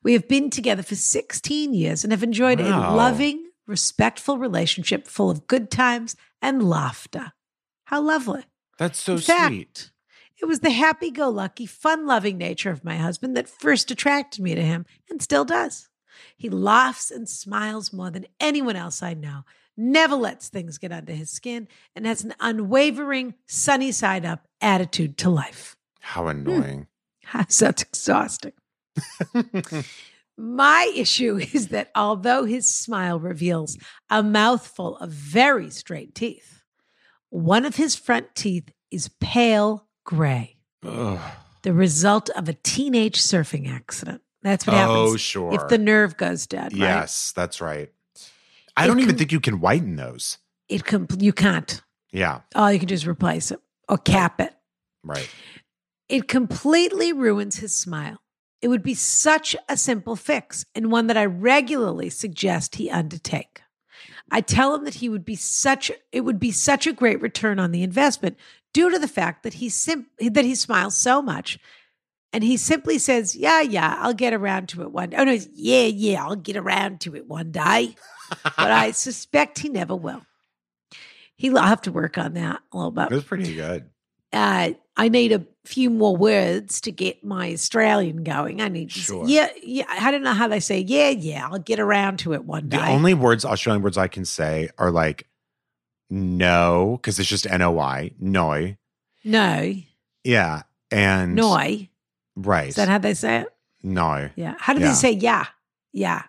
[0.04, 5.30] We have been together for 16 years and have enjoyed a loving, respectful relationship full
[5.30, 7.34] of good times and laughter.
[7.86, 8.45] How lovely.
[8.78, 9.91] That's so fact, sweet.
[10.41, 14.41] It was the happy go lucky, fun loving nature of my husband that first attracted
[14.41, 15.88] me to him and still does.
[16.36, 19.43] He laughs and smiles more than anyone else I know,
[19.82, 25.17] never lets things get under his skin, and has an unwavering, sunny side up attitude
[25.19, 25.75] to life.
[25.99, 26.29] How hmm.
[26.29, 26.88] annoying.
[27.34, 28.53] That's exhausting.
[30.38, 33.77] My issue is that although his smile reveals
[34.09, 36.63] a mouthful of very straight teeth,
[37.29, 41.19] one of his front teeth is pale gray, Ugh.
[41.61, 44.21] the result of a teenage surfing accident.
[44.41, 45.53] That's what Oh, happens sure.
[45.53, 46.73] if the nerve goes dead.
[46.73, 46.79] Right?
[46.79, 47.91] Yes, that's right.
[48.78, 50.38] I don't even think you can whiten those.
[50.69, 51.82] it com- you can't.
[52.11, 54.53] Yeah, All you can do is replace it or cap it.
[55.03, 55.30] right.
[56.09, 58.17] It completely ruins his smile.
[58.61, 63.61] It would be such a simple fix and one that I regularly suggest he undertake.
[64.30, 67.59] I tell him that he would be such it would be such a great return
[67.59, 68.38] on the investment
[68.74, 71.57] due to the fact that he sim- that he smiles so much
[72.34, 75.38] and he simply says, "Yeah, yeah, I'll get around to it one day." Oh no,
[75.53, 77.95] yeah, yeah, I'll get around to it one day.
[78.43, 80.21] But I suspect he never will.
[81.36, 83.89] He'll have to work on that a little bit It was pretty good.
[84.34, 88.61] uh, I need a few more words to get my Australian going.
[88.61, 89.86] I need to say, yeah, yeah.
[89.89, 91.47] I don't know how they say, yeah, yeah.
[91.49, 92.77] I'll get around to it one day.
[92.77, 95.27] The only words, Australian words I can say are like
[96.09, 98.77] no, because it's just N O Y, noi.
[99.23, 99.73] no,
[100.23, 100.63] Yeah.
[100.91, 101.89] And noi.
[102.36, 102.67] right.
[102.67, 103.47] Is that how they say it?
[103.82, 104.29] no.
[104.36, 104.55] Yeah.
[104.59, 104.89] How do Yeah.
[104.89, 105.45] they say yeah,
[105.93, 106.23] yeah?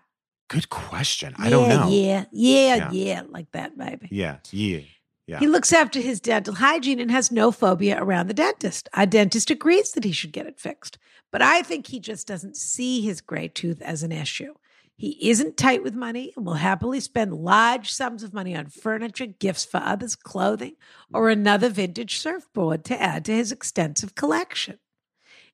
[0.52, 1.34] Good question.
[1.38, 1.88] I don't Yeah, know.
[1.88, 2.90] Yeah, yeah, Yeah.
[2.92, 4.08] yeah, like that, maybe.
[4.10, 4.36] Yeah.
[4.50, 4.80] Yeah.
[5.26, 5.38] Yeah.
[5.38, 8.88] He looks after his dental hygiene and has no phobia around the dentist.
[8.92, 10.98] Our dentist agrees that he should get it fixed,
[11.30, 14.54] but I think he just doesn't see his gray tooth as an issue.
[14.94, 19.26] He isn't tight with money and will happily spend large sums of money on furniture,
[19.26, 20.74] gifts for others, clothing,
[21.14, 24.78] or another vintage surfboard to add to his extensive collection.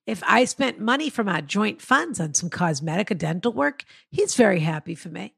[0.09, 4.35] If I spent money from our joint funds on some cosmetic or dental work, he's
[4.35, 5.35] very happy for me.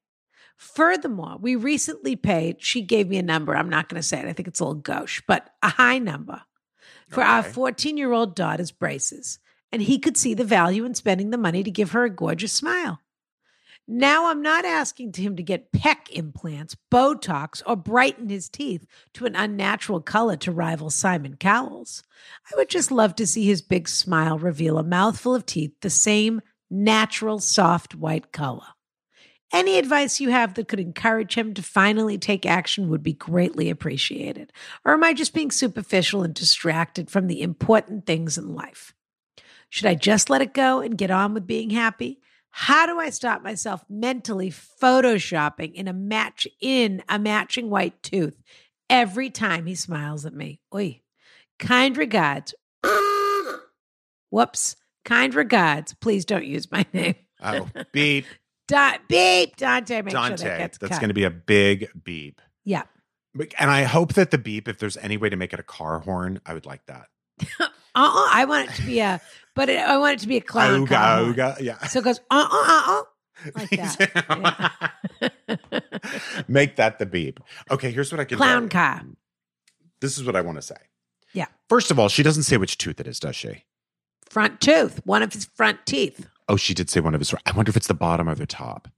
[0.57, 3.57] Furthermore, we recently paid, she gave me a number.
[3.57, 4.29] I'm not going to say it.
[4.29, 6.43] I think it's a little gauche, but a high number
[7.09, 9.41] for our 14 year old daughter's braces.
[9.73, 12.53] And he could see the value in spending the money to give her a gorgeous
[12.53, 13.01] smile.
[13.89, 19.27] Now, I'm not asking him to get pec implants, Botox, or brighten his teeth to
[19.27, 22.05] an unnatural color to rival Simon Cowell's.
[22.51, 25.91] I would just love to see his big smile reveal a mouthful of teeth the
[25.91, 28.67] same natural, soft white color.
[29.53, 33.69] Any advice you have that could encourage him to finally take action would be greatly
[33.69, 34.53] appreciated.
[34.85, 38.95] Or am I just being superficial and distracted from the important things in life?
[39.69, 42.21] Should I just let it go and get on with being happy?
[42.51, 48.37] How do I stop myself mentally photoshopping in a match in a matching white tooth
[48.89, 50.61] every time he smiles at me?
[50.75, 51.01] Oi.
[51.59, 52.55] Kind regards.
[54.31, 54.77] Whoops.
[55.05, 55.95] Kind regards.
[55.95, 57.15] Please don't use my name.
[57.43, 58.27] Oh, beep.
[58.69, 60.01] Da- beep, Dante.
[60.03, 60.37] Make Dante.
[60.37, 61.01] sure that gets That's cut.
[61.01, 62.41] going to be a big beep.
[62.65, 62.85] yeah.
[63.59, 65.99] And I hope that the beep, if there's any way to make it a car
[65.99, 67.07] horn, I would like that.
[67.95, 69.21] uh, I want it to be a,
[69.55, 71.79] but it, I want it to be a clown Ooga, ooga, yeah.
[71.87, 73.03] So it goes, uh, uh, uh,
[73.47, 74.93] uh, like that.
[76.49, 77.41] Make that the beep.
[77.71, 79.03] Okay, here's what I can Clown car.
[80.01, 80.77] This is what I want to say.
[81.33, 81.47] Yeah.
[81.69, 83.65] First of all, she doesn't say which tooth it is, does she?
[84.29, 86.29] Front tooth, one of his front teeth.
[86.49, 87.35] Oh, she did say one of his.
[87.47, 88.89] I wonder if it's the bottom or the top.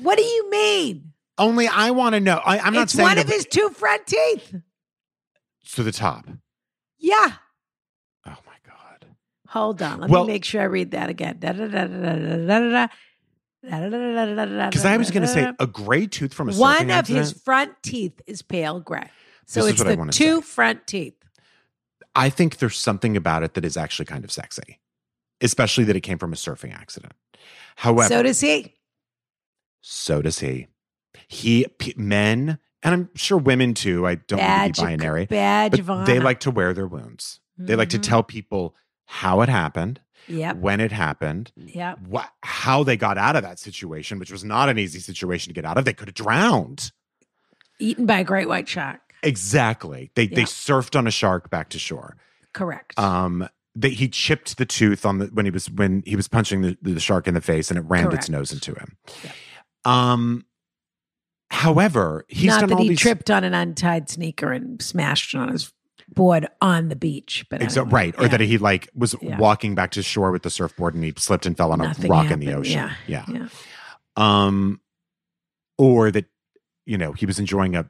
[0.00, 1.12] What do you mean?
[1.36, 2.40] Only I want to know.
[2.44, 4.56] I, I'm not it's saying one of his two front teeth.
[5.74, 6.26] to the top.
[6.98, 7.34] Yeah.
[9.48, 9.60] Oh.
[9.60, 10.00] Hold on.
[10.00, 11.38] Let Well- me make sure I read that again.
[13.62, 17.26] Because I was going to say a gray tooth from a surfing one of accident.
[17.26, 19.10] his front teeth is pale gray.
[19.46, 20.46] So This it's the two say.
[20.46, 21.14] front teeth.
[22.14, 24.78] I think there's something about it that is actually kind of sexy,
[25.40, 27.12] especially that it came from a surfing accident.
[27.76, 28.74] However, so does he.
[29.80, 30.66] so does he.
[31.28, 34.06] He p- men and I'm sure women too.
[34.06, 36.06] I don't want to be binary, badge but of honor.
[36.06, 37.40] they like to wear their wounds.
[37.56, 38.02] They like to Mhm.
[38.02, 38.74] tell people
[39.10, 40.56] how it happened, Yep.
[40.58, 42.00] when it happened, Yep.
[42.06, 45.54] what, how they got out of that situation, which was not an easy situation to
[45.54, 45.86] get out of.
[45.86, 46.92] They could have drowned.
[47.78, 49.00] Eaten by a great white shark.
[49.22, 50.10] Exactly.
[50.14, 52.16] They they surfed on a shark back to shore.
[52.52, 52.96] Correct.
[52.98, 56.60] Um, they, he chipped the tooth on the when he was when he was punching
[56.62, 58.96] the, the shark in the face, and it rammed its nose into him.
[59.24, 59.32] Yeah.
[59.84, 60.44] Um,
[61.50, 65.34] however, he's Not done that all he these tripped on an untied sneaker and smashed
[65.34, 65.72] it on his
[66.14, 67.44] board on the beach.
[67.50, 68.28] But right, or yeah.
[68.28, 69.38] that he like was Yeah.
[69.38, 72.08] walking back to shore with the surfboard and he slipped and fell on Nothing a
[72.08, 72.90] rock in the ocean.
[73.06, 73.24] Yeah.
[73.28, 73.48] yeah.
[74.16, 74.80] Um,
[75.76, 76.26] or that
[76.86, 77.88] you know he was enjoying a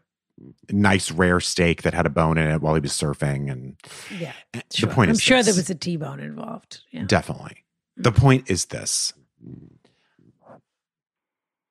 [0.70, 3.76] nice rare steak that had a bone in it while he was surfing, and
[4.18, 4.32] Yeah.
[4.52, 4.90] the Sure.
[4.90, 5.46] point I'm sure this.
[5.46, 6.82] there was a T-bone involved.
[6.92, 7.04] Yeah.
[7.06, 7.64] Definitely.
[7.96, 9.12] The point is this.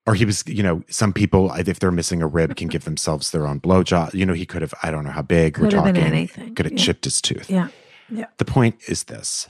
[0.07, 3.31] Or he was, you know, some people, if they're missing a rib, can give themselves
[3.31, 4.13] their own blowjob.
[4.13, 6.01] You know, he could have, I don't know how big Could we're have talking.
[6.03, 6.55] anything.
[6.55, 6.83] Could have Yeah.
[6.85, 7.49] chipped his tooth.
[7.49, 7.67] Yeah.
[8.09, 8.27] Yeah.
[8.37, 9.49] The point is this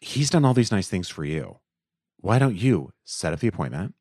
[0.00, 1.58] he's done all these nice things for you.
[2.18, 3.94] Why don't you set up the appointment,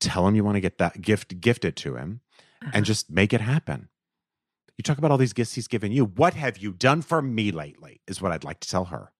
[0.00, 2.20] tell him you want to get that gift, gift it to him,
[2.62, 2.70] Uh-huh.
[2.74, 3.88] and just make it happen?
[4.76, 6.04] You talk about all these gifts he's given you.
[6.04, 8.00] What have you done for me lately?
[8.06, 9.12] Is what I'd like to tell her.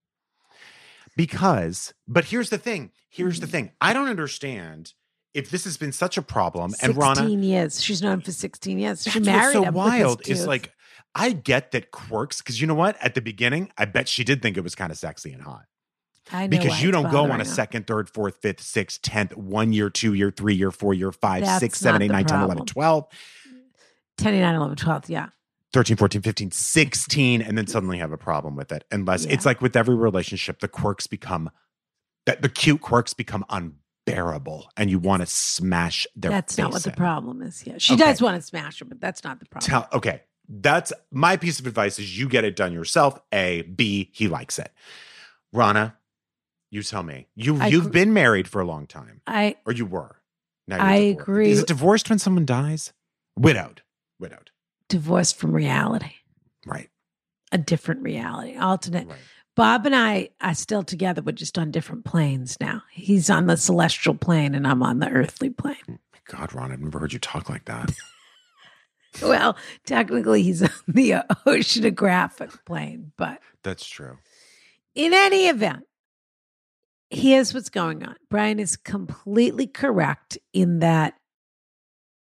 [1.19, 2.93] Because, but here's the thing.
[3.11, 3.53] Here's the Mm-hmm.
[3.53, 3.73] thing.
[3.81, 4.95] I don't understand
[5.35, 6.75] if this has been such a problem.
[6.81, 7.83] And 16 Ronna, years.
[7.83, 9.03] She's known for 16 years.
[9.03, 10.73] She that's married what's so wild is like
[11.15, 12.97] I get that quirks because you know what?
[13.03, 15.65] At the beginning, I bet she did think it was kind of sexy and hot
[16.31, 19.73] I know because you don't go on a second, third, fourth, fifth, sixth, tenth, one
[19.73, 22.67] year, two year, three year, four year, five, That's six, eight, 10, 11, problem.
[22.67, 23.07] 12,
[24.19, 25.11] 10, 9, 11, 12.
[25.11, 25.29] Yeah.
[25.73, 28.85] 13, 14, 15, 16, and then suddenly have a problem with it.
[28.91, 29.33] Unless Yeah.
[29.33, 31.51] it's like with every relationship, the quirks become
[32.27, 36.83] that the cute quirks become unbearable and you want to smash their that's not what
[36.85, 37.67] the problem is.
[37.67, 37.75] Yeah.
[37.79, 38.05] She Okay.
[38.05, 39.69] does want to smash her, but that's not the problem.
[39.71, 40.23] Tell okay.
[40.49, 43.19] That's my piece of advice is you get it done yourself.
[43.33, 44.73] A, B, he likes it.
[45.53, 45.97] Rana,
[46.71, 47.29] you tell me.
[47.35, 49.21] You I you've gr- been married for a long time.
[49.27, 50.17] I Or you were.
[50.67, 51.21] Now you're I divorced.
[51.23, 51.51] agree.
[51.51, 52.93] Is it divorced when someone dies?
[53.37, 53.83] Widowed.
[54.19, 54.51] Widowed.
[54.89, 56.13] Divorced from reality,
[56.67, 56.89] Right.
[57.53, 59.09] a different reality, alternate.
[59.09, 59.19] Right.
[59.57, 62.83] Bob and I are still together, but just on different planes now.
[62.93, 65.77] He's on the celestial plane and I'm on the earthly plane.
[65.89, 65.97] Oh
[66.29, 67.91] God, Ron, I've never heard you talk like that.
[69.23, 71.13] Well, technically, he's on the
[71.47, 74.19] oceanographic plane, but That's true.
[74.95, 75.85] in any event,
[77.11, 78.17] here's what's going on.
[78.29, 81.15] Brian is completely correct in that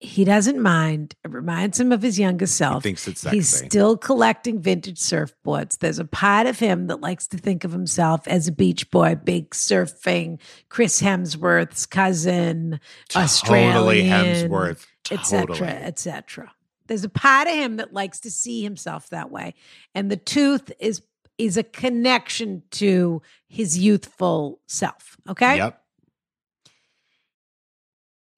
[0.00, 1.14] he doesn't mind.
[1.24, 2.82] It reminds him of his younger He self.
[2.84, 3.36] thinks it's sexy.
[3.38, 5.78] He's still collecting vintage surfboards.
[5.78, 9.16] There's a part of him that likes to think of himself as a beach boy,
[9.16, 10.38] big surfing,
[10.68, 12.78] Chris Hemsworth's cousin,
[13.08, 14.06] totally Australian,
[14.50, 14.86] Hemsworth.
[15.10, 15.68] etc., Totally.
[15.70, 16.52] etc.
[16.86, 19.54] There's a part of him that likes to see himself that way,
[19.94, 21.02] and the tooth is
[21.38, 25.16] is a connection to his youthful self.
[25.28, 25.80] Okay, Yep.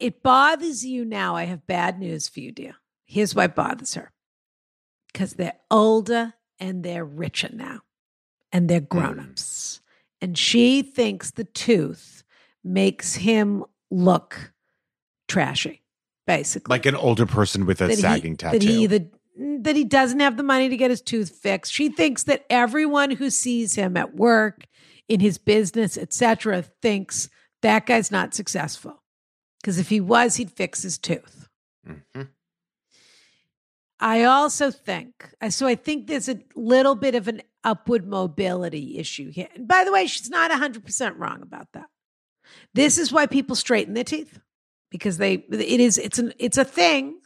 [0.01, 1.37] It bothers you now.
[1.37, 2.77] I have bad news for you, dear.
[3.05, 4.13] Here's why it bothers her
[5.13, 7.81] because they're older and they're richer now
[8.53, 8.99] and they're hmm.
[8.99, 9.81] grown ups.
[10.21, 12.23] And she thinks the tooth
[12.63, 14.53] makes him look
[15.29, 15.83] trashy,
[16.27, 16.73] basically.
[16.73, 18.59] Like an older person with a That he- sagging tattoo.
[18.59, 19.07] That he, either,
[19.61, 21.73] that he doesn't have the money to get his tooth fixed.
[21.73, 24.67] She thinks that everyone who sees him at work,
[25.09, 27.29] in his business, etc., thinks
[27.63, 29.00] that guy's not successful.
[29.61, 31.49] Because if he was, he'd fix his tooth.
[31.87, 32.29] Mhm.
[34.01, 38.97] I also think, uh, so I think there's a little bit of an upward mobility
[38.99, 39.49] issue here.
[39.55, 41.87] And by the way, she's not 100% wrong about that.
[42.73, 44.41] This is why people straighten their teeth
[44.91, 47.19] because they, it is, it's an, it's a thing.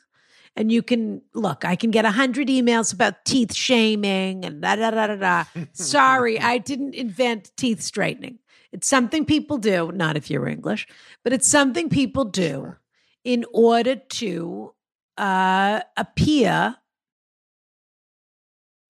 [0.57, 4.77] And you can look, I can get a hundred emails about teeth shaming and da
[4.77, 5.45] da da da da.
[5.73, 8.39] Sorry, I didn't invent teeth straightening.
[8.75, 10.89] It's something people do, not if you're English,
[11.23, 12.75] but it's something people do
[13.23, 14.75] in order to
[15.17, 16.75] uh, appear.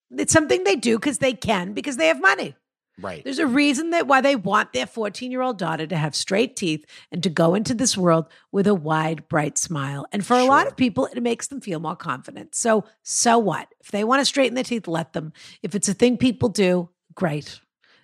[0.09, 2.55] It's something they do because they can, because they have money.
[2.99, 3.23] Right.
[3.23, 6.55] There's a reason that why they want their 14 year old daughter to have straight
[6.55, 10.07] teeth and to go into this world with a wide, bright smile.
[10.11, 12.55] And for a lot of people, it makes them feel more confident.
[12.55, 13.67] So, so what?
[13.81, 15.31] If they want to straighten their teeth, let them.
[15.61, 17.59] If it's a thing people do, great.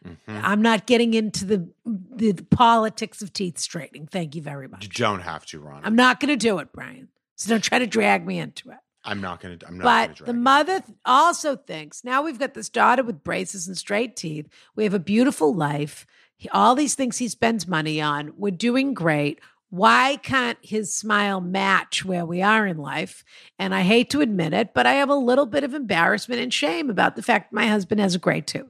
[0.06, 0.18] Mhm.
[0.43, 4.08] I'm not getting into the the politics of teeth straightening.
[4.08, 4.84] Thank you very much.
[4.84, 5.82] You don't have to, Ron.
[5.84, 7.10] I'm not going to do it, Brian.
[7.36, 8.78] So don't try to drag me into it.
[9.04, 9.68] I'm not going to.
[9.68, 9.84] I'm not.
[9.84, 13.78] But drag the mother th- also thinks now we've got this daughter with braces and
[13.78, 14.47] straight teeth.
[14.76, 16.06] We have a beautiful life.
[16.36, 18.34] He, all these things he spends money on.
[18.38, 19.39] We're doing great.
[19.70, 23.24] Why can't his smile match where we are in life?
[23.58, 26.54] And I hate to admit it, but I have a little bit of embarrassment and
[26.54, 28.68] shame about the fact my husband has a great tooth.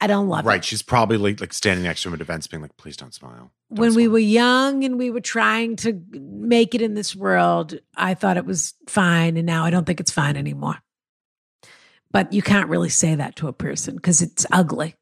[0.00, 0.54] I don't love Right.
[0.54, 0.56] it.
[0.56, 0.64] Right.
[0.64, 3.52] She's probably like, like standing next to him at events, being like, "Please don't smile."
[3.70, 7.78] Don't when we were young and we were trying to make it in this world,
[7.96, 9.36] I thought it was fine.
[9.36, 10.76] And now I don't think it's fine anymore.
[12.12, 14.94] But you can't really say that to a person because it's ugly.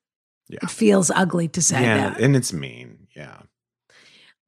[0.49, 0.61] Yeah.
[0.63, 2.21] It feels ugly to say yeah, that.
[2.21, 3.07] and it's mean.
[3.17, 3.39] Yeah.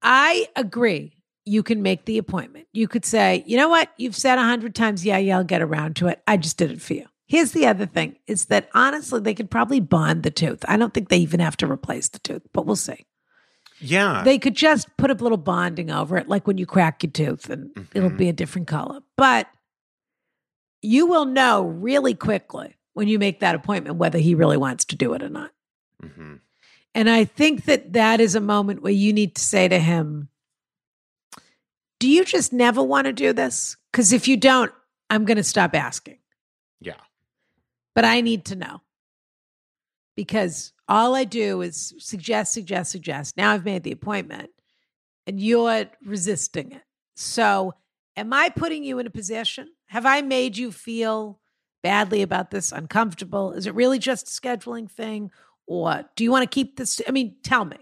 [0.03, 1.13] I agree.
[1.45, 2.67] You can make the appointment.
[2.73, 3.91] You could say, you know what?
[3.99, 6.23] You've said a hundred times, yeah, yeah, I'll get around to it.
[6.27, 7.07] I just did it for you.
[7.27, 10.65] Here's the other thing is that honestly, they could probably bond the tooth.
[10.69, 13.05] I don't think they even have to replace the tooth, but we'll see.
[13.81, 14.23] Yeah.
[14.25, 17.51] They could just put a little bonding over it, like when you crack your tooth
[17.51, 18.17] and it'll Mhm.
[18.17, 19.01] be a different color.
[19.17, 19.49] But
[20.83, 24.97] you will know really quickly when you make that appointment whether he really wants to
[24.97, 25.51] do it or not.
[26.03, 26.41] Mhm.
[26.95, 30.29] And I think that that is a moment where you need to say to him,
[31.99, 33.77] Do you just never want to do this?
[33.91, 34.71] Because if you don't,
[35.09, 36.19] I'm going to stop asking.
[37.97, 38.83] But I need to know
[40.17, 43.39] because all I do is suggest, suggest, suggest.
[43.39, 44.51] Now I've made the appointment
[45.27, 46.83] and you're resisting it.
[47.17, 47.73] So,
[48.15, 49.69] am I putting you in a position?
[49.87, 51.41] Have I made you feel
[51.83, 53.53] badly about this, uncomfortable?
[53.53, 55.31] Is it really just a scheduling thing?
[55.67, 57.01] Or do you want to keep this?
[57.09, 57.79] I mean, tell me.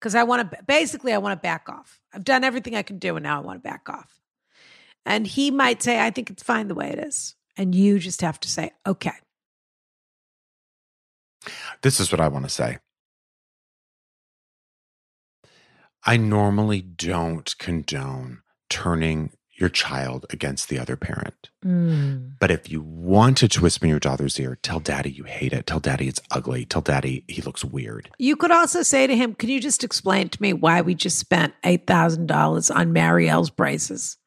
[0.00, 2.00] Because I want to, basically, I want to back off.
[2.12, 4.20] I've done everything I can do and now I want to back off.
[5.06, 7.36] And he might say, I think it's fine the way it is.
[7.56, 9.12] And you just have to say, okay.
[11.82, 12.78] This is what I want to say.
[16.04, 21.50] I normally don't condone turning your child against the other parent.
[21.64, 22.32] Mm.
[22.38, 25.66] But if you wanted to whisper in your daughter's ear, tell daddy you hate it.
[25.66, 26.64] Tell daddy it's ugly.
[26.66, 28.10] Tell daddy he looks weird.
[28.18, 31.18] You could also say to him, Can you just explain to me why we just
[31.18, 34.18] spent $8,000 on Marielle's braces?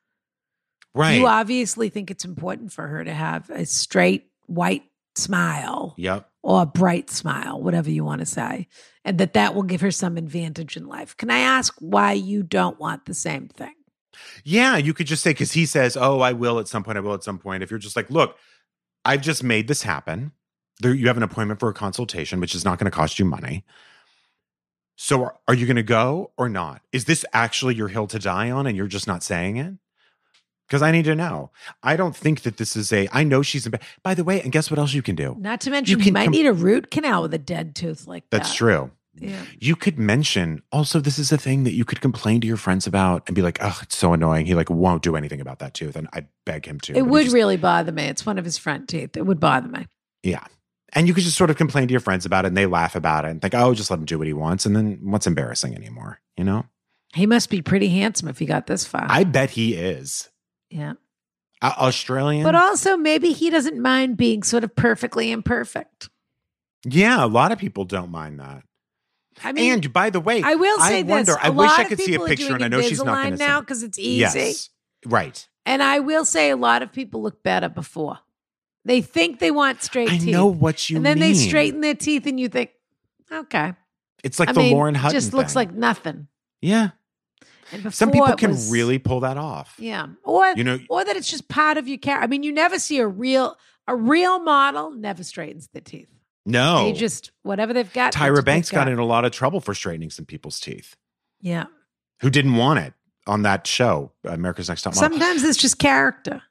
[0.95, 1.19] Right.
[1.19, 4.83] You obviously think it's important for her to have a straight white
[5.19, 6.29] smile yep.
[6.41, 8.67] or a bright smile, whatever you want to say,
[9.05, 11.15] and that that will give her some advantage in life.
[11.17, 13.73] Can I ask why you don't want the same thing?
[14.43, 16.97] Yeah, you could just say because he says, "Oh, I will at some point.
[16.97, 18.37] I will at some point." If you're just like, "Look,
[19.05, 20.31] I've just made this happen.
[20.79, 23.25] There, you have an appointment for a consultation, which is not going to cost you
[23.25, 23.65] money.
[24.95, 26.81] So, are, are you going to go or not?
[26.91, 29.73] Is this actually your hill to die on, and you're just not saying it?
[30.69, 31.49] Because I need to know.
[31.81, 33.07] I don't think that this is a.
[33.11, 33.71] I know she's in.
[33.71, 35.35] ba- By the way, and guess what else you can do?
[35.39, 38.05] Not to mention, you, can might com- need a root canal with a dead tooth
[38.07, 38.55] like That's that.
[38.55, 38.91] true.
[39.15, 39.41] Yeah.
[39.59, 42.85] You could mention also this is a thing that you could complain to your friends
[42.87, 45.73] about and be like, "Oh, it's so annoying." He like won't do anything about that
[45.73, 46.93] tooth, and I beg him to.
[46.95, 48.03] It would just- really bother me.
[48.03, 49.17] It's one of his front teeth.
[49.17, 49.87] It would bother me.
[50.23, 50.43] Yeah.
[50.93, 52.95] And you could just sort of complain to your friends about it and they laugh
[52.95, 54.65] about it and think, oh, just let him do what he wants.
[54.65, 56.19] And then what's embarrassing anymore?
[56.35, 56.65] You know?
[57.13, 59.05] He must be pretty handsome if he got this far.
[59.09, 60.29] I bet he is.
[60.69, 60.93] Yeah.
[61.61, 62.43] Uh, Australian?
[62.43, 66.09] But also, maybe he doesn't mind being sort of perfectly imperfect.
[66.85, 68.63] yeah, a lot of people don't mind that.
[69.43, 71.83] I mean, and by the way, I will say wonder, this: I a wish I
[71.85, 74.19] could see a picture, and I know she's not going to now because it's easy.
[74.19, 74.69] Yes.
[75.05, 75.47] Right.
[75.65, 78.19] And I will say, a lot of people look better before.
[78.85, 81.33] They think they want straight I teeth, know what you and then mean.
[81.33, 82.71] they straighten their teeth, and you think,
[83.31, 83.73] okay,
[84.23, 85.59] It's like I the mean, Lauren Hutton just looks thing.
[85.59, 86.27] like nothing.
[86.61, 86.89] Yeah.
[87.91, 89.75] Some people can was- really pull that off.
[89.77, 92.23] yeah, or You know, or that it's just part of your character.
[92.23, 93.55] I mean, you never see a real
[93.87, 96.09] a real model never straightens their teeth.
[96.45, 96.83] no.
[96.85, 98.13] They just whatever they've got.
[98.13, 100.95] Tyra Banks got in a lot of trouble for straightening some people's teeth
[101.41, 101.65] Yeah,
[102.21, 102.93] who didn't want it
[103.27, 105.09] on that show, America's Next Top Model.
[105.09, 106.41] sometimes it's just character.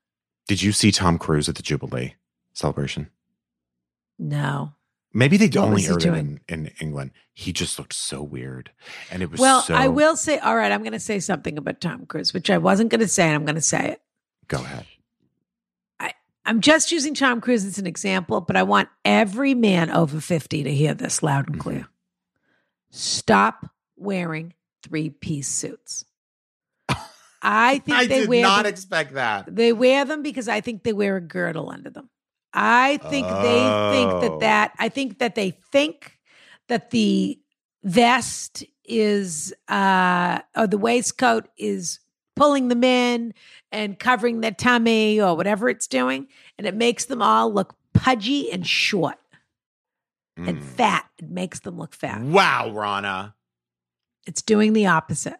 [0.47, 2.15] Did you see Tom Cruise at the Jubilee
[2.55, 3.11] celebration?
[4.19, 4.73] No.
[5.13, 7.13] Maybe they only aired it in, in England.
[7.33, 8.71] He just looked so weird.
[9.11, 11.57] And it was Well, so I will say, all right, I'm going to say something
[11.57, 14.03] about Tom Cruise, which I wasn't going to say, and I'm going to say it.
[14.49, 14.85] go ahead.
[15.99, 16.13] I,
[16.45, 20.63] I'm just using Tom Cruise as an example, but I want every man over 50
[20.65, 21.63] to hear this loud and mm-hmm.
[21.63, 21.89] clear.
[22.91, 24.53] Stop wearing
[24.83, 26.05] three piece suits.
[27.43, 29.55] I think I they did wear not them, expect that.
[29.55, 32.11] they wear them because I think they wear a girdle under them.
[32.53, 34.21] I think they think Oh.
[34.21, 36.19] that that I think that they think
[36.69, 37.39] that the
[37.85, 42.01] vest is uh or the waistcoat is
[42.35, 43.35] pulling them in
[43.71, 46.27] and covering their tummy or whatever it's doing
[46.57, 49.19] and it makes them all look pudgy and short
[50.37, 50.63] and Mm.
[50.63, 51.05] fat.
[51.19, 52.21] It makes them look fat.
[52.23, 53.35] Wow, Ronna.
[54.27, 55.39] It's doing the opposite.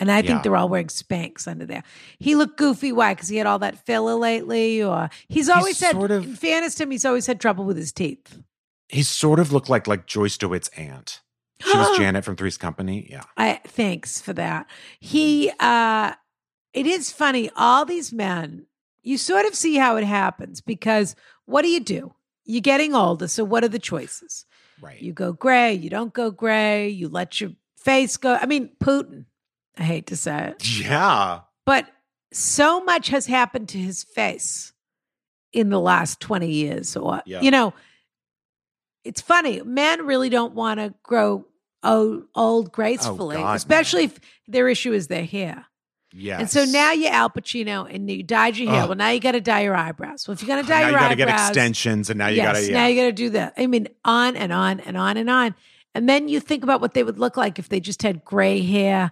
[0.00, 0.40] And I think Yeah.
[0.42, 1.82] they're all wearing Spanx under there.
[2.18, 2.90] He looked goofy.
[2.90, 3.14] Why?
[3.14, 5.92] Because he had all that filler lately, or he's always had.
[5.92, 8.38] sort of- in fairness to him, he's always had trouble with his teeth.
[8.88, 11.20] He sort of looked like like Joyce DeWitt's aunt.
[11.62, 13.06] She was Janet from Three's Company.
[13.10, 13.22] Yeah.
[13.36, 14.66] I thanks for that.
[14.98, 15.52] He.
[15.60, 16.14] uh
[16.72, 17.50] It is funny.
[17.56, 18.66] All these men,
[19.02, 22.14] you sort of see how it happens because what do you do?
[22.44, 24.46] You're getting older, so what are the choices?
[24.80, 25.00] Right.
[25.02, 25.74] You go gray.
[25.74, 26.88] You don't go gray.
[26.88, 28.34] You let your face go.
[28.40, 29.26] I mean, Putin.
[29.80, 30.78] I hate to say it.
[30.78, 31.40] yeah.
[31.66, 31.86] But
[32.32, 34.72] so much has happened to his face
[35.52, 37.40] in the last 20 years or Yeah.
[37.40, 37.72] you know
[39.02, 41.44] it's funny men really don't want to grow
[41.82, 45.64] old, old gracefully Oh, God, especially if their issue is their hair
[46.12, 46.38] Yeah.
[46.38, 48.90] and so now you're al pacino and you dyed your hair Ugh.
[48.90, 50.82] well now you got to dye your eyebrows well if you're going to oh, dye
[50.82, 52.72] now you got to eyebrows get extensions, and now you yes, got to.
[52.72, 53.54] now you got to do that.
[53.56, 55.54] I mean, on and on and on and on.
[55.96, 58.60] And then you think about what they would look like if they just had gray
[58.60, 59.10] hair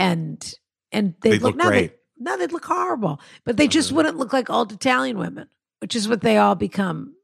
[0.00, 0.54] and
[0.92, 1.90] and they'd, They'd look no, great.
[1.92, 3.20] They, no, they'd look horrible.
[3.44, 3.96] But they just Mhm.
[3.96, 5.48] wouldn't look like old Italian women,
[5.80, 7.14] which is what they all become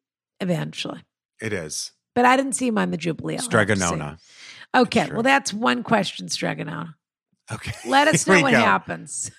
[0.40, 1.02] eventually.
[1.40, 3.34] It is But I didn't see him on the Jubilee.
[3.36, 3.82] I'll have to see.
[3.82, 4.18] Stregonona.
[4.74, 6.94] Okay, well, that's one question, Stregonona.
[7.52, 7.72] Okay.
[7.86, 8.58] Let us know what go.
[8.60, 9.30] happens.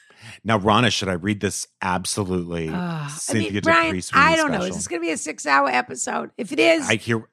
[0.43, 4.57] Now, Ronna, should I read this absolutely Ah, I mean, Brian, I don't know.
[4.57, 4.69] special?
[4.71, 6.31] Is this going to be a six-hour episode?
[6.37, 7.27] If it is, I hear.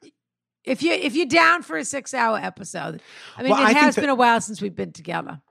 [0.63, 3.01] if you if you're down for a six-hour episode,
[3.37, 5.41] I mean, Well, it I has that- been a while since we've been together.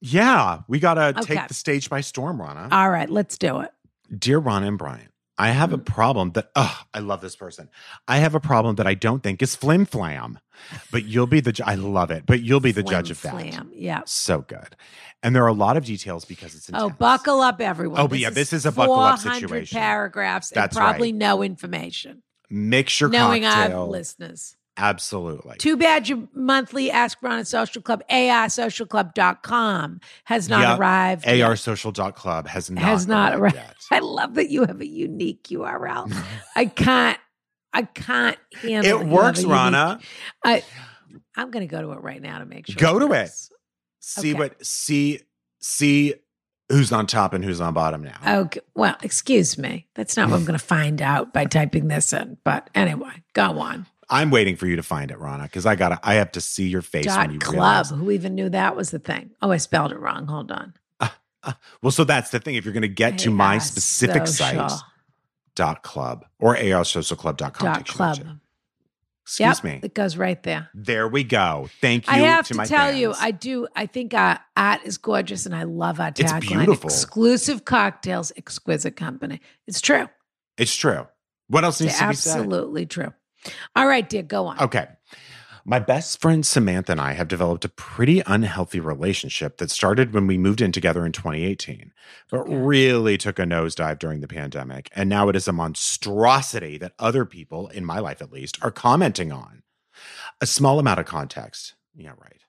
[0.00, 1.34] Yeah, we gotta Okay.
[1.34, 2.70] take the stage by storm, Ronna.
[2.70, 3.70] All right, let's do it.
[4.16, 5.84] Dear Ronna and Brian, I have a mm-hmm.
[5.84, 6.50] problem that.
[6.56, 7.68] Oh, I love this person.
[8.06, 10.38] I have a problem that I don't think is flim flam,
[10.90, 11.60] but you'll be the.
[11.64, 13.32] I love it, but you'll be the judge of that.
[13.32, 14.02] Flam, Yeah.
[14.06, 14.76] So good,
[15.22, 16.70] and there are a lot of details because it's.
[16.72, 18.00] Oh, buckle up, everyone.
[18.00, 19.78] Oh, but yeah, this is a buckle up 400 situation.
[19.78, 21.18] paragraphs That's and probably right.
[21.18, 22.22] no information.
[22.50, 23.88] Mix your knowing cocktail.
[23.88, 24.56] listeners.
[24.78, 25.56] Absolutely.
[25.58, 30.78] Too bad your monthly Ask Ronna Social Club, arsocialclub.com, has not Yep.
[30.78, 31.24] arrived.
[31.26, 33.74] arsocial.club has not has not arrived yet.
[33.90, 36.12] I love that you have a unique URL.
[36.56, 37.18] I can't,
[37.72, 40.02] I can't handle It works, unique- Ronna.
[40.44, 40.62] I,
[41.36, 42.76] I'm going to go to it right now to make sure.
[42.76, 43.30] Go to it.
[44.00, 44.38] See Okay.
[44.38, 45.20] what see
[45.60, 46.14] see
[46.70, 48.40] who's on top and who's on bottom now.
[48.42, 48.60] Okay.
[48.74, 49.86] Well, excuse me.
[49.94, 52.36] That's not what I'm going to find out by typing this in.
[52.44, 53.86] But anyway, go on.
[54.10, 56.68] I'm waiting for you to find it, Ronna, because I gotta I have to see
[56.68, 57.54] your face when Dot you club.
[57.54, 57.90] realize.
[57.90, 59.30] Who even knew that was the thing?
[59.42, 60.26] Oh, I spelled it wrong.
[60.26, 60.74] Hold on.
[61.00, 61.08] Uh,
[61.42, 61.52] uh,
[61.82, 62.54] well, so that's the thing.
[62.54, 64.80] If you're gonna get to my specific social site,
[65.54, 67.50] dot club or arsocialclub.com.
[67.74, 68.16] Dot club.
[68.16, 68.40] to-
[69.24, 69.80] Excuse Yep, me.
[69.82, 70.70] It goes right there.
[70.72, 71.68] There we go.
[71.82, 73.12] Thank you I have to, to, tell you.
[73.20, 73.68] I do.
[73.76, 76.88] I think uh, our art is gorgeous, and I love our It's tagline: beautiful.
[76.88, 80.08] "Exclusive cocktails, exquisite company." It's true.
[80.56, 81.06] it's true.
[81.48, 82.36] What else needs It's to be said?
[82.38, 83.12] absolutely true.
[83.76, 84.58] All right, dear, go on.
[84.60, 84.88] Okay.
[85.64, 90.26] My best friend Samantha and I have developed a pretty unhealthy relationship that started when
[90.26, 91.92] we moved in together in 2018,
[92.30, 92.56] but Okay.
[92.56, 94.88] really took a nosedive during the pandemic.
[94.94, 98.70] And now it is a monstrosity that other people, in my life at least, are
[98.70, 99.62] commenting on.
[100.40, 101.74] A small amount of context.
[101.94, 102.40] Yeah, right.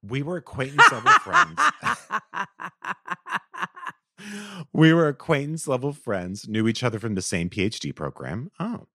[0.00, 1.58] We were acquaintance level friends.
[4.72, 8.50] we were acquaintance level friends, knew each other from the same PhD program.
[8.60, 8.86] Oh.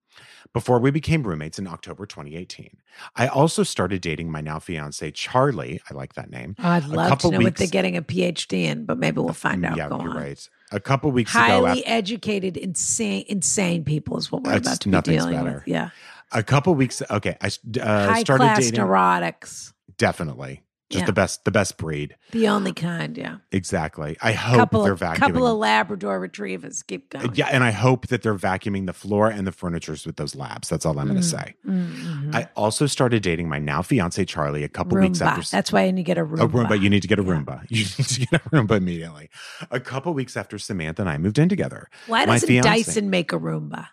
[0.54, 2.78] Before we became roommates in October 2018.
[3.16, 5.82] I also started dating my now fiance, Charlie.
[5.90, 6.56] I like that name.
[6.60, 9.78] I'd love to know what they're getting a PhD in, but maybe we'll find out.
[9.78, 10.16] yeah, go you're on.
[10.18, 10.50] right.
[10.72, 14.90] A couple weeks ago, Highly after, educated, insane, insane people is what we're about to
[14.90, 15.54] be dealing better.
[15.56, 15.68] with.
[15.68, 15.90] Yeah,
[16.32, 17.48] a couple weeks, okay, I
[17.80, 18.80] uh, high started class dating.
[18.82, 21.06] neurotics, Definitely, just Yeah.
[21.06, 22.16] the best, the best breed.
[22.32, 23.18] the only kind.
[23.18, 24.16] Yeah, Exactly.
[24.22, 25.16] I hope couple they're of vacuuming.
[25.18, 26.82] couple of Labrador retrievers.
[26.84, 27.36] Keep uh, going.
[27.36, 30.70] yeah, and I hope that they're vacuuming the floor and the furnitures with those labs.
[30.70, 31.56] That's all I'm going to mm, say.
[31.68, 32.36] Mm, mm-hmm.
[32.36, 35.42] I also started dating my now fiance Charlie a couple weeks after.
[35.50, 36.44] That's why you get a Roomba.
[36.44, 36.82] A Roomba.
[36.82, 37.30] You need to get a Yeah.
[37.30, 37.64] Roomba.
[37.70, 39.30] You need to get a Roomba immediately.
[39.72, 41.90] A couple weeks after Samantha and I moved in together.
[42.08, 43.88] Why doesn't fiance- Dyson make a Roomba?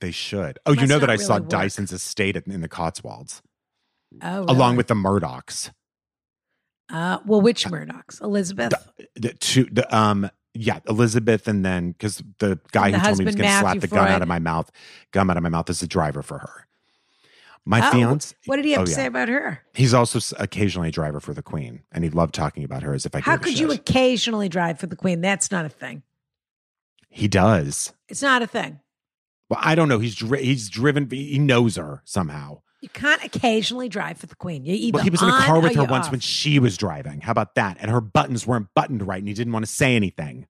[0.00, 0.58] They should.
[0.64, 1.48] Oh, you know that I saw work.
[1.48, 3.42] Dyson's estate in in the Cotswolds,
[4.22, 5.70] Oh, along with the Murdochs.
[6.90, 8.20] Uh, well, which Murdochs?
[8.20, 8.72] Elizabeth.
[9.16, 13.24] The two, the um, Yeah, Elizabeth, and then because the guy the who told me
[13.24, 14.10] he was going to slap the gun Freud.
[14.12, 14.70] out of my mouth,
[15.12, 16.66] gum out of my mouth, is the driver for her.
[17.66, 18.96] My Oh, fiance, What did he have oh, to yeah.
[18.96, 19.62] say about her?
[19.74, 23.04] He's also occasionally a driver for the Queen, and he loved talking about her as
[23.06, 23.20] if I.
[23.20, 25.20] How could you occasionally drive for the queen?
[25.20, 26.02] That's not a thing.
[27.10, 27.92] He does.
[28.08, 28.80] It's not a thing.
[29.50, 29.98] Well, I don't know.
[29.98, 31.08] He's dri- he's driven.
[31.10, 32.62] He knows her somehow.
[32.80, 34.64] You can't occasionally drive for the queen.
[34.64, 36.12] You either Well, he was in a car with her once off.
[36.12, 37.20] when she was driving.
[37.20, 37.76] How about that?
[37.80, 40.46] And her buttons weren't buttoned right, and he didn't want to say anything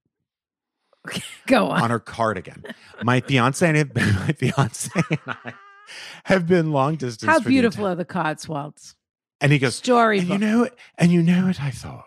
[1.47, 1.81] Go on.
[1.81, 2.63] on her cardigan.
[3.03, 5.53] My fiance and my fiance and I
[6.25, 7.29] have been long distance.
[7.29, 8.95] How for the beautiful are the Cotswolds?
[9.41, 10.29] And he goes, Storybook.
[10.31, 10.77] and you know it.
[10.97, 12.05] And you know what I thought?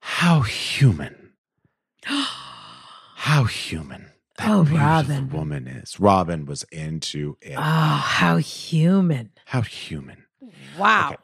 [0.00, 1.32] How human.
[2.06, 4.11] How human.
[4.38, 5.28] That Oh, Robin.
[5.30, 6.00] woman is.
[6.00, 7.54] Robin was into it.
[7.56, 9.30] oh, how human.
[9.46, 10.24] How human.
[10.78, 11.10] Wow.
[11.12, 11.16] Okay.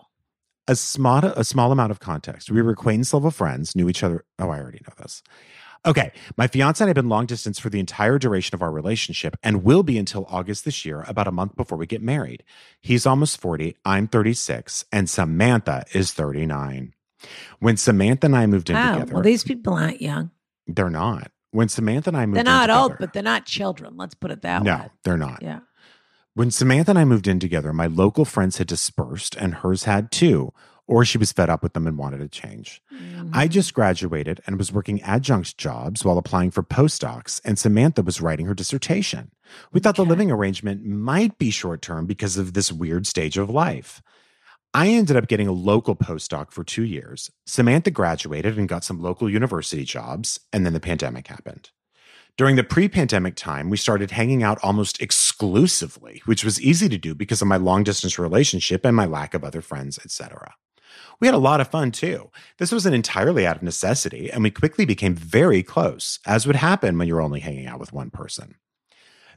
[0.68, 2.50] a small a small amount of context.
[2.50, 4.24] We were acquaintance level friends, knew each other.
[4.38, 5.22] Oh, I already know this.
[5.86, 8.70] Okay, my fiance and I have been long distance for the entire duration of our
[8.72, 12.42] relationship and will be until August this year, about a month before we get married.
[12.82, 16.94] He's almost 40, I'm 36, and Samantha is 39.
[17.60, 20.32] When Samantha and I moved in Oh, together, well, these people aren't young.
[20.66, 21.30] they're not.
[21.50, 23.96] When Samantha and I moved in, They're not old, but they're not children.
[23.96, 24.66] Let's put it that way.
[24.70, 25.42] no, they're not.
[25.42, 25.60] Yeah.
[26.34, 30.10] When Samantha and I moved in together, my local friends had dispersed and hers had
[30.12, 30.52] too,
[30.86, 32.80] or she was fed up with them and wanted to change.
[32.94, 33.30] Mm-hmm.
[33.32, 38.20] I just graduated and was working adjunct jobs while applying for postdocs, and Samantha was
[38.20, 39.30] writing her dissertation.
[39.72, 43.50] We thought the living arrangement might be short term because of this weird stage of
[43.50, 44.00] life.
[44.74, 47.30] I ended up getting a local postdoc for two years.
[47.46, 51.70] Samantha graduated and got some local university jobs, and then the pandemic happened.
[52.36, 56.98] During the pre pandemic time, we started hanging out almost exclusively, which was easy to
[56.98, 60.54] do because of my long distance relationship and my lack of other friends, etc.
[61.18, 62.30] We had a lot of fun too.
[62.58, 66.98] This wasn't entirely out of necessity, and we quickly became very close, as would happen
[66.98, 68.56] when you're only hanging out with one person.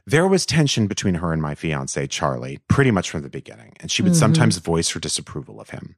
[0.06, 3.90] There was tension between her and my fiance, Charlie, pretty much from the beginning, and
[3.90, 4.16] she would Mhm.
[4.16, 5.96] sometimes voice her disapproval of him.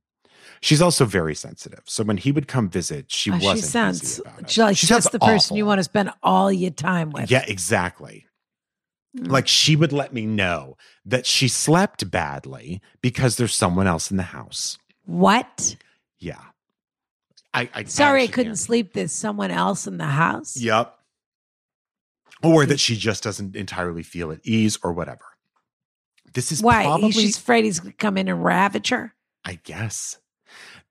[0.60, 4.02] She's also very sensitive, so when he would come visit, she Oh, wasn't she sounds
[4.02, 4.50] easy about it.
[4.50, 7.30] she like She sounds the person you want to spend all your time with.
[7.30, 8.26] Yeah, exactly.
[9.16, 9.30] Mm.
[9.30, 14.16] Like she would let me know that she slept badly because there's someone else in
[14.16, 14.78] the house.
[15.04, 15.76] What?
[16.18, 16.40] Yeah.
[17.52, 18.92] I, I Sorry, I couldn't can't- sleep.
[18.94, 20.56] There's someone else in the house.
[20.56, 20.98] Yep.
[22.44, 25.24] Or that she just doesn't entirely feel at ease or whatever.
[26.32, 26.84] This is Why?
[26.84, 29.14] probably, She's afraid he's going to come in and ravage her.
[29.44, 30.18] I guess,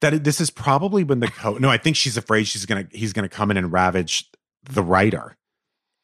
[0.02, 1.58] that this is probably when the co.
[1.58, 4.30] No, I think she's afraid she's gonna he's gonna come in and ravage
[4.64, 5.38] the writer.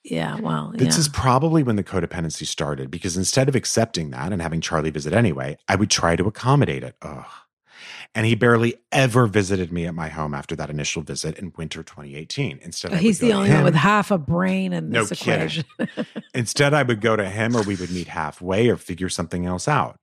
[0.03, 0.39] Yeah.
[0.39, 0.71] Well.
[0.75, 0.99] This yeah.
[1.01, 5.13] is probably when the codependency started because instead of accepting that and having Charlie visit
[5.13, 6.95] anyway, I would try to accommodate it.
[7.01, 7.25] Ugh.
[8.15, 11.83] And he barely ever visited me at my home after that initial visit in winter
[11.83, 12.59] 2018.
[12.61, 15.63] Instead, He's the only one with half a brain in No this kidding.
[15.79, 16.15] equation.
[16.33, 19.67] Instead, I would go to him or we would meet halfway or figure something else
[19.67, 19.97] out.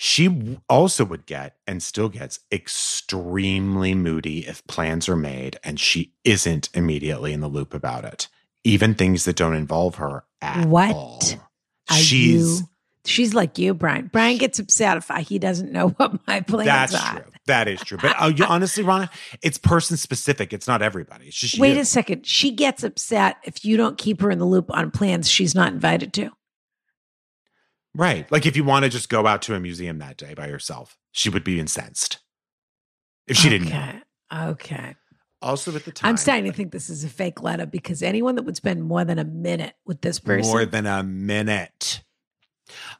[0.00, 6.12] She also would get and still gets extremely moody if plans are made and she
[6.24, 8.28] isn't immediately in the loop about it,
[8.62, 11.20] even things that don't involve her at What all.
[11.90, 12.62] Are She's
[13.04, 14.10] She's like you, Brian.
[14.12, 16.72] Brian gets upset if I, he doesn't know what my plans are.
[16.72, 17.12] that's are.
[17.22, 17.32] true.
[17.46, 17.98] That is true.
[18.00, 19.08] But uh, you, honestly, Ronna,
[19.42, 20.52] it's person specific.
[20.52, 21.26] It's not everybody.
[21.26, 21.80] It's just Wait you.
[21.80, 22.26] a second.
[22.26, 25.72] She gets upset if you don't keep her in the loop on plans she's not
[25.72, 26.30] invited to.
[27.94, 28.30] Right.
[28.30, 30.96] Like if you want to just go out to a museum that day by yourself,
[31.12, 32.18] she would be incensed
[33.26, 33.76] if she didn't know.
[33.76, 34.02] Okay.
[34.32, 34.94] Okay.
[35.40, 38.34] Also, at the time, I'm starting to think this is a fake letter because anyone
[38.34, 40.50] that would spend more than a minute with this person.
[40.50, 42.02] more than a minute.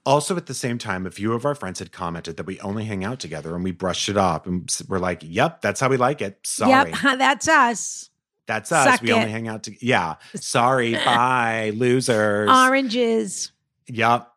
[0.07, 2.85] Also, at the same time, a few of our friends had commented that we only
[2.85, 5.97] hang out together and we brushed it off and we're like, yep, that's how we
[5.97, 6.39] like it.
[6.45, 6.91] Sorry.
[6.91, 8.11] Yep, that's us.
[8.47, 8.85] That's us.
[8.93, 9.15] Suck we it.
[9.15, 9.85] only hang out together.
[9.85, 10.15] Yeah.
[10.35, 10.95] Sorry.
[11.05, 11.73] Bye.
[11.75, 12.49] Losers.
[12.51, 13.53] Oranges.
[13.89, 14.29] Yep.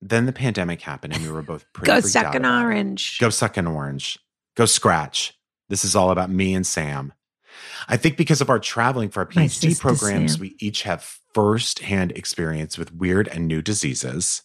[0.00, 2.64] Then the pandemic happened and we were both pretty Go suck an about it.
[2.64, 3.18] orange.
[3.18, 4.18] Go suck an orange.
[4.56, 5.38] Go scratch.
[5.68, 7.12] This is all about me and Sam.
[7.88, 10.40] I think because of our traveling for our PhD programs, Sam.
[10.40, 14.42] we each have firsthand experience with weird and new diseases.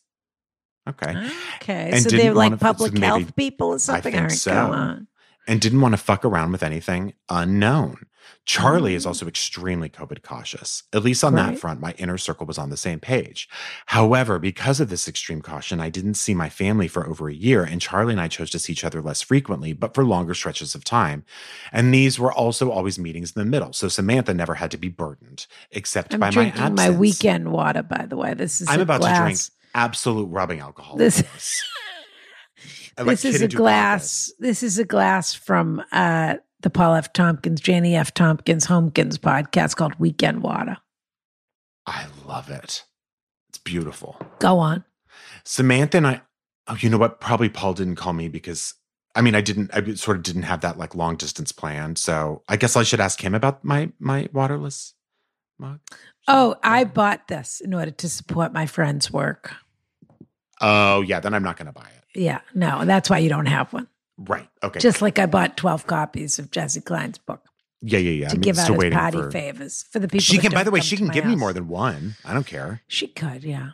[0.90, 1.30] Okay.
[1.62, 1.90] Okay.
[1.94, 4.14] And so they're like public maybe- health people or something.
[4.16, 5.00] I think right, so.
[5.50, 8.06] And didn't want to fuck around with anything unknown.
[8.44, 9.08] Charlie is Mm.
[9.08, 10.84] also extremely COVID cautious.
[10.94, 13.48] At least on that front, my inner circle was on the same page.
[13.88, 17.64] However, because of this extreme caution, I didn't see my family for over a year,
[17.64, 20.76] and Charlie and I chose to see each other less frequently, but for longer stretches
[20.76, 21.26] of time.
[21.74, 23.74] And these were also always meetings in the middle.
[23.74, 26.78] So Samantha never had to be burdened, except I'm by my absence.
[26.78, 28.34] my, weekend water, by the way.
[28.34, 29.52] This is I'm about to drink glass.
[29.78, 30.98] Absolute rubbing alcohol.
[30.98, 31.64] This- This,
[32.98, 34.32] like this is a glass.
[34.40, 37.14] This is a glass from uh the Paul F.
[37.14, 38.14] Tompkins, Janie F.
[38.14, 40.78] Tompkins, Homekins podcast called Weekend Water.
[41.86, 42.84] I love it.
[43.50, 44.20] It's beautiful.
[44.40, 44.84] Go on.
[45.46, 46.22] Samantha and I,
[46.68, 47.22] oh, you know what?
[47.22, 48.74] Probably Paul didn't call me because
[49.16, 51.96] I mean, I didn't, I sort of didn't have that like long distance plan.
[51.96, 54.94] So I guess I should ask him about my, my waterless
[55.58, 55.80] mug.
[56.28, 59.54] Oh, I bought this in order to support my friend's work.
[60.62, 61.20] Oh, yeah.
[61.20, 62.20] Then I'm not going to buy it.
[62.20, 63.88] Yeah, no, that's why you don't have one.
[64.18, 64.48] Right.
[64.64, 64.80] Okay.
[64.80, 67.48] Just like I bought 12 copies of Jessi Klein's book
[67.82, 68.28] yeah, yeah, yeah.
[68.30, 69.32] to I'm give out as party for.
[69.32, 70.22] favors for the people.
[70.22, 72.16] She can, by the way, she can give me more than one.
[72.26, 72.82] I don't care.
[72.88, 73.72] She could, yeah.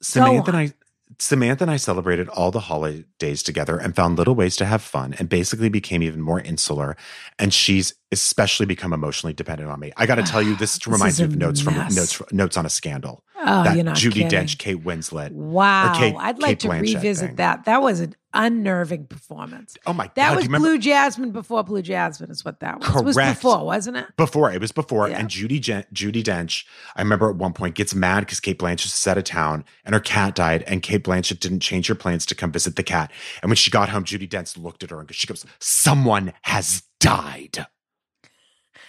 [0.00, 0.56] Samantha and.
[0.56, 0.72] I
[1.18, 5.14] Samantha and I celebrated all the holidays together and found little ways to have fun
[5.18, 6.96] and basically became even more insular.
[7.38, 9.92] And she's especially become emotionally dependent on me.
[9.96, 12.66] I got to tell you, this, This reminds me of notes from notes notes on
[12.66, 13.24] a scandal.
[13.42, 14.38] Oh, that you're not Judy kidding.
[14.38, 15.30] Dench, Kate Winslet.
[15.32, 15.94] Wow.
[15.96, 17.36] Kate- I'd like Kate to Blanchett revisit thing.
[17.36, 17.64] that.
[17.64, 19.76] That was an unnerving performance.
[19.86, 20.22] Oh my That god!
[20.22, 22.96] That was do you remember Blue Jasmine before Blue Jasmine is what that was.
[22.96, 24.06] It was before, wasn't it?
[24.18, 25.18] before it was before Yeah.
[25.18, 26.64] and Judy Gen- Judi Dench
[26.96, 30.00] I remember at one point gets mad because Cate Blanchett's out of town and her
[30.00, 33.10] cat died and Cate Blanchett didn't change her plans to come visit the cat
[33.42, 36.82] and when she got home Judi Dench looked at her and she goes someone has
[37.00, 37.66] died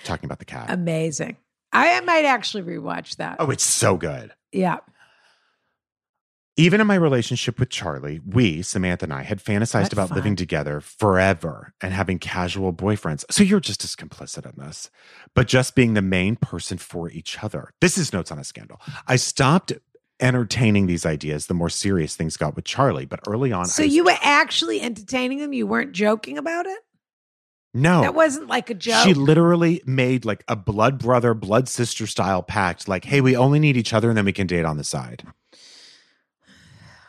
[0.04, 1.38] talking about the cat Amazing.
[1.74, 3.38] I might actually rewatch that.
[3.40, 4.78] oh it's so good Yeah.
[6.58, 10.18] even in my relationship with Charlie we Samantha and I had fantasized What about fun.
[10.18, 14.90] living together forever and having casual boyfriends so you're just as complicit in this
[15.34, 17.72] but just being the main person for each other.
[17.80, 18.82] This is Notes on a Scandal.
[19.08, 19.72] I stopped
[20.20, 23.94] entertaining these ideas the more serious things got with Charlie, but early on, So was-
[23.96, 25.52] you were actually entertaining them?
[25.54, 26.78] You weren't joking about it?
[27.74, 28.02] No.
[28.02, 29.06] That wasn't like a joke.
[29.06, 32.88] She literally made like a blood brother, blood sister style pact.
[32.88, 35.24] Like, hey, we only need each other, and then we can date on the side.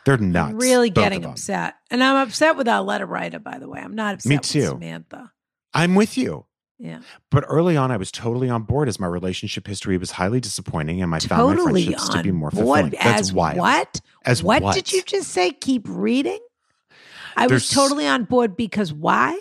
[0.05, 0.51] They're nuts.
[0.51, 1.75] I'm really getting upset.
[1.89, 3.79] And I'm upset with our letter writer, by the way.
[3.79, 4.65] I'm not upset Me with too.
[4.67, 5.31] Samantha.
[5.73, 6.45] I'm with you.
[6.77, 6.99] Yeah.
[7.31, 11.01] But early on, I was totally on board as my relationship history was highly disappointing,
[11.01, 12.91] and I found my Totally friendships to be more board fulfilling.
[12.91, 13.57] That's as wild.
[13.57, 14.01] what?
[14.25, 14.75] As what, what?
[14.75, 15.51] did you just say?
[15.51, 16.39] Keep reading?
[17.37, 19.39] I was totally on board because why?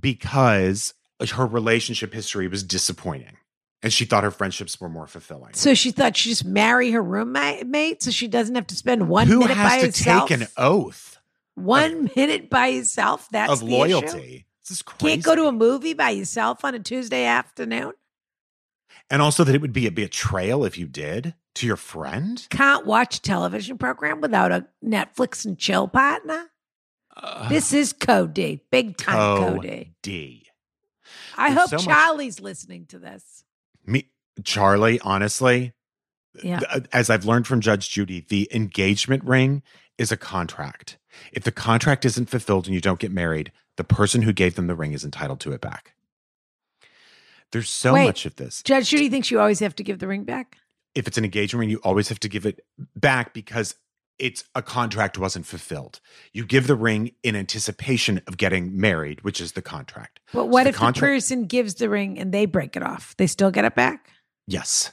[0.00, 0.94] Because
[1.32, 3.36] her relationship history was disappointing
[3.82, 5.54] and she thought her friendships were more fulfilling.
[5.54, 9.26] So she thought she'd just marry her roommate so she doesn't have to spend one
[9.26, 10.28] Who minute by has to herself.
[10.28, 11.18] take an oath
[11.54, 13.28] one minute by yourself?
[13.30, 13.74] That's of the issue?
[13.76, 14.46] loyalty?
[14.62, 15.16] This is crazy.
[15.16, 17.92] Can't go to a movie by yourself on a Tuesday afternoon?
[19.10, 22.46] and also that it would be a betrayal if you did to your friend.
[22.48, 26.46] Can't watch a television program without a Netflix and chill partner?
[27.16, 29.94] Uh, This is Cody, big time Cody.
[30.02, 30.46] D.
[31.36, 33.44] I there's hope so much- Charlie's listening to this.
[33.86, 34.08] Me,
[34.44, 35.00] Charlie.
[35.00, 35.72] Honestly,
[36.42, 36.60] Yeah.
[36.60, 39.62] th- as I've learned from Judge Judy, the engagement ring
[39.98, 40.98] is a contract.
[41.32, 44.66] If the contract isn't fulfilled and you don't get married, the person who gave them
[44.66, 45.94] the ring is entitled to it back.
[47.52, 48.06] There's so Wait.
[48.06, 48.62] much of this.
[48.64, 50.56] Judge Judy thinks you always have to give the ring back.
[50.94, 52.64] If it's an engagement ring, you always have to give it
[52.96, 53.76] back because
[54.18, 56.00] it's a contract wasn't fulfilled.
[56.32, 60.20] You give the ring in anticipation of getting married, which is the contract.
[60.32, 63.14] But what the if contract- the person gives the ring and they break it off?
[63.16, 64.10] They still get it back?
[64.46, 64.92] Yes,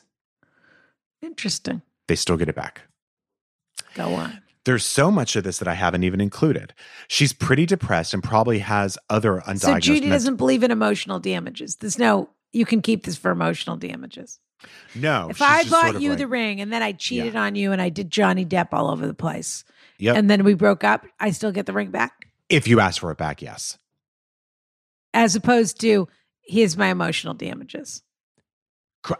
[1.22, 1.82] Interesting.
[2.08, 2.82] they still get it back.
[3.94, 4.42] Go on.
[4.66, 6.74] There's so much of this that I haven't even included.
[7.08, 9.60] She's pretty depressed and probably has other undiagnosed.
[9.60, 11.78] So Judy doesn't believe in emotional damages.
[11.78, 14.40] There's no, you can keep this for emotional damages.
[14.96, 15.28] No.
[15.30, 17.90] if I bought you like- the ring and then I cheated on you and I
[17.90, 19.64] did Johnny Depp all over the place
[20.00, 20.16] Yep.
[20.18, 22.14] and then we broke up, I still get the ring back?
[22.50, 23.78] if you ask for it back, yes.
[25.14, 26.08] As opposed to,
[26.42, 28.02] here's my emotional damages.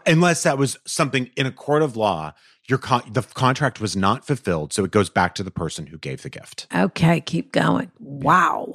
[0.06, 2.34] Unless that was something in a court of law,
[2.68, 5.98] your con- the contract was not fulfilled, so it goes back to the person who
[5.98, 6.66] gave the gift.
[6.74, 7.90] Okay, keep going.
[7.98, 8.74] Wow.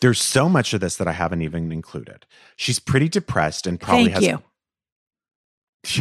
[0.00, 2.26] There's so much of this that I haven't even included.
[2.56, 4.24] She's pretty depressed and probably Thank has.
[4.24, 4.42] you.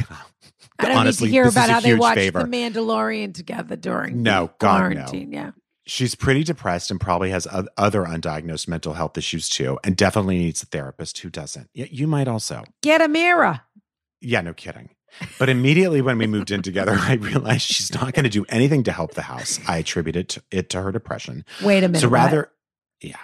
[0.79, 2.43] I don't Honestly, need to hear about how they watched favor.
[2.43, 4.95] The Mandalorian together during No, God, no.
[4.95, 5.31] quarantine.
[5.33, 5.51] Yeah.
[5.87, 7.47] She's pretty depressed and probably has
[7.77, 11.69] other undiagnosed mental health issues too, and definitely needs a therapist who doesn't.
[11.73, 12.63] Yeah, you might also.
[12.83, 13.61] Get a mirror.
[14.19, 14.89] Yeah, no kidding.
[15.39, 18.83] But immediately when we moved in together, I realized she's not going to do anything
[18.83, 19.59] to help the house.
[19.67, 21.45] I attributed to, it to her depression.
[21.63, 22.01] Wait a minute.
[22.01, 22.13] so what?
[22.15, 22.51] rather,
[23.01, 23.15] yeah.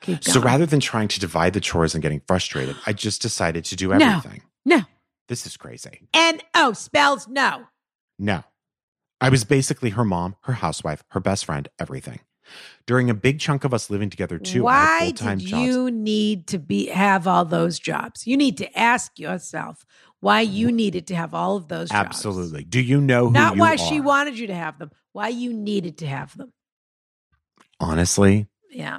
[0.00, 0.34] keep going.
[0.34, 3.76] So rather than trying to divide the chores and getting frustrated, I just decided to
[3.76, 3.96] do No.
[4.16, 4.42] everything.
[4.64, 4.80] no.
[5.28, 6.08] This is crazy.
[6.14, 7.64] N O oh, spells no.
[8.18, 8.44] No.
[9.20, 12.20] I was basically her mom, her housewife, her best friend, everything.
[12.86, 15.44] During a big chunk of us living together too, Why did jobs.
[15.44, 18.26] you need to be have all those jobs?
[18.26, 19.84] You need to ask yourself
[20.20, 22.06] why you needed to have all of those jobs.
[22.08, 22.62] Absolutely.
[22.64, 23.78] Do you know who Not you why are?
[23.78, 24.90] she wanted you to have them.
[25.12, 26.52] Why you needed to have them.
[27.80, 28.98] Honestly, Yeah.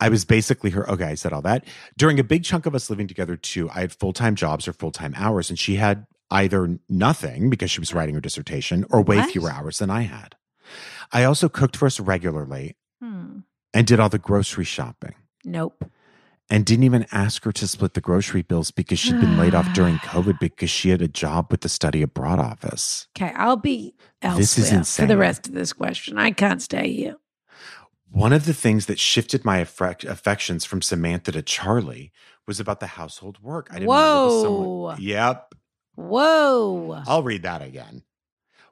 [0.00, 0.88] I was basically her.
[0.90, 1.64] Okay, I said all that.
[1.96, 4.72] During a big chunk of us living together, too, I had full time jobs or
[4.72, 9.02] full time hours, and she had either nothing because she was writing her dissertation or
[9.02, 9.30] way What?
[9.30, 10.34] fewer hours than I had.
[11.12, 13.40] I also cooked for us regularly Hmm.
[13.74, 15.14] and did all the grocery shopping
[15.44, 15.84] Nope.
[16.48, 19.70] and didn't even ask her to split the grocery bills because she'd been laid off
[19.74, 23.08] during COVID because she had a job with the study abroad office.
[23.16, 25.04] Okay, I'll be elsewhere This is insane.
[25.04, 26.16] for the rest of this question.
[26.16, 27.16] I can't stay here.
[28.12, 32.12] One of the things that shifted my affec- affections from Samantha to Charlie
[32.46, 33.68] was about the household work.
[33.70, 35.54] I didn't to live someone- Yep.
[35.94, 37.02] Whoa.
[37.06, 38.02] I'll read that again.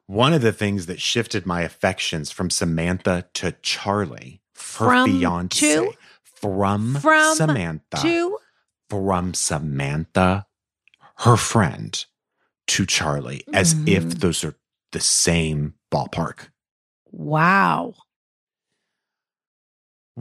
[0.05, 5.93] One of the things that shifted my affections from Samantha to Charlie, From fiance, to?
[6.23, 8.37] from, From Samantha, Two.
[8.89, 10.45] from Samantha,
[11.19, 12.05] her friend,
[12.67, 14.19] to Charlie, as if Mhm.
[14.19, 14.55] those are
[14.91, 16.49] the same ballpark.
[17.11, 17.93] Wow.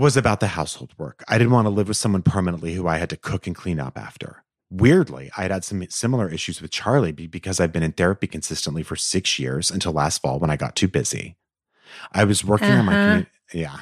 [0.00, 1.22] Was about the household work.
[1.28, 3.78] I didn't want to live with someone permanently who I had to cook and clean
[3.78, 4.42] up after.
[4.70, 8.82] Weirdly, I had had some similar issues with Charlie because I've been in therapy consistently
[8.82, 11.36] for six years until last fall when I got too busy.
[12.12, 13.18] I was working on my Uh-huh.
[13.20, 13.78] commu- yeah.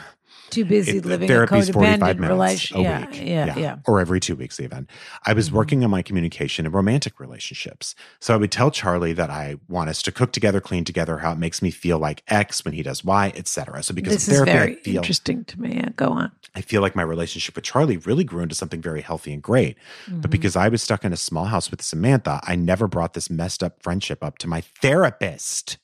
[0.50, 2.76] Too busy It- living a therapy's 45 codependent minutes relation.
[2.78, 3.20] a Yeah, week.
[3.22, 3.76] yeah, yeah.
[3.86, 4.86] Or every two weeks, even.
[5.26, 5.52] I was Mhm.
[5.52, 7.94] working on my communication in romantic relationships.
[8.20, 11.32] So I would tell Charlie that I want us to cook together, clean together, how
[11.32, 13.82] it makes me feel like X when he does Y, etc.
[13.82, 15.74] So because This of is very I feel interesting to me.
[15.76, 16.32] Yeah, go on.
[16.54, 19.76] I feel like my relationship with Charlie really grew into something very healthy and great.
[20.08, 20.30] But Mhm.
[20.30, 23.62] because I was stuck in a small house with Samantha, I never brought this messed
[23.62, 25.76] up friendship up to my therapist.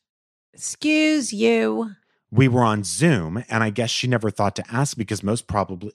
[0.52, 1.90] excuse you.
[2.34, 5.92] We were on Zoom, and I guess she never thought to ask because most probably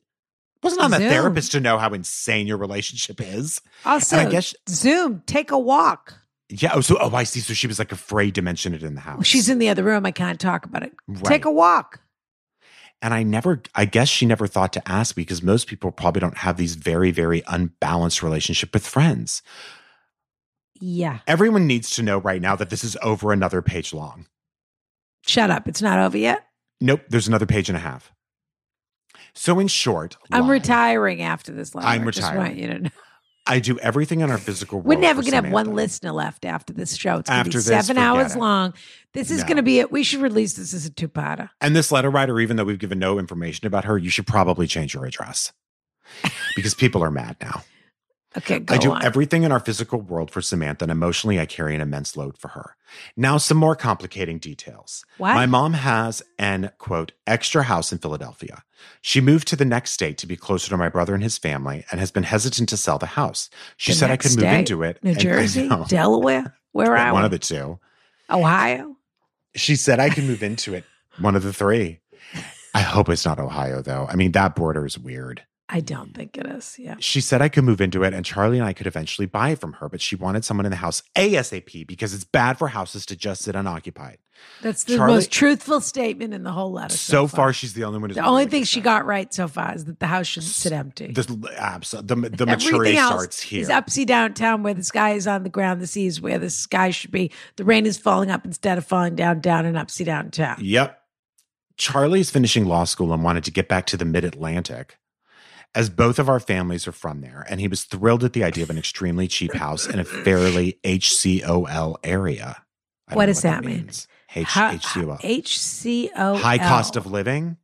[0.64, 3.62] wasn't on the therapist to know how insane your relationship is.
[3.86, 6.16] Also, and I guess, Zoom, take a walk.
[6.50, 6.72] yeah.
[6.74, 7.42] Oh, so oh, I see.
[7.42, 9.26] So she was like afraid to mention it in the house.
[9.28, 10.06] She's in the other room.
[10.06, 10.94] I can't talk about it.
[11.08, 11.26] Right.
[11.26, 12.02] Take a walk.
[13.02, 16.38] And I never, I guess she never thought to ask because most people probably don't
[16.40, 19.42] have these very, very unbalanced relationship with friends.
[20.82, 21.20] Yeah.
[21.28, 24.26] Everyone needs to know right now that this is over another page long.
[25.30, 25.68] Shut up.
[25.68, 26.46] It's not over yet.
[26.82, 28.12] Nope, there's another page and a half.
[29.36, 30.54] So, in short, I'm lie.
[30.54, 31.88] retiring after this letter.
[31.88, 32.38] I'm I just retiring.
[32.38, 32.90] want you to know.
[33.46, 34.88] I do everything in our physical world.
[34.88, 37.18] We're never going to have one listener left after this show.
[37.18, 38.40] It's going to be this, seven hours it.
[38.40, 38.74] long.
[39.14, 39.48] This is No.
[39.48, 39.92] going to be it.
[39.92, 41.50] We should release this as a two-parter.
[41.62, 44.68] And this letter writer, even though we've given no information about her, you should probably
[44.68, 45.52] change your address
[46.56, 47.64] because people are mad now.
[48.38, 49.04] Okay, go I do on.
[49.04, 52.50] everything in our physical world for Samantha, and emotionally, I carry an immense load for
[52.50, 52.76] her.
[53.18, 55.04] Now, some more complicating details.
[55.18, 55.34] what?
[55.34, 58.64] My mom has an quote extra house in Philadelphia.
[59.02, 61.86] She moved to the next state to be closer to my brother and his family
[61.90, 63.50] and has been hesitant to sell the house.
[63.78, 64.60] She The said I could move state?
[64.60, 65.04] into it.
[65.04, 65.86] New and- Jersey, know.
[65.88, 66.56] Delaware.
[66.72, 67.80] Where are one of the two.
[68.30, 68.96] Ohio.
[69.56, 70.84] She said I can move into it.
[71.20, 72.00] One of the three.
[72.76, 74.06] I hope it's not Ohio though.
[74.08, 75.44] I mean, that border is weird.
[75.72, 76.78] I don't think it is.
[76.80, 76.96] Yeah.
[77.00, 79.60] She said I could move into it and Charlie and I could eventually buy it
[79.60, 83.06] from her, but she wanted someone in the house ASAP because it's bad for houses
[83.06, 84.18] to just sit unoccupied.
[84.64, 86.98] That's the Charlie- most truthful statement in the whole letter.
[86.98, 89.76] So far, she's the only one who's the only thing she got right so far
[89.76, 91.12] is that the house shouldn't sit empty.
[91.12, 93.62] The, abso- the, the maturity starts here.
[93.62, 96.50] is upsy downtown where the sky is on the ground, the sea is where the
[96.50, 97.32] sky should be.
[97.58, 100.58] The rain is falling up instead of falling down, down and upsy downtown.
[100.62, 101.00] Yep.
[101.78, 104.98] Charlie's finishing law school and wanted to get back to the mid Atlantic.
[105.76, 108.64] As both of our families are from there, and he was thrilled at the idea
[108.64, 112.64] of an extremely cheap house in a fairly HCOL area.
[113.14, 113.84] What does that mean?
[113.84, 114.08] means.
[114.36, 115.22] H- Ha- HCOL.
[115.22, 116.10] HCO.
[116.16, 117.58] Uh, high cost of living.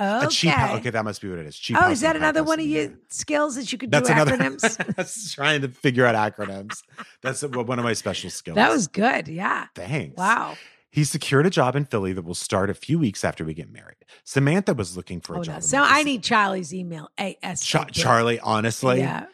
[0.00, 0.26] Okay.
[0.26, 0.78] A cheap house.
[0.78, 1.56] Okay, that must be what it is.
[1.56, 4.36] Cheap oh, is that another one of your skills that you could That's do another.
[4.38, 4.94] acronyms?
[4.96, 6.82] That's trying to figure out acronyms.
[7.22, 8.56] That's one of my special skills.
[8.56, 9.28] that was good.
[9.28, 9.66] Yeah.
[9.74, 10.16] thanks.
[10.16, 10.56] Wow.
[10.92, 13.72] He secured a job in Philly that will start a few weeks after we get
[13.72, 13.96] married.
[14.24, 15.54] Samantha was looking for a Oh, job.
[15.56, 15.60] no.
[15.60, 17.08] So I need Charlie's email.
[17.16, 17.62] AS.
[17.64, 19.24] Cha- Charlie, honestly, Yeah.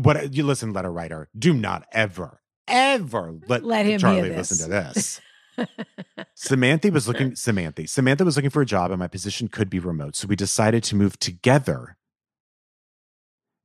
[0.00, 4.70] what you listen, letter writer, do not ever, ever let, Let him Charlie listen to
[4.70, 5.20] this.
[6.34, 7.86] Samantha was looking Samantha.
[7.86, 10.16] Samantha was looking for a job and my position could be remote.
[10.16, 11.96] So we decided to move together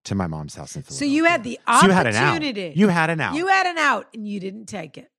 [0.05, 0.97] to my mom's house in Philly.
[0.97, 2.73] So you had the So you had opportunity.
[2.75, 3.33] You had an out.
[3.33, 5.09] You had an out and you didn't take it.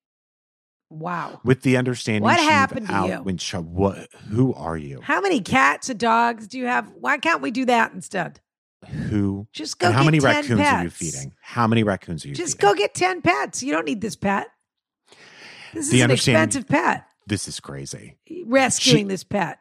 [0.91, 1.41] Wow.
[1.45, 3.23] with the understanding What happened to out you?
[3.23, 5.01] when Cha- what who are you?
[5.03, 6.91] How many cats or dogs do you have?
[6.99, 8.41] Why can't we do that instead?
[9.09, 10.97] Who Just go and how get many 10 raccoons are you pets.
[10.97, 11.33] feeding?
[11.43, 12.69] How many raccoons are you Just feeding?
[12.71, 13.63] go get 10 pets.
[13.63, 14.49] You don't need this pet.
[15.73, 17.05] This The is an expensive pet.
[17.27, 18.19] This is crazy.
[18.47, 19.59] Rescuing She- this pet.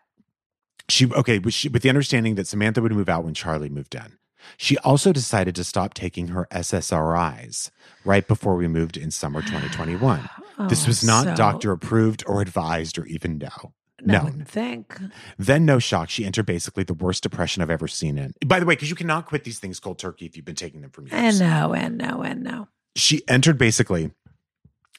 [0.88, 3.94] She okay, with, she, with the understanding that Samantha would move out when Charlie moved
[3.94, 4.18] in.
[4.58, 7.70] She also decided to stop taking her SSRIs
[8.06, 10.28] right before we moved in summer 2021.
[10.68, 13.74] This Oh, was not so- doctor approved or advised or even no.
[14.02, 14.46] No, No.
[14.46, 14.98] Think.
[15.38, 18.34] Then, no shock, she entered basically the worst depression I've ever seen in.
[18.46, 20.80] By the way, because you cannot quit these things cold turkey if you've been taking
[20.82, 21.12] them for years.
[21.14, 22.70] And no, and no, and no.
[22.96, 24.12] she entered basically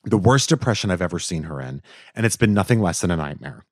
[0.05, 1.81] the worst depression I've ever seen her in,
[2.15, 3.65] and it's been nothing less than a nightmare.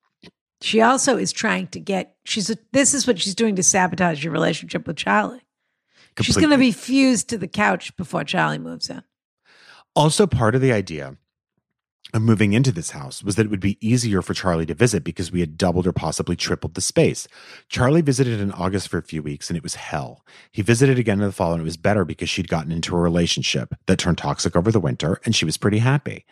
[0.62, 2.16] She also is trying to get.
[2.24, 2.48] She's.
[2.50, 5.42] A, this is what she's doing to sabotage your relationship with Charlie.
[6.20, 9.02] She's going to be fused to the couch before Charlie moves in.
[9.94, 11.16] Also, part of the idea
[12.14, 15.04] of moving into this house was that it would be easier for Charlie to visit
[15.04, 17.28] because we had doubled or possibly tripled the space.
[17.68, 20.24] Charlie visited in August for a few weeks and it was hell.
[20.50, 23.00] He visited again in the fall and it was better because she'd gotten into a
[23.00, 26.24] relationship that turned toxic over the winter and she was pretty happy.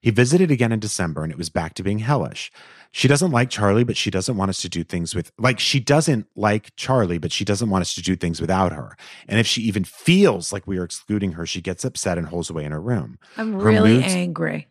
[0.00, 2.52] He visited again in December and it was back to being hellish.
[2.92, 5.80] She doesn't like Charlie, but she doesn't want us to do things with, like, she
[5.80, 8.96] doesn't like Charlie, but she doesn't want us to do things without her.
[9.26, 12.50] And if she even feels like we are excluding her, she gets upset and holds
[12.50, 14.68] away in her room I'm Her really moods- angry.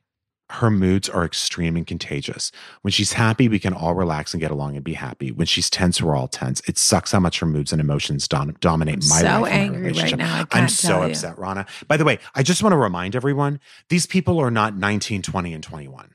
[0.53, 2.51] Her moods are extreme and contagious.
[2.83, 5.31] When she's happy, we can all relax and get along and be happy.
[5.31, 6.61] When she's tense, we're all tense.
[6.67, 9.51] It sucks how much her moods and emotions dom- dominate I'm my so life.
[9.51, 11.09] and my angry right I'm so you.
[11.09, 11.67] upset, Ronna.
[11.87, 13.59] By the way, I just want to remind everyone
[13.89, 16.11] these people are not 19, 20, and 21.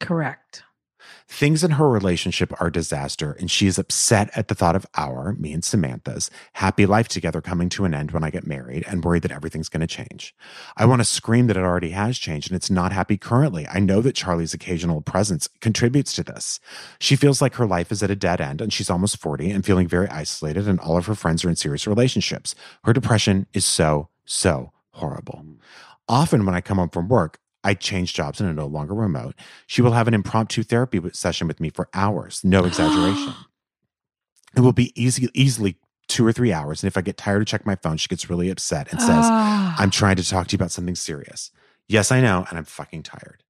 [0.00, 0.62] Correct.
[1.32, 5.32] Things in her relationship are disaster, and she is upset at the thought of our,
[5.32, 9.02] me and Samantha's, happy life together coming to an end when I get married and
[9.02, 10.34] worried that everything's going to change.
[10.76, 13.66] I want to scream that it already has changed and it's not happy currently.
[13.66, 16.60] I know that Charlie's occasional presence contributes to this.
[17.00, 19.64] She feels like her life is at a dead end and she's almost 40 and
[19.64, 22.54] feeling very isolated, and all of her friends are in serious relationships.
[22.84, 25.42] Her depression is so, so horrible.
[25.42, 25.56] Mm.
[26.08, 29.34] Often, when I come home from work, I change jobs and are no longer remote.
[29.66, 33.34] She will have an impromptu therapy session with me for hours, no exaggeration.
[34.56, 35.76] it will be easy, easily
[36.08, 36.82] two or three hours.
[36.82, 39.10] And if I get tired to check my phone, she gets really upset and says,
[39.10, 39.76] Ah.
[39.78, 41.50] I'm trying to talk to you about something serious.
[41.88, 43.41] Yes, I know, and I'm fucking tired.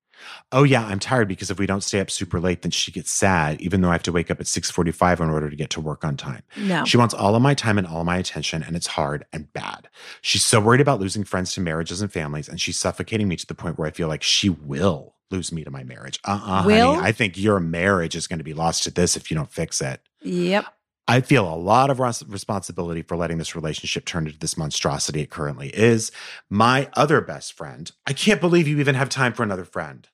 [0.51, 3.11] Oh yeah, I'm tired because if we don't stay up super late, then she gets
[3.11, 5.81] sad, even though I have to wake up at 6:45 in order to get to
[5.81, 6.43] work on time.
[6.57, 6.85] no.
[6.85, 9.53] She wants all of my time and all of my attention, and it's hard and
[9.53, 9.89] bad.
[10.21, 13.47] She's so worried about losing friends to marriages and families, and she's suffocating me to
[13.47, 16.21] the point where I feel like she will lose me to my marriage.
[16.25, 16.95] Uh-uh, Will?
[16.95, 17.09] honey.
[17.09, 19.81] I think your marriage is going to be lost to this if you don't fix
[19.81, 20.01] it.
[20.21, 20.67] Yep.
[21.09, 25.23] I feel a lot of res- responsibility for letting this relationship turn into this monstrosity
[25.23, 26.13] it currently is.
[26.49, 30.09] My other best friend, I can't believe you even have time for another friend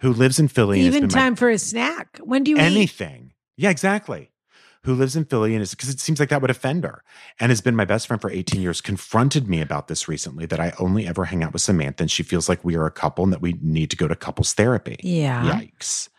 [0.00, 0.80] who lives in Philly.
[0.80, 2.18] Even been my- time for a snack.
[2.22, 2.62] When do you eat?
[2.62, 3.32] anything.
[3.56, 4.30] Yeah, exactly.
[4.82, 7.02] Who lives in Philly and is because it seems like that would offend her
[7.40, 10.60] and has been my best friend for 18 years, confronted me about this recently that
[10.60, 13.24] I only ever hang out with Samantha and she feels like we are a couple
[13.24, 14.96] and that we need to go to couples therapy.
[15.02, 15.58] Yeah.
[15.58, 16.10] Yikes.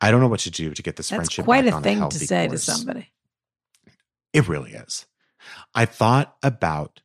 [0.00, 1.82] I don't know what to do to get this That's friendship quite back a on
[1.82, 2.66] thing to healthy say course.
[2.66, 3.10] to somebody.
[4.32, 5.06] It really is.
[5.74, 7.00] I thought about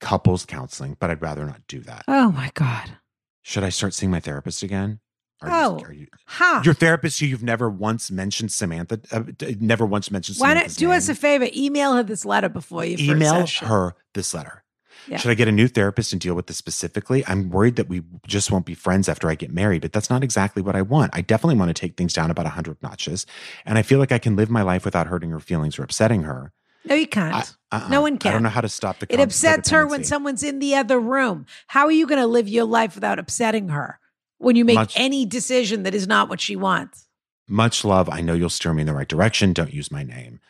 [0.00, 2.04] couples counseling, but I'd rather not do that.
[2.08, 2.98] Oh my God.
[3.42, 5.00] Should I start seeing my therapist again?
[5.40, 5.80] Are you- Oh.
[5.84, 6.62] are you, Ha.
[6.64, 9.22] your therapist who you've never once mentioned Samantha, uh,
[9.60, 10.50] never once mentioned Samantha.
[10.54, 11.48] Why Samantha's don't do us a favor?
[11.54, 14.64] Email her this letter before you email her this letter.
[15.08, 15.16] Yeah.
[15.16, 17.24] Should I get a new therapist and deal with this specifically?
[17.26, 20.22] I'm worried that we just won't be friends after I get married, but that's not
[20.22, 21.10] exactly what I want.
[21.14, 23.24] I definitely want to take things down about 100 notches.
[23.64, 26.24] And I feel like I can live my life without hurting her feelings or upsetting
[26.24, 26.52] her.
[26.84, 27.34] No, you can't.
[27.34, 27.44] I-
[27.76, 27.88] uh-uh.
[27.88, 28.30] No one can.
[28.30, 30.98] I don't know how to stop the It upsets her when someone's in the other
[30.98, 31.44] room.
[31.66, 33.98] How are you going to live your life without upsetting her
[34.38, 37.06] when you make Much- any decision that is not what she wants?
[37.46, 38.08] Much love.
[38.08, 39.52] I know you'll steer me in the right direction.
[39.52, 40.40] Don't use my name.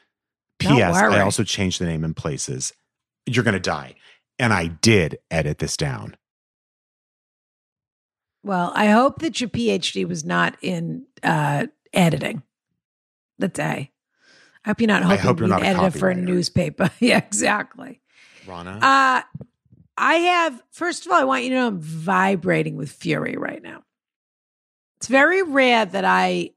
[0.59, 0.97] P.S.
[0.97, 2.73] I also changed the name in places.
[3.27, 3.95] You're going to die.
[4.39, 6.17] And I did edit this down.
[8.45, 12.43] Well, I hope that your PhD was not in uh, editing.
[13.39, 13.91] That's A.
[14.65, 16.91] I hope you're not I hope you're not editor for a newspaper.
[17.01, 18.01] yeah, exactly.
[18.47, 18.83] Ronna?
[18.83, 19.23] Uh,
[19.97, 23.63] I have, first of all, I want you to know I'm vibrating with fury right
[23.63, 23.83] now.
[24.99, 26.51] It's very rare that I,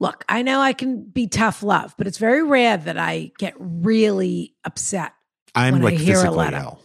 [0.00, 3.54] look, I know I can be tough love, but it's very rare that I get
[3.58, 5.12] really upset.
[5.54, 6.56] I'm when I like hear a letter.
[6.56, 6.80] ill.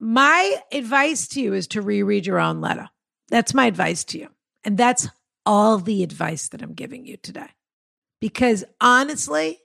[0.00, 2.88] My advice to you is to reread your own letter.
[3.28, 4.28] That's my advice to you.
[4.64, 5.08] And that's
[5.46, 7.48] all the advice that I'm giving you today.
[8.20, 9.58] Because honestly,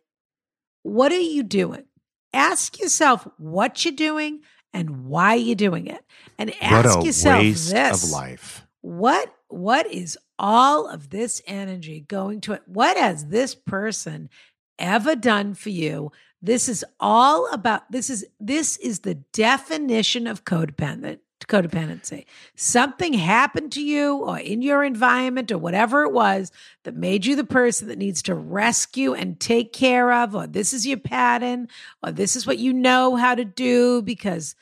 [0.84, 1.85] what are you doing?
[2.34, 4.41] Ask yourself what you're doing
[4.73, 6.03] and why you're doing it.
[6.38, 8.03] And ask yourself this.
[8.03, 8.65] of life.
[8.81, 12.61] What what is all of this energy going to it?
[12.65, 14.30] What has this person
[14.77, 16.11] ever done for you?
[16.41, 22.26] This is all about this is this is the definition of codependent codependency.
[22.55, 26.51] Something happened to you or in your environment or whatever it was
[26.84, 30.73] that made you the person that needs to rescue and take care of or this
[30.73, 31.68] is your pattern
[32.03, 34.55] or this is what you know how to do because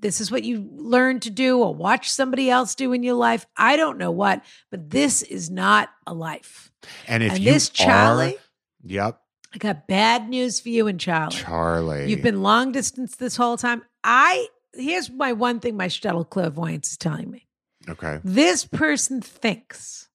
[0.00, 3.46] this is what you learn to do or watch somebody else do in your life.
[3.56, 6.70] I don't know what, but this is not a life.
[7.08, 8.40] And if and you this Charlie, are,
[8.84, 9.20] yep,
[9.54, 11.34] I got bad news for you and Charlie.
[11.36, 13.82] Charlie, You've been long distance this whole time.
[14.04, 17.48] I here's my one thing my shuttle clairvoyance is telling me.
[17.88, 18.20] okay.
[18.22, 20.08] This person thinks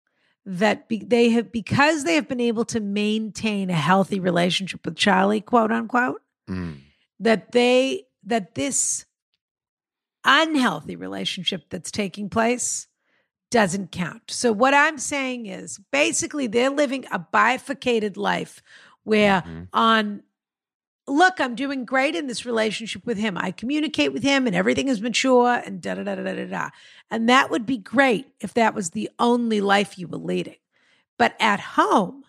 [0.46, 4.96] that be, they have because they have been able to maintain a healthy relationship with
[4.96, 6.80] Charlie, quote unquote, Mm.
[7.20, 9.06] that they that this
[10.26, 12.88] unhealthy relationship that's taking place
[13.52, 14.24] doesn't count.
[14.30, 18.62] So what I'm saying is basically they're living a bifurcated life
[19.04, 19.68] where Mhm.
[19.74, 20.24] on
[21.06, 23.38] look, I'm doing great in this relationship with him.
[23.38, 26.46] I communicate with him and everything is mature and da da da da da.
[26.46, 26.70] da.
[27.12, 30.56] And that would be great if that was the only life you were leading.
[31.18, 32.24] But at home,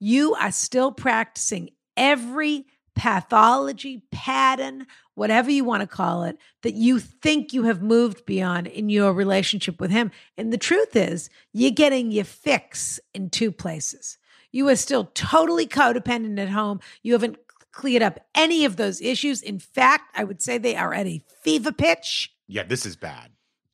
[0.00, 2.66] you are still practicing every
[2.96, 8.66] pathology, pattern, whatever you want to call it, that you think you have moved beyond
[8.66, 10.10] in your relationship with him.
[10.36, 14.18] And the truth is, you're getting your fix in two places.
[14.52, 16.80] You are still totally codependent at home.
[17.02, 17.38] You haven't
[17.72, 19.42] cleared up any of those issues.
[19.42, 22.32] In fact, I would say they are at a fever pitch.
[22.48, 23.30] Yeah, this is bad.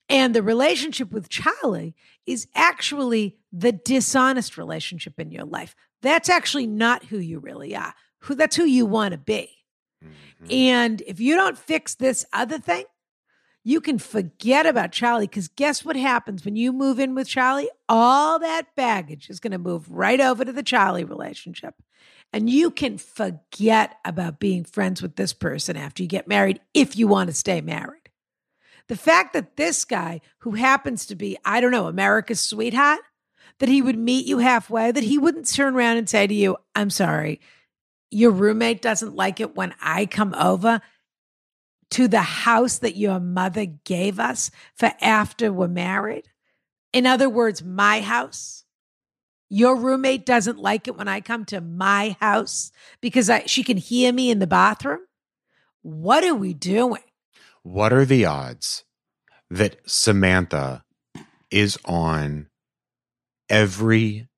[0.08, 1.96] And the relationship with Charlie
[2.26, 5.74] is actually the dishonest relationship in your life.
[6.02, 7.94] That's actually not who you really are.
[8.20, 9.50] Who that's who you want to be.
[10.04, 10.52] Mhm.
[10.52, 12.84] And if you don't fix this other thing,
[13.66, 17.68] you can forget about Charlie because guess what happens when you move in with Charlie?
[17.88, 21.74] All that baggage is going to move right over to the Charlie relationship.
[22.32, 26.96] And you can forget about being friends with this person after you get married if
[26.96, 28.08] you want to stay married.
[28.86, 33.00] The fact that this guy, who happens to be, I don't know, America's sweetheart,
[33.58, 36.56] that he would meet you halfway, that he wouldn't turn around and say to you,
[36.76, 37.40] I'm sorry,
[38.12, 40.80] your roommate doesn't like it when I come over
[41.90, 46.28] to the house that your mother gave us for after we're married.
[46.92, 48.64] In other words, my house.
[49.48, 53.76] Your roommate doesn't like it when I come to my house because I, she can
[53.76, 55.00] hear me in the bathroom.
[55.82, 57.02] What are we doing?
[57.62, 58.84] What are the odds
[59.48, 60.84] that Samantha
[61.50, 62.48] is on
[63.48, 64.28] every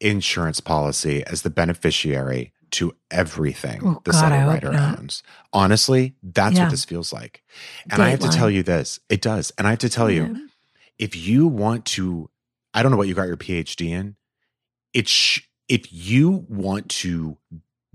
[0.00, 5.22] insurance policy as the beneficiary to everything Oh, the God, seller writer owns?
[5.52, 6.64] Honestly, that's Yeah.
[6.64, 7.42] what this feels like.
[7.90, 9.52] And I have to tell you this it does.
[9.58, 10.48] And I have to tell you,
[10.98, 12.30] if you want to,
[12.74, 14.16] I don't know what you got your PhD in.
[14.92, 17.38] It's sh- if you want to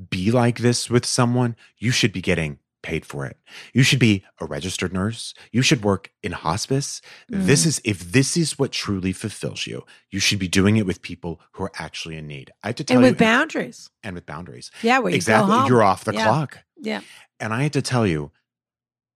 [0.10, 2.60] be like this with someone, you should be getting
[2.92, 3.38] paid for it.
[3.74, 5.34] You should be a registered nurse.
[5.52, 7.02] You should work in hospice.
[7.48, 7.68] This Mm.
[7.68, 11.34] is if this is what truly fulfills you, you should be doing it with people
[11.54, 12.48] who are actually in need.
[12.64, 13.90] I have to tell you, and you, with boundaries.
[14.04, 14.72] and with boundaries.
[14.82, 16.24] Yeah, where you exactly, you're off the Yeah.
[16.24, 16.52] clock.
[16.82, 17.02] Yeah.
[17.40, 18.32] And I had to tell you,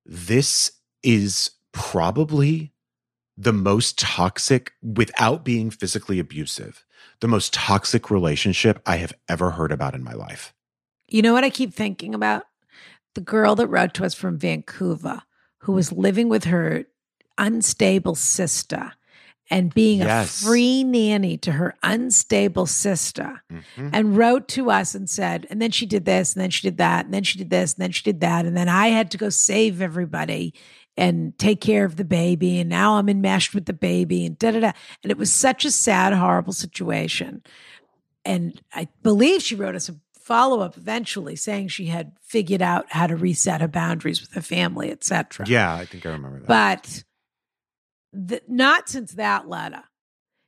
[0.05, 0.71] this
[1.03, 2.73] is probably
[3.37, 6.85] the most toxic, without being physically abusive,
[7.21, 10.53] the most toxic relationship I have ever heard about in my life.
[11.07, 12.43] You know what I keep thinking about?
[13.15, 15.23] The girl that wrote to us from Vancouver
[15.59, 16.85] who was living with her
[17.37, 18.93] unstable sister
[19.49, 20.41] and being Yes.
[20.41, 23.89] a free nanny to her unstable sister Mhm.
[23.91, 26.77] and wrote to us and said, and then she did this, and then she did
[26.77, 28.45] that, and then she did this, and then she did that.
[28.45, 30.53] And then I had to go save everybody
[30.95, 32.59] and take care of the baby.
[32.59, 34.71] And now I'm enmeshed with the baby and da da da.
[35.03, 37.43] And it was such a sad, horrible situation.
[38.23, 42.85] And I believe she wrote us a follow up eventually saying she had figured out
[42.89, 45.45] how to reset her boundaries with her family, etc.
[45.47, 46.47] Yeah, I think I remember that.
[46.47, 47.03] But
[48.13, 49.83] the, not since that letter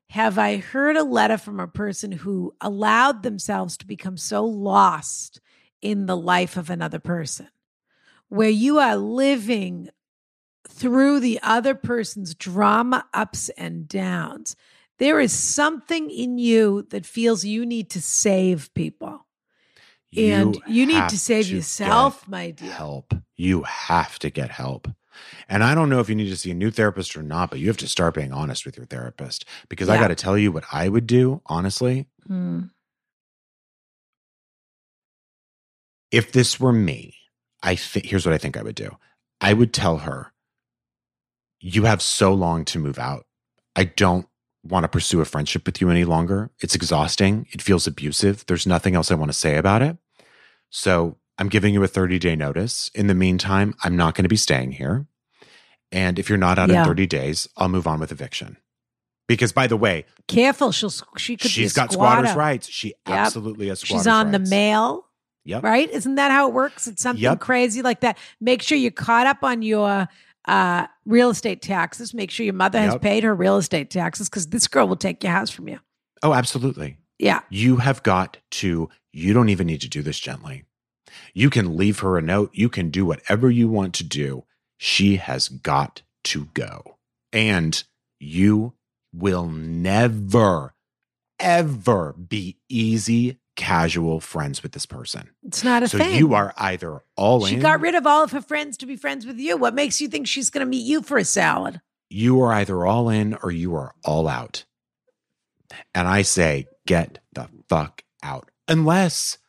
[0.09, 5.41] have I heard a letter from a person who allowed themselves to become so lost
[5.81, 7.47] in the life of another person,
[8.29, 9.89] where you are living
[10.69, 14.55] through the other person's drama ups and downs.
[14.99, 19.25] There is something in you that feels you need to save people.
[20.17, 22.71] And you need to save get yourself, my dear.
[22.71, 23.13] Help.
[23.35, 24.87] You have to get help.
[25.47, 27.59] And I don't know if you need to see a new therapist or not, but
[27.59, 30.51] you have to start being honest with your therapist because I got to tell you
[30.51, 32.07] what I would do, honestly.
[32.29, 32.71] Mm.
[36.11, 37.15] If this were me,
[37.61, 38.97] I think here's what I think I would do.
[39.41, 40.31] I would tell her,
[41.59, 43.25] You have so long to move out.
[43.75, 44.27] I don't
[44.63, 46.49] want to pursue a friendship with you any longer.
[46.59, 47.47] It's exhausting.
[47.51, 48.45] It feels abusive.
[48.47, 49.97] There's nothing else I want to say about it.
[50.69, 52.89] So I'm giving you a 30 day notice.
[52.95, 55.05] In the meantime, I'm not going to be staying here.
[55.91, 56.79] And if you're not out Yeah.
[56.81, 58.57] in 30 days, I'll move on with eviction.
[59.27, 62.21] Because by the way, Careful, she'll she could be she's got squatter.
[62.27, 62.67] squatters' rights.
[62.69, 64.49] She absolutely has squatters' She's on rights.
[64.49, 65.05] the mail,
[65.45, 65.63] Yep.
[65.63, 65.89] right?
[65.89, 66.87] Isn't that how it works?
[66.87, 67.39] It's something Yep.
[67.39, 68.17] crazy like that.
[68.41, 70.07] Make sure you're caught up on your
[70.45, 72.13] uh, real estate taxes.
[72.13, 73.01] Make sure your mother has Yep.
[73.01, 75.79] paid her real estate taxes because this girl will take your house from you.
[76.21, 76.97] Oh, absolutely.
[77.19, 77.41] Yeah.
[77.49, 80.65] You have got to, you don't even need to do this gently.
[81.33, 82.49] You can leave her a note.
[82.53, 84.45] You can do whatever you want to do.
[84.77, 86.97] She has got to go.
[87.31, 87.83] And
[88.19, 88.73] you
[89.13, 90.73] will never,
[91.39, 95.29] ever be easy, casual friends with this person.
[95.43, 96.17] It's not a So thing.
[96.17, 98.85] you are either all She in, She got rid of all of her friends to
[98.85, 99.57] be friends with you.
[99.57, 101.81] What makes you think she's going to meet you for a salad?
[102.09, 104.65] you are either all in or you are all out.
[105.95, 108.51] And I say, get the fuck out.
[108.67, 109.39] Unless,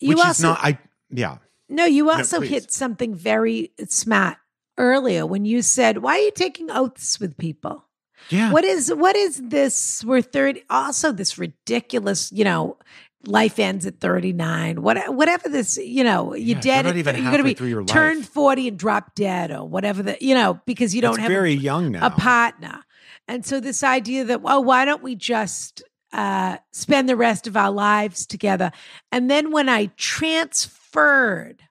[0.00, 0.78] You which also is not, I,
[1.10, 1.36] yeah.
[1.68, 1.84] no.
[1.84, 2.48] You also please.
[2.48, 4.38] hit something very smart
[4.78, 7.84] earlier when you said, "Why are you taking oaths with people?"
[8.30, 8.52] Yeah.
[8.52, 10.02] What is what is this?
[10.02, 10.62] We're thirty.
[10.70, 12.78] Also, this ridiculous, you know,
[13.26, 14.82] life ends at thirty nine.
[14.82, 16.74] What whatever this, you know, you're Yeah, dead.
[16.76, 19.68] you're not at- even you're gonna be through your turned forty and drop dead, or
[19.68, 22.06] whatever the you know, because you don't It's have a- very young now.
[22.06, 22.84] a partner.
[23.26, 25.82] And so this idea that, well, why don't we just
[26.14, 28.70] uh, spend the rest of our lives together?
[29.12, 31.62] And then when I transferred,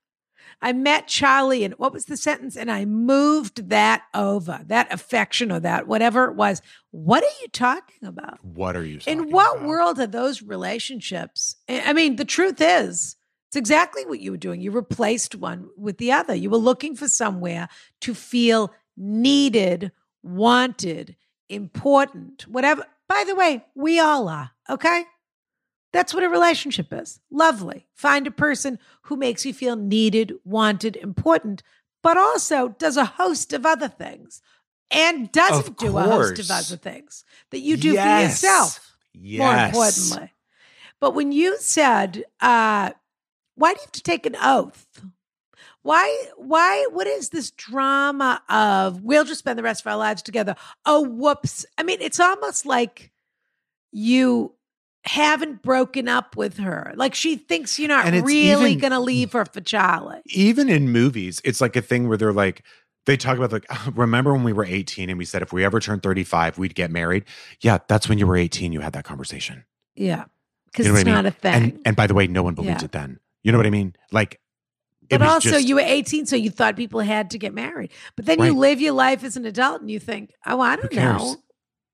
[0.62, 2.58] I met Charlie, and what was the sentence?
[2.58, 6.62] And I moved that over, that affection or that whatever it was.
[6.92, 8.44] What are you talking about?
[8.44, 9.68] What are you talking In what about?
[9.68, 11.58] world are those relationships?
[11.70, 13.16] I mean, the truth is,
[13.50, 14.60] it's exactly what you were doing.
[14.60, 16.34] You replaced one with the other.
[16.34, 17.70] You were looking for somewhere
[18.02, 19.92] to feel needed,
[20.24, 21.16] wanted,
[21.50, 22.84] important, whatever.
[23.08, 25.06] By the way, we all are, okay?
[25.98, 27.20] That's what a relationship is.
[27.32, 27.88] Lovely.
[27.96, 31.64] Find a person who makes you feel needed, wanted, important,
[32.04, 34.40] but also does a host of other things
[34.92, 38.04] and doesn't do a host of other things that you do Yes.
[38.04, 39.40] for yourself Yes.
[39.40, 40.34] more importantly.
[41.00, 42.92] But when you said, uh,
[43.56, 45.02] why do you have to take an oath?
[45.82, 50.22] Why, why, what is this drama of we'll just spend the rest of our lives
[50.22, 50.56] together?
[50.86, 51.66] Oh, whoops.
[51.76, 53.12] I mean, it's almost like
[53.92, 54.54] you
[55.08, 56.94] haven't broken up with her.
[56.96, 60.22] Like she thinks you're not really even- to leave her for Charlie.
[60.28, 62.64] Even in movies, it's like a thing where they're like,
[63.06, 63.66] they talk about like,
[63.98, 66.92] remember when we were 18 and we said if we ever turned 35, we'd get
[66.92, 67.24] married?
[67.62, 69.64] Yeah, that's when you were 18, you had that conversation.
[69.96, 70.26] Yeah.
[70.66, 71.16] Because You know it's I mean?
[71.16, 71.54] not a thing.
[71.54, 72.86] And and by the way, no one believed Yeah.
[72.86, 73.20] it then.
[73.44, 73.96] You know what I mean?
[74.12, 74.42] Like
[75.10, 77.92] it But also, just- you were 18, so you thought people had to get married.
[78.18, 80.94] But then you live your life as an adult and you think, oh, I don't
[80.94, 81.36] know.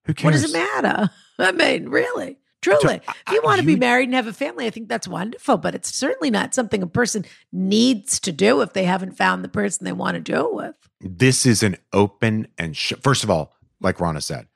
[0.05, 0.25] who cares?
[0.25, 1.11] What does it matter?
[1.39, 3.01] I mean, really, truly.
[3.07, 5.57] I- if you want to be married and have a family, I think that's wonderful,
[5.57, 9.49] but it's certainly not something a person needs to do if they haven't found the
[9.49, 10.75] person they want to do it with.
[11.01, 14.47] This is an open and sh- first of all, like Ronna said,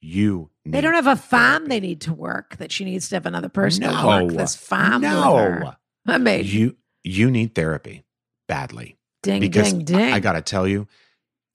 [0.00, 3.26] you They don't have a farm they need to work that she needs to have
[3.26, 4.06] another person to No.
[4.06, 5.74] work this farm No.
[6.06, 8.04] I mean, You you need therapy
[8.48, 10.12] badly ding, because ding, ding.
[10.12, 10.86] I got to tell you,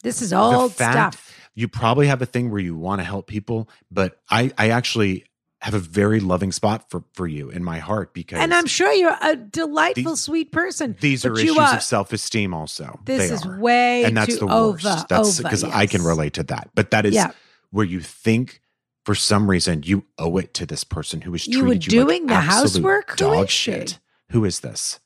[0.04, 1.40] this is old fact- stuff.
[1.56, 5.26] you probably have a thing where you want to help people, but I I actually
[5.62, 8.92] have a very loving spot for for you in my heart because And I'm sure
[8.92, 10.96] you're a delightful, These- sweet person.
[11.00, 12.54] these are issues are- of self esteem.
[12.54, 13.60] Also, This They is are.
[13.60, 14.86] way and that's the worst.
[14.86, 15.06] over.
[15.10, 16.70] that's because I can relate to that.
[16.76, 17.32] But that is Yeah.
[17.72, 18.62] where you think
[19.06, 21.80] for some reason you owe it to this person who has You treated were you
[22.04, 23.16] like doing the housework?
[23.18, 23.72] Dog is she?
[23.72, 24.00] shit.
[24.32, 25.00] Who is this?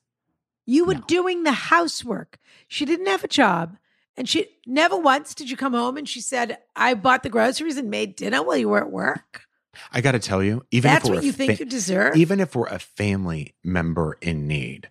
[0.66, 1.04] You were No.
[1.08, 2.38] doing the housework.
[2.68, 3.78] She didn't have a job.
[4.16, 7.78] And she never once did you come home and she said, I bought the groceries
[7.78, 9.44] and made dinner while you were at work.
[9.92, 11.70] I got to tell you, even That's if we're what a you think fa- you
[11.70, 12.16] deserve.
[12.16, 14.90] even if we're a family member in need,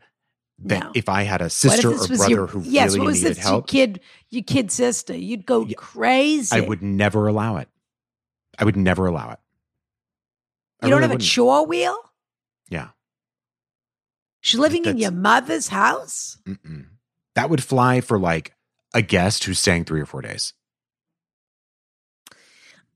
[0.61, 0.93] that No.
[0.95, 3.45] if I had a sister or brother your- who yes, really what was needed this?
[3.45, 4.01] help, Your kid,
[4.31, 5.17] your kid sister.
[5.17, 6.57] You'd go Yeah, crazy.
[6.57, 7.69] I would never allow it.
[8.59, 9.39] I would never allow it.
[10.81, 11.29] I You don't really have a wouldn't.
[11.31, 11.97] chore wheel?
[12.69, 12.89] Yeah.
[14.41, 16.39] She's living in your mother's house?
[16.47, 16.87] Mm-mm.
[17.35, 18.55] That would fly for like
[18.95, 20.55] a guest who's staying three or four days.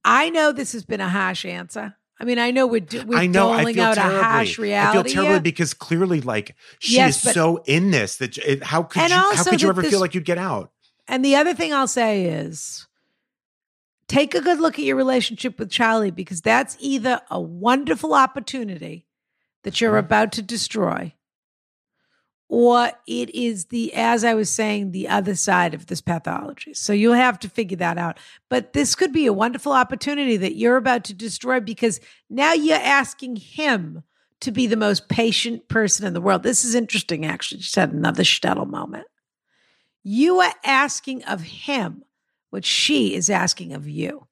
[0.05, 1.95] I know this has been a harsh answer.
[2.20, 3.57] I mean, I know we're, do- we're I know.
[3.57, 4.19] Doling out terribly.
[4.19, 4.99] a harsh reality.
[4.99, 5.41] I feel terribly here.
[5.41, 9.16] because clearly, like she Yes, is so in this that it, how could you?
[9.16, 10.70] How could you ever this- feel like you'd get out?
[11.09, 12.87] And the other thing I'll say is
[14.09, 19.07] take a good look at your relationship with Charlie because that's either a wonderful opportunity
[19.65, 20.07] that you're Mm-hmm.
[20.07, 21.12] about to destroy
[22.53, 26.74] or it is the as I was saying the other side of this pathology.
[26.74, 28.19] So you'll have to figure that out.
[28.51, 31.99] But this could be a wonderful opportunity that you're about to destroy because
[32.29, 34.03] now you're asking him
[34.41, 36.43] to be the most patient person in the world.
[36.43, 37.62] This is interesting actually.
[37.62, 39.07] Just had another shtetl moment.
[40.05, 42.05] You are asking of him
[42.51, 44.27] what she is asking of you.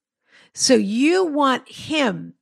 [0.52, 2.34] So you want him,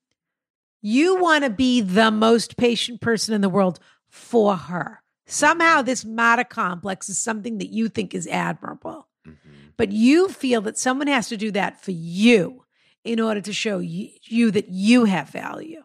[0.83, 3.79] you want to be the most patient person in the world
[4.09, 5.05] for her.
[5.29, 9.09] Somehow, this martyr complex is something that you think is admirable.
[9.27, 9.51] Mm-hmm.
[9.77, 12.65] but you feel that someone has to do that for you
[13.05, 15.83] in order to show you, you that you have value.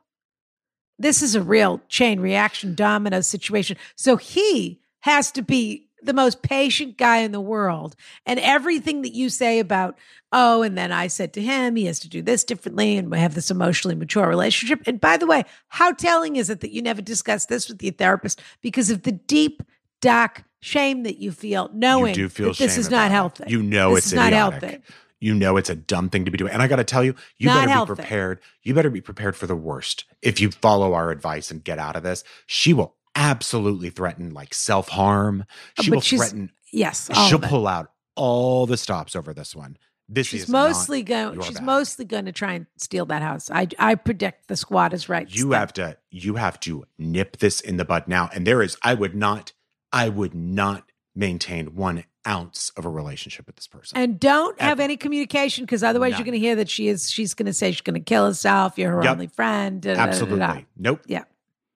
[0.97, 3.75] This is a real chain reaction domino situation.
[3.95, 7.95] So he has to be the most patient guy in the world.
[8.25, 9.97] And everything that you say about,
[10.31, 13.19] oh, and then I said to him, he has to do this differently, and we
[13.19, 14.81] have this emotionally mature relationship.
[14.85, 17.93] And by the way, how telling is it that you never discussed this with your
[17.93, 19.63] therapist because of the deep,
[20.01, 23.11] dark shame that you feel, knowing you do feel this is not about it.
[23.11, 23.43] healthy.
[23.47, 24.79] You know This it's not healthy.
[25.19, 26.51] You know it's a dumb thing to be doing.
[26.51, 27.91] And I got to tell you, you Not better healthy.
[27.91, 28.39] be prepared.
[28.61, 30.03] You better be prepared for the worst.
[30.21, 34.53] If you follow our advice and get out of this, she will absolutely threaten like
[34.53, 35.45] self harm.
[35.79, 36.51] Oh, she But will threaten.
[36.71, 39.77] Yes, She'll pull out all the stops over this one.
[40.09, 41.39] This She's is mostly going.
[41.41, 41.63] She's bag.
[41.65, 43.49] mostly going to try and steal that house.
[43.51, 45.27] I I predict the squad is right.
[45.33, 48.77] you have to you have to nip this in the bud now and there is
[48.83, 49.53] i would not
[49.91, 54.79] i would not maintain one ounce of a relationship with this person and don't have
[54.79, 56.19] any communication because otherwise None.
[56.19, 57.09] you're going to hear that she is.
[57.11, 58.77] She's going to say she's going to kill herself.
[58.77, 59.11] You're her Yep.
[59.11, 59.81] only friend.
[59.81, 61.23] da, da, da, da, absolutely nope Yeah.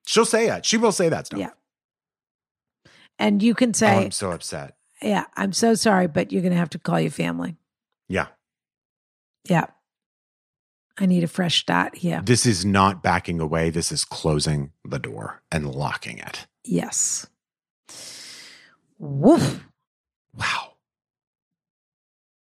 [0.08, 0.64] She'll say that.
[0.66, 1.50] she will say that stuff Yeah.
[3.18, 6.52] And you can oh, say, i'm so upset "Yeah, I'm so sorry, but you're going
[6.52, 7.56] to have to call your family."
[8.08, 8.28] yeah
[9.48, 9.66] Yeah.
[11.00, 12.20] I need a fresh start here.
[12.24, 17.26] this is not backing away this is closing the door and locking it Yes.
[18.98, 19.64] Woof.
[20.34, 20.72] wow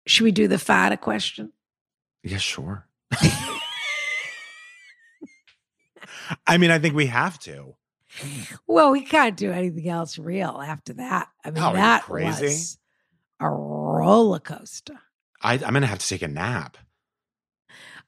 [0.06, 1.52] Should we do the fada question?
[2.22, 2.86] yeah sure
[6.46, 7.74] i mean i think we have to
[8.66, 11.28] Well, we can't do anything else real after that.
[11.44, 12.46] I mean, Oh, that crazy?
[12.46, 12.78] was
[13.40, 14.98] a roller coaster.
[15.42, 16.78] I, i'm gonna have to take a nap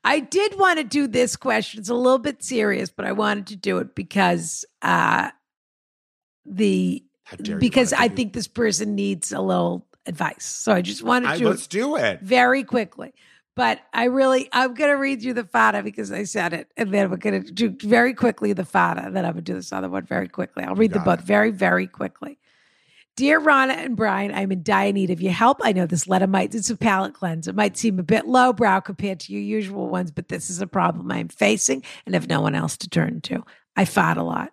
[0.04, 1.80] I did want to do this question.
[1.80, 5.30] It's a little bit serious, but I wanted to do it because uh
[6.46, 10.44] the How dare you because I do- think this person needs a little advice.
[10.44, 13.12] So I just wanted I, to do let's do it very quickly.
[13.58, 16.70] But I really I'm gonna read you the fada because I said it.
[16.76, 19.10] And then we're gonna do very quickly the fada.
[19.10, 20.62] Then I'm gonna do this other one very quickly.
[20.62, 22.38] I'll read them got both very, very quickly.
[23.16, 25.58] Dear Ronna and Brian, I'm in dire need of your help.
[25.64, 27.48] I know this letter might, it's a palate cleanse.
[27.48, 30.68] It might seem a bit lowbrow compared to your usual ones, but this is a
[30.68, 33.44] problem I'm facing and have no one else to turn to.
[33.74, 34.52] I fart a lot.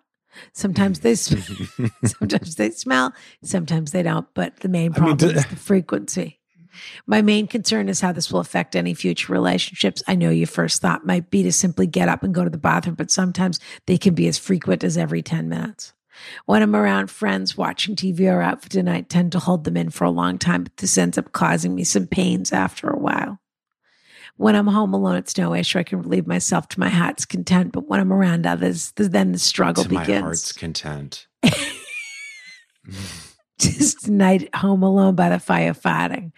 [0.52, 3.14] Sometimes they, sm- sometimes they smell,
[3.44, 4.26] sometimes they don't.
[4.34, 6.35] But the main I mean, problem is the frequency.
[7.06, 10.02] My main concern is how this will affect any future relationships.
[10.06, 12.58] I know your first thought might be to simply get up and go to the
[12.58, 15.92] bathroom, but sometimes they can be as frequent as every 10 minutes.
[16.46, 19.76] When I'm around friends watching TV or out for dinner, I tend to hold them
[19.76, 22.98] in for a long time, but this ends up causing me some pains after a
[22.98, 23.38] while.
[24.38, 25.78] When I'm home alone, it's no issue.
[25.78, 29.38] I can relieve myself to my heart's content, but when I'm around others, then the
[29.38, 30.22] struggle to my begins.
[30.22, 31.26] heart's content
[33.58, 36.32] Just night home alone by the fire fighting.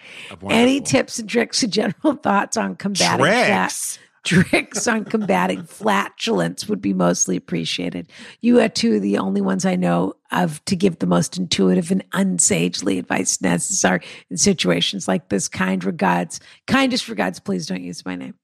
[0.49, 6.69] Any tips and tricks and general thoughts on combating flat, tricks tricks on combating flatulence
[6.69, 8.11] would be mostly appreciated.
[8.41, 11.91] You are two of the only ones I know of to give the most intuitive
[11.91, 15.49] and unsagely advice necessary in situations like this.
[15.49, 17.41] Kind regards, kindest regards.
[17.41, 18.35] Please don't use my name.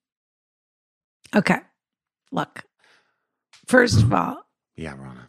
[1.35, 1.59] Okay,
[2.33, 2.65] look.
[3.67, 4.43] First of all,
[4.77, 5.27] yeah ronna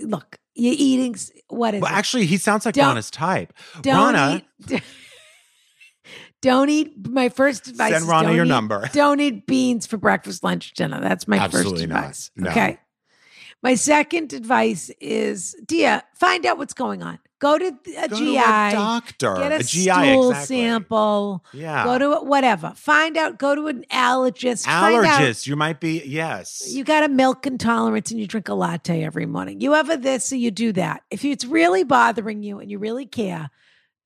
[0.00, 1.16] look, you're eating.
[1.48, 1.94] What is Well, it?
[1.96, 3.52] actually, he sounds like Don't- Ronna's type.
[3.82, 4.82] Don't Ronna, eat.
[6.42, 7.06] Don't eat.
[7.08, 8.88] My first advice Send Rana your eat- number.
[8.92, 11.00] Don't eat beans for breakfast, lunch, dinner.
[11.00, 11.98] That's my Absolutely first not.
[11.98, 12.30] advice.
[12.36, 12.50] No.
[12.50, 12.78] Okay.
[13.62, 17.18] My second advice is, Dia, find out what's going on.
[17.40, 20.56] Go to a go GI, to a doctor, get a, a GI, stool exactly.
[20.56, 21.44] sample.
[21.54, 22.74] Yeah, Go to a, whatever.
[22.76, 23.38] Find out.
[23.38, 24.66] Go to an allergist.
[24.66, 25.46] Find out allergist.
[25.46, 26.70] You might be yes.
[26.70, 29.62] you got a milk intolerance and you drink a latte every morning.
[29.62, 31.02] You have a this, so you do that.
[31.10, 33.48] If it's really bothering you and you really care,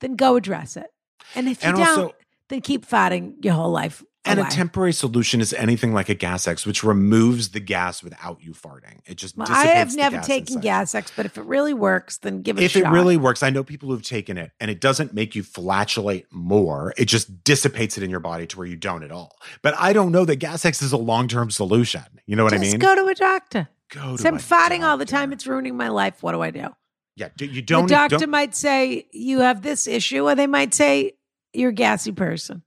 [0.00, 0.86] then go address it.
[1.34, 2.14] And if you And don't, also-
[2.48, 4.04] then keep fighting your whole life.
[4.26, 4.48] Oh, and away.
[4.48, 9.00] a temporary solution is anything like a Gas-X, which removes the gas without you farting.
[9.04, 10.62] It just Well, I have never gas taken inside.
[10.62, 12.78] Gas-X, but if it really works, then give it a shot.
[12.80, 15.42] If it really works, I know people who've taken it and it doesn't make you
[15.42, 16.94] flatulate more.
[16.96, 19.36] It just dissipates it in your body to where you don't at all.
[19.62, 22.02] But I don't know that Gas-X is a long term solution.
[22.26, 22.78] You know what Just I mean?
[22.78, 23.68] go to a doctor.
[23.90, 25.28] Go So I'm a farting all the time.
[25.28, 25.34] doctor.
[25.34, 26.22] It's ruining my life.
[26.22, 26.68] What do I do?
[27.16, 27.28] yeah.
[27.36, 27.86] do- You don't.
[27.88, 31.12] the doctor don't- might say you have this issue, or they might say
[31.52, 32.62] you're a gassy person.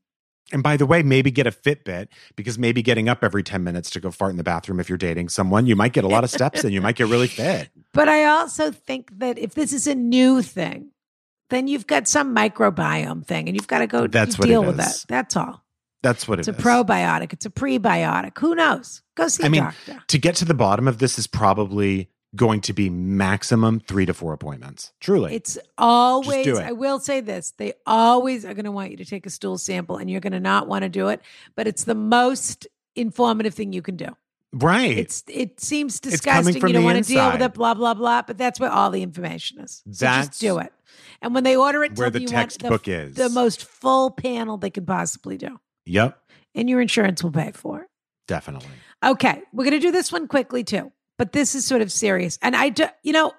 [0.54, 2.08] And by the way, maybe get a Fitbit
[2.38, 4.98] because maybe getting up every 10 minutes to go fart in the bathroom if you're
[4.98, 7.70] dating someone, you might get a lot of steps and you might get really fit.
[7.94, 10.92] But I also think that if this is a new thing,
[11.50, 14.68] then you've got some microbiome thing, and you've got to go That's what deal it
[14.68, 15.02] with is.
[15.04, 15.08] that.
[15.08, 15.64] That's all.
[16.04, 17.34] That's what It's it a probiotic.
[17.34, 18.38] It's a prebiotic.
[18.38, 19.02] Who knows?
[19.16, 20.04] Go see I mean, doctor.
[20.08, 24.14] to get to the bottom of this is probably going to be maximum three to
[24.14, 24.94] four appointments.
[25.02, 25.36] Truly.
[25.36, 26.56] It's always, it.
[26.56, 29.58] I will say this, they always are going to want you to take a stool
[29.58, 31.22] sample and you're going to not want to do it,
[31.56, 34.16] but it's the most informative thing you can do.
[34.54, 34.98] right.
[34.98, 36.56] It's it seems disgusting.
[36.56, 38.22] You don't want to deal with it, blah blah blah.
[38.22, 39.84] But that's where all the information is.
[39.92, 40.72] So That's just do it.
[41.22, 43.16] And when they order it, where the textbook is.
[43.16, 46.20] the most full panel they could possibly do, yep.
[46.56, 47.88] and your insurance will pay for it.
[48.28, 48.70] Definitely.
[49.04, 52.38] Okay, we're going to do this one quickly too, but this is sort of serious.
[52.42, 53.34] And I, do, you know,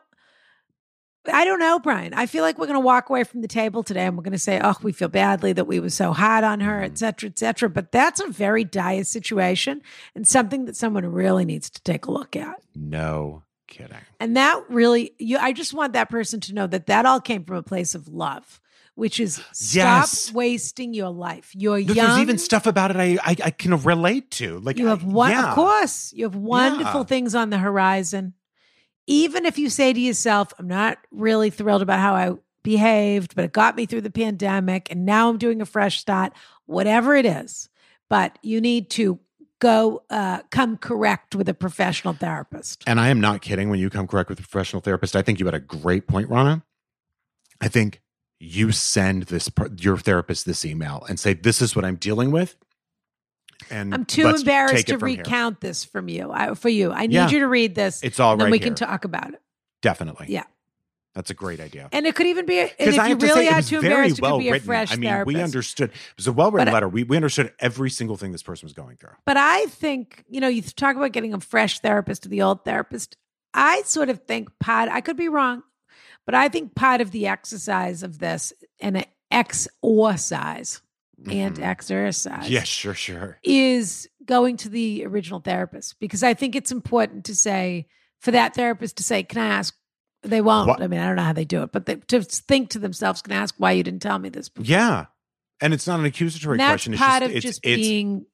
[1.32, 2.14] I don't know, Brian.
[2.14, 4.32] I feel like we're going to walk away from the table today and we're going
[4.32, 6.96] to say, oh, we feel badly that we were so hard on her, et mm-hmm.
[6.96, 7.68] cetera, et cetera.
[7.68, 9.82] But that's a very dire situation
[10.14, 12.62] and something that someone really needs to take a look at.
[12.74, 13.96] No kidding.
[14.18, 17.44] And that really, you, I just want that person to know that that all came
[17.44, 18.60] from a place of love,
[18.98, 20.32] which is stop Yes.
[20.32, 21.52] wasting your life.
[21.54, 22.08] You're No, young.
[22.08, 24.58] There's even stuff about it I, I I can relate to.
[24.58, 25.50] Like You have one, yeah.
[25.50, 27.04] of course, you have wonderful Yeah.
[27.06, 28.34] things on the horizon.
[29.06, 32.32] Even if you say to yourself, I'm not really thrilled about how I
[32.64, 36.32] behaved, but it got me through the pandemic and now I'm doing a fresh start,
[36.66, 37.68] whatever it is.
[38.08, 39.20] But you need to
[39.60, 42.82] go uh, come correct with a professional therapist.
[42.86, 45.14] And I am not kidding when you come correct with a professional therapist.
[45.14, 46.62] I think you had a great point, Ronna.
[47.60, 48.00] I think
[48.40, 52.56] you send this your therapist this email and say, "This is what I'm dealing with."
[53.70, 55.18] And I'm too embarrassed to from here.
[55.18, 56.30] recount this from you.
[56.32, 57.28] I, for you, I need Yeah.
[57.28, 58.02] you to read this.
[58.04, 58.68] It's all and then we here.
[58.68, 59.40] can talk about it.
[59.82, 60.26] Definitely.
[60.28, 60.44] Yeah.
[61.14, 61.88] That's a great idea.
[61.90, 63.52] And it could even be, and if Because you I have to really say, it
[63.52, 64.66] are was too very embarrassed, it well could be a written.
[64.66, 65.36] fresh I mean, therapist.
[65.36, 65.90] we understood.
[65.90, 66.88] It was a well written But letter.
[66.88, 69.14] We we understood every single thing this person was going through.
[69.24, 72.64] But I think, you know, you talk about getting a fresh therapist to the old
[72.64, 73.16] therapist.
[73.52, 75.64] I sort of think part, I could be wrong,
[76.28, 78.52] but I think part of the exercise of this
[78.82, 80.82] and an exercise
[81.30, 81.62] and Mhm.
[81.62, 83.38] exercise Yes, sure, sure.
[83.42, 87.86] is going to the original therapist because I think it's important to say,
[88.20, 89.74] for that therapist to say, can I ask?
[90.22, 90.68] They won't.
[90.68, 92.78] What- I mean, I don't know how they do it, but they, to think to
[92.78, 94.66] themselves, can I ask why you didn't tell me this before?
[94.70, 95.06] Yeah,
[95.62, 96.92] and it's not an accusatory And that's question.
[96.92, 98.26] It's part just, of it's, just it's being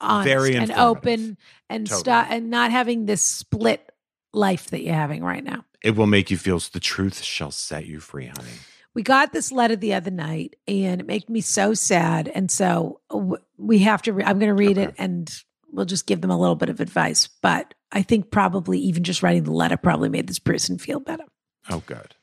[0.00, 1.36] honest very and open
[1.68, 2.00] and Totally.
[2.00, 3.90] start and not having this split
[4.32, 5.64] life that you're having right now.
[5.82, 8.50] It will make you feel the truth shall set you free, honey.
[8.92, 12.28] We got this letter the other night, and it made me so sad.
[12.28, 14.12] And so uh, we have to.
[14.12, 15.30] Re- I'm going to read it, and
[15.70, 17.28] we'll just give them a little bit of advice.
[17.40, 21.24] But I think probably even just writing the letter probably made this person feel better.
[21.68, 22.16] Oh, good.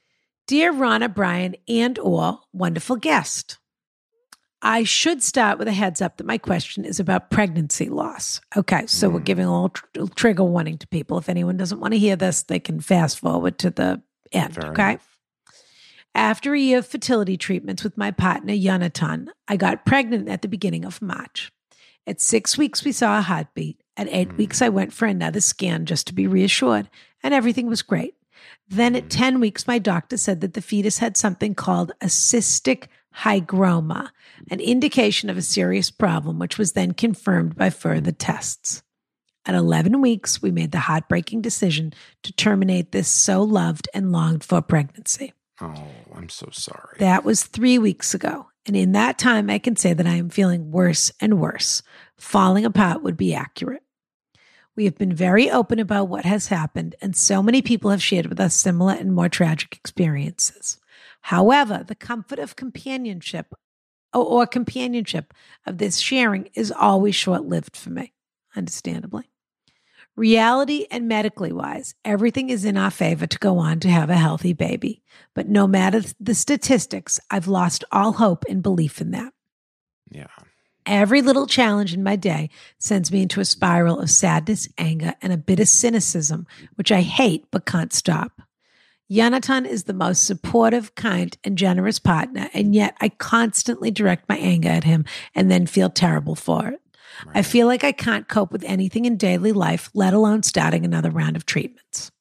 [0.45, 3.57] Dear Ronna, Brian, and or wonderful guest.
[4.61, 8.41] I should start with a heads up that my question is about pregnancy loss.
[8.55, 9.25] Okay, so we're Mm.
[9.25, 11.17] giving a little tr- trigger warning to people.
[11.19, 14.01] If anyone doesn't want to hear this, they can fast forward to the
[14.31, 14.55] end.
[14.55, 14.89] Fair okay.
[14.91, 15.17] enough.
[16.15, 20.47] After a year of fertility treatments with my partner, Yonatan, I got pregnant at the
[20.47, 21.51] beginning of March.
[22.07, 23.83] At six weeks, we saw a heartbeat.
[23.95, 24.37] At eight Mm.
[24.37, 26.89] weeks, I went for another scan just to be reassured,
[27.21, 28.15] and everything was great.
[28.67, 29.09] Then at Mm.
[29.09, 32.85] 10 weeks, my doctor said that the fetus had something called a cystic
[33.19, 34.09] hygroma,
[34.51, 38.83] an indication of a serious problem, which was then confirmed by further tests.
[39.45, 44.43] At 11 weeks, we made the heartbreaking decision to terminate this so loved and longed
[44.43, 45.33] for pregnancy.
[45.61, 46.97] Oh, I'm so sorry.
[46.99, 48.47] That was three weeks ago.
[48.65, 51.81] And in that time, I can say that I am feeling worse and worse.
[52.17, 53.83] Falling apart would be accurate.
[54.75, 58.27] We have been very open about what has happened, and so many people have shared
[58.27, 60.77] with us similar and more tragic experiences.
[61.21, 63.53] However, the comfort of companionship
[64.13, 65.33] or, or companionship
[65.65, 68.13] of this sharing is always short lived for me,
[68.55, 69.29] understandably.
[70.15, 74.17] Reality and medically wise, everything is in our favor to go on to have a
[74.17, 75.03] healthy baby.
[75.35, 79.33] But no matter the statistics, I've lost all hope and belief in that.
[80.09, 80.27] yeah.
[80.87, 82.49] Every little challenge in my day
[82.79, 87.01] sends me into a spiral of sadness, anger, and a bit of cynicism, which I
[87.01, 88.41] hate but can't stop.
[89.09, 94.37] Yonatan is the most supportive, kind, and generous partner, and yet I constantly direct my
[94.37, 96.81] anger at him and then feel terrible for it.
[97.33, 101.09] I feel like I can't cope with anything in daily life, let alone starting another
[101.09, 102.11] round of treatments.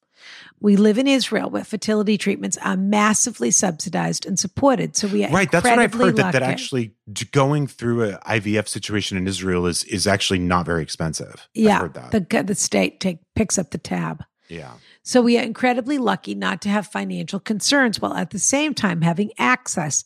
[0.59, 4.95] We live in Israel where fertility treatments are massively subsidized and supported.
[4.95, 5.51] So we Right.
[5.51, 6.15] That's what I've heard.
[6.15, 6.95] That, that actually
[7.31, 11.33] going through an IVF situation in Israel is is actually not very expensive.
[11.35, 12.29] I've yeah, heard that.
[12.29, 14.23] the the state take picks up the tab.
[14.47, 14.73] yeah.
[15.07, 19.03] So we are incredibly lucky not to have financial concerns while at the same time
[19.03, 20.03] having access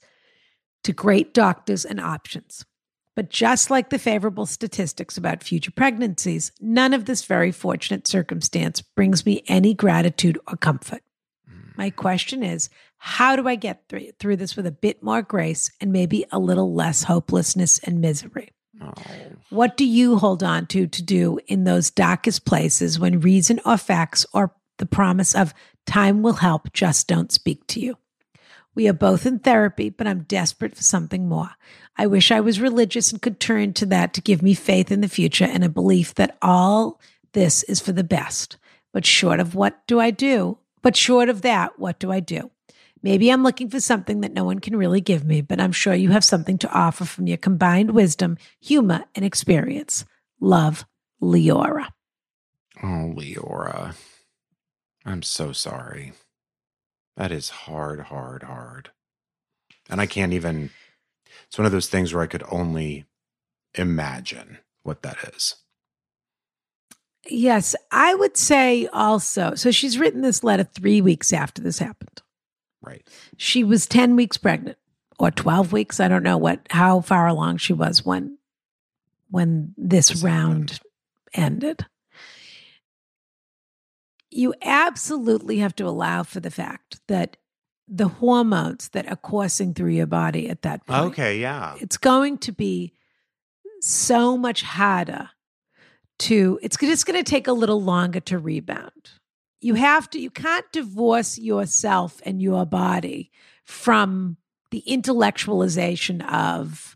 [0.83, 2.63] to great doctors and options.
[3.15, 8.83] But just like the favorable statistics about future pregnancies, none of this very fortunate circumstance
[8.83, 11.01] brings me any gratitude or comfort.
[11.49, 11.71] Hmm.
[11.75, 15.71] My question is how do I get through, through this with a bit more grace
[15.81, 18.51] and maybe a little less hopelessness and misery?
[18.79, 18.93] Oh.
[19.49, 23.77] What do you hold on to to do in those darkest places when reason or
[23.77, 25.53] facts or the promise of
[25.85, 27.97] time will help, just don't speak to you.
[28.73, 31.51] We are both in therapy, but I'm desperate for something more.
[31.97, 35.01] I wish I was religious and could turn to that to give me faith in
[35.01, 36.99] the future and a belief that all
[37.33, 38.57] this is for the best.
[38.91, 40.57] But short of what do I do?
[40.81, 42.49] But short of that, what do I do?
[43.03, 45.93] Maybe I'm looking for something that no one can really give me, but I'm sure
[45.93, 50.05] you have something to offer from your combined wisdom, humor, and experience.
[50.39, 50.85] Love,
[51.21, 51.87] Leora.
[52.83, 53.95] Oh, Leora.
[55.05, 56.13] I'm so sorry.
[57.17, 58.91] That is hard, hard, hard.
[59.89, 60.69] And I can't even,
[61.47, 63.05] it's one of those things where I could only
[63.75, 65.55] imagine what that is.
[67.29, 69.53] Yes, I would say also.
[69.55, 72.21] So she's written this letter three weeks after this happened.
[72.81, 73.07] Right.
[73.37, 74.77] She was 10 weeks pregnant
[75.19, 75.99] or 12 weeks.
[75.99, 78.37] I don't know what, how far along she was when,
[79.29, 80.79] when this, This round
[81.33, 81.85] ended.
[84.31, 87.37] You absolutely have to allow for the fact that
[87.87, 91.75] the hormones that are coursing through your body at that point Okay, yeah.
[91.79, 92.93] it's going to be
[93.81, 95.29] so much harder
[96.19, 99.09] to it's just going to take a little longer to rebound
[99.59, 103.31] you have to you can't divorce yourself and your body
[103.65, 104.37] from
[104.69, 106.95] the intellectualization of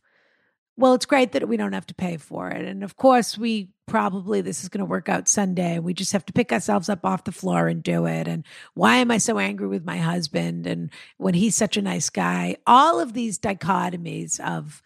[0.78, 3.70] well it's great that we don't have to pay for it and of course we
[3.88, 7.06] probably this is going to work out sunday we just have to pick ourselves up
[7.06, 8.28] off the floor and do it.
[8.28, 8.44] And
[8.74, 10.66] why am i so angry with my husband?
[10.66, 14.82] And when he's such a nice guy all of these dichotomies of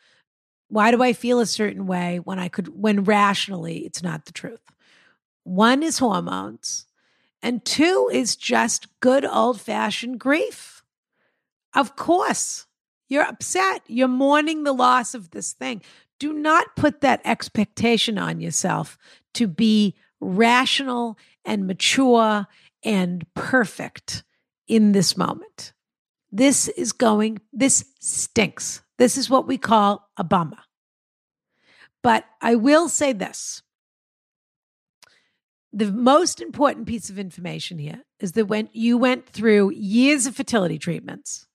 [0.68, 4.34] why do i feel a certain way when i could when rationally it's not the
[4.34, 4.62] truth?
[5.44, 6.86] One is hormones
[7.42, 10.84] and two is just good old fashioned grief.
[11.74, 12.66] Of course
[13.08, 13.82] you're upset.
[13.88, 15.82] You're mourning the loss of this thing
[16.20, 18.98] do not put that expectation on yourself
[19.34, 22.46] to be rational and mature
[22.84, 24.24] and perfect
[24.68, 25.74] in this moment.
[26.32, 28.82] This is going, this stinks.
[28.98, 30.60] This is what we call a bummer.
[32.04, 33.64] But I will say this
[35.72, 40.36] the most important piece of information here is that when you went through years of
[40.36, 41.46] fertility treatments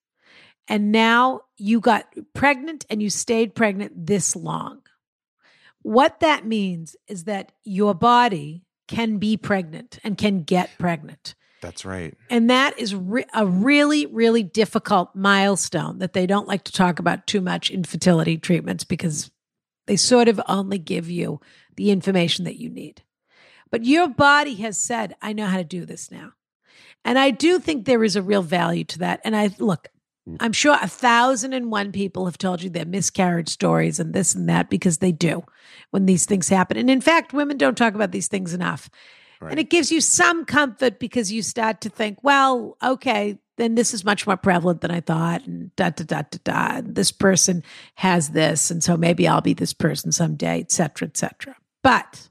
[0.69, 4.81] and now you got pregnant and you stayed pregnant this long.
[5.83, 11.35] What that means is that your body can be pregnant and can get pregnant.
[11.61, 12.15] That's right.
[12.29, 16.99] And that is re- a really, really difficult milestone that they don't like to talk
[16.99, 19.31] about too much in fertility treatments because
[19.87, 21.41] they sort of only give you
[21.77, 23.03] the information that you need.
[23.71, 26.33] But your body has said, I know how to do this now.
[27.05, 29.21] And I do think there is a real value to that.
[29.25, 29.89] And I look,
[30.41, 34.35] I'm sure a thousand and one people have told you their miscarriage stories and this
[34.35, 35.45] and that because they do
[35.91, 36.79] when these things happen.
[36.79, 38.89] And in fact, women don't talk about these things enough.
[39.41, 39.51] Right.
[39.51, 43.93] And it gives you some comfort because you start to think, well, okay, then this
[43.93, 45.47] is much more prevalent than I thought.
[45.47, 46.77] And da da da da da.
[46.79, 47.63] And this person
[47.97, 48.71] has this.
[48.71, 51.55] And so maybe I'll be this person someday, et cetera, et cetera.
[51.83, 52.31] But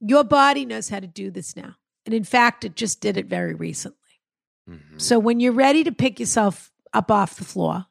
[0.00, 1.76] your body knows how to do this now.
[2.04, 3.96] And in fact, it just did it very recently.
[4.68, 5.00] Mhm.
[5.00, 7.86] So when you're ready to pick yourself up off the floor,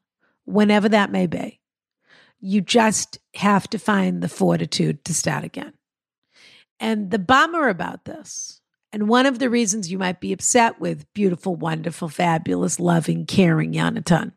[0.45, 1.59] whenever that may be,
[2.39, 5.73] you just have to find the fortitude to start again.
[6.79, 8.59] And the bummer about this,
[8.91, 13.73] and one of the reasons you might be upset with beautiful, wonderful, fabulous, loving, caring
[13.73, 14.33] Jonathan,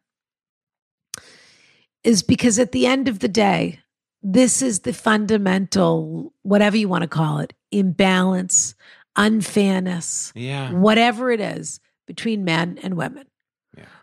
[2.05, 3.81] is because at the end of the day,
[4.23, 8.75] this is the fundamental, whatever you want to call it, imbalance,
[9.17, 10.73] unfairness, Yeah.
[10.73, 13.27] whatever it is between men and women.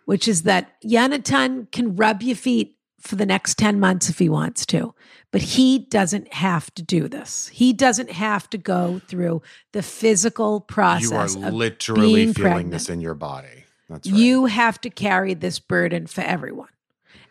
[0.06, 4.30] Which is that Jonathan can rub your feet for the next 10 months if he
[4.30, 4.96] wants to,
[5.32, 7.50] but he doesn't have to do this.
[7.50, 9.42] He doesn't have to go through
[9.74, 11.36] the physical process.
[11.36, 12.72] You are literally feeling pregnant.
[12.72, 13.66] this in your body.
[13.90, 14.18] That's right.
[14.18, 16.70] You have to carry this burden for everyone.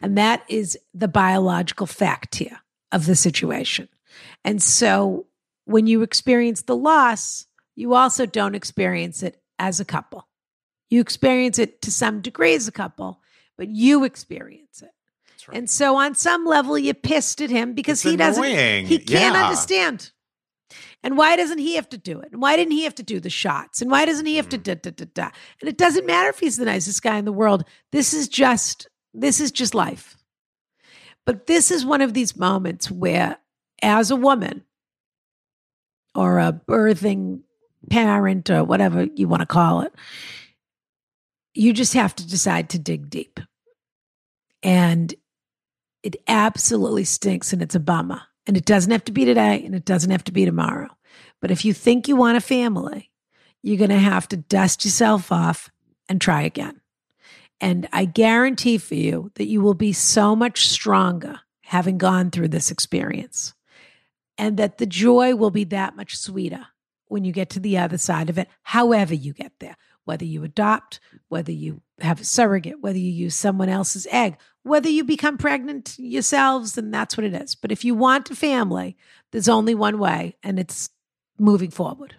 [0.03, 3.89] And that is the biological fact here of the situation.
[4.45, 5.27] And so
[5.65, 10.29] when you experience the loss, you also don't experience it as a couple.
[10.93, 13.23] You experience it to some degree as a couple,
[13.57, 14.91] but you experience it.
[15.31, 15.57] That's right.
[15.57, 18.85] And so on some level, you're pissed at him because It's he doesn't, annoying.
[18.85, 19.45] he can't Yeah.
[19.45, 20.13] understand.
[21.03, 22.31] And why doesn't he have to do it?
[22.33, 23.81] And why didn't he have to do the shots?
[23.81, 24.63] And why doesn't he have to Mm.
[24.65, 25.31] da da da da?
[25.63, 27.65] And it doesn't matter if he's the nicest guy in the world.
[27.91, 30.19] This is just this is just life.
[31.25, 33.39] But this is one of these moments where,
[33.83, 34.65] as a woman
[36.15, 37.41] or a birthing
[37.91, 39.93] parent or whatever you want to call it,
[41.55, 43.41] you just have to decide to dig deep.
[44.63, 45.15] And
[46.03, 48.23] it absolutely stinks and it's a bummer.
[48.47, 50.89] And it doesn't have to be today and it doesn't have to be tomorrow.
[51.41, 53.11] But if you think you want a family,
[53.63, 55.71] you're going to have to dust yourself off
[56.09, 56.81] and try again.
[57.61, 62.49] And I guarantee for you that you will be so much stronger having gone through
[62.49, 63.55] this experience
[64.37, 66.67] and that the joy will be that much sweeter
[67.07, 70.45] when you get to the other side of it, however you get there, whether you
[70.45, 75.39] adopt, whether you have a surrogate, whether you use someone else's egg, whether you become
[75.39, 77.55] pregnant yourselves, then that's what it is.
[77.55, 78.97] But if you want a family,
[79.31, 80.91] there's only one way, and it's
[81.39, 82.17] moving forward.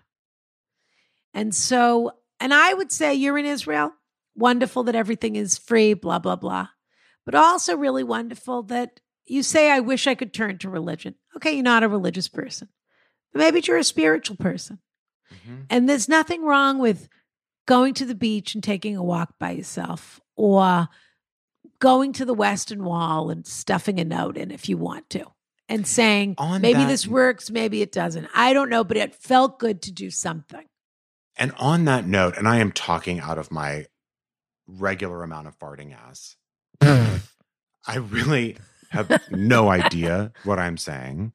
[1.34, 3.94] And so, and I would say you're in Israel.
[4.36, 6.70] Wonderful that everything is free, blah, blah, blah.
[7.26, 11.16] But also really wonderful that you say, I wish I could turn to religion.
[11.36, 12.68] Okay, you're not a religious person,
[13.32, 14.80] but maybe you're a spiritual person.
[15.32, 15.62] Mm-hmm.
[15.70, 17.08] And there's nothing wrong with
[17.66, 20.90] going to the beach and taking a walk by yourself or
[21.80, 25.26] going to the Western Wall and stuffing a note in if you want to
[25.70, 28.28] and saying, On maybe that, this works, maybe it doesn't.
[28.34, 30.66] I don't know, but it felt good to do something.
[31.36, 33.88] And on that note, and I am talking out of my
[34.68, 36.36] regular amount of farting ass,
[36.82, 38.58] I really
[38.94, 41.34] have no idea what I'm saying.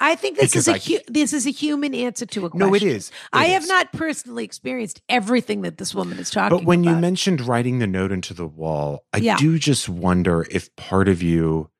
[0.00, 2.68] I think this is a I, hu- this is a human answer to a question.
[2.68, 3.08] No, it is.
[3.08, 3.52] It I is.
[3.52, 6.48] have not personally experienced everything that this woman is talking.
[6.48, 6.60] About.
[6.60, 6.90] But when about.
[6.90, 9.36] you mentioned writing the note into the wall, I yeah.
[9.36, 11.70] do just wonder if part of you,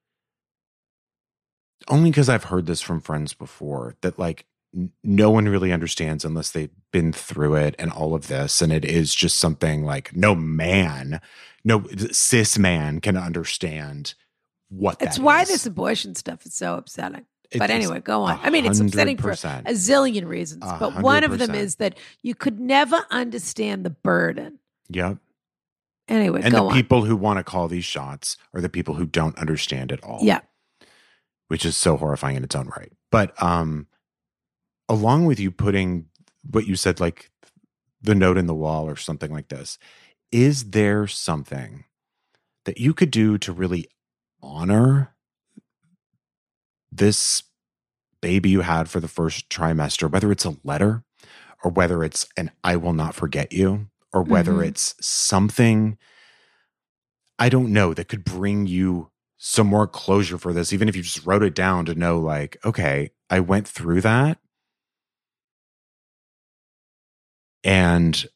[1.88, 4.46] only because I've heard this from friends before, that like
[5.02, 8.84] no one really understands unless they've been through it and all of this, and it
[8.84, 11.20] is just something like no man,
[11.64, 14.14] no cis man can understand
[14.68, 17.24] what it's why this abortion stuff is so upsetting.
[17.50, 18.38] It but anyway, go on.
[18.42, 22.34] I mean, it's upsetting for a zillion reasons, but one of them is that you
[22.34, 24.58] could never understand the burden.
[24.90, 25.18] Yep.
[26.08, 26.72] Anyway, and the on.
[26.72, 30.20] people who want to call these shots are the people who don't understand it all.
[30.22, 30.40] Yeah.
[31.48, 32.92] Which is so horrifying in its own right.
[33.10, 33.86] But um
[34.88, 36.06] along with you putting
[36.50, 37.30] what you said like
[38.00, 39.78] the note in the wall or something like this,
[40.32, 41.84] is there something
[42.64, 43.88] that you could do to really
[44.42, 45.14] honor
[46.90, 47.42] this
[48.20, 51.04] baby you had for the first trimester, whether it's a letter
[51.62, 54.64] or whether it's an I will not forget you or whether mm-hmm.
[54.64, 55.98] it's something
[57.38, 61.02] I don't know that could bring you some more closure for this, even if you
[61.02, 64.38] just wrote it down to know, like, okay, I went through that.
[67.62, 68.26] And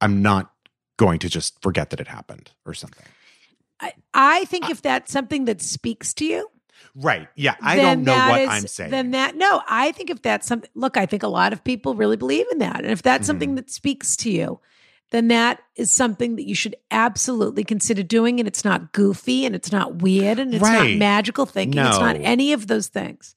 [0.00, 0.52] I'm not
[0.98, 3.06] going to just forget that it happened or something.
[3.80, 6.48] I, I think if that's something that speaks to you,
[6.94, 7.28] Right.
[7.36, 7.54] Yeah.
[7.60, 8.90] I don't know what is, I'm saying.
[8.90, 11.94] Then that, no, I think if that's something, look, I think a lot of people
[11.94, 12.80] really believe in that.
[12.80, 13.26] And if that's mm-hmm.
[13.26, 14.60] something that speaks to you,
[15.10, 18.40] then that is something that you should absolutely consider doing.
[18.40, 20.90] And it's not goofy and it's not weird and it's right.
[20.90, 21.82] not magical thinking.
[21.82, 21.88] No.
[21.88, 23.34] It's not any of those things.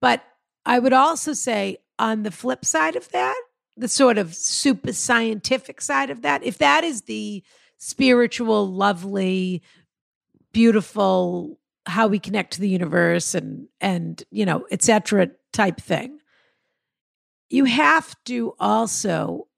[0.00, 0.22] But
[0.64, 3.40] I would also say, on the flip side of that,
[3.76, 7.42] the sort of super scientific side of that, if that is the
[7.82, 9.60] spiritual, lovely,
[10.52, 16.20] beautiful how we connect to the universe and and you know etc type thing.
[17.50, 19.48] You have to also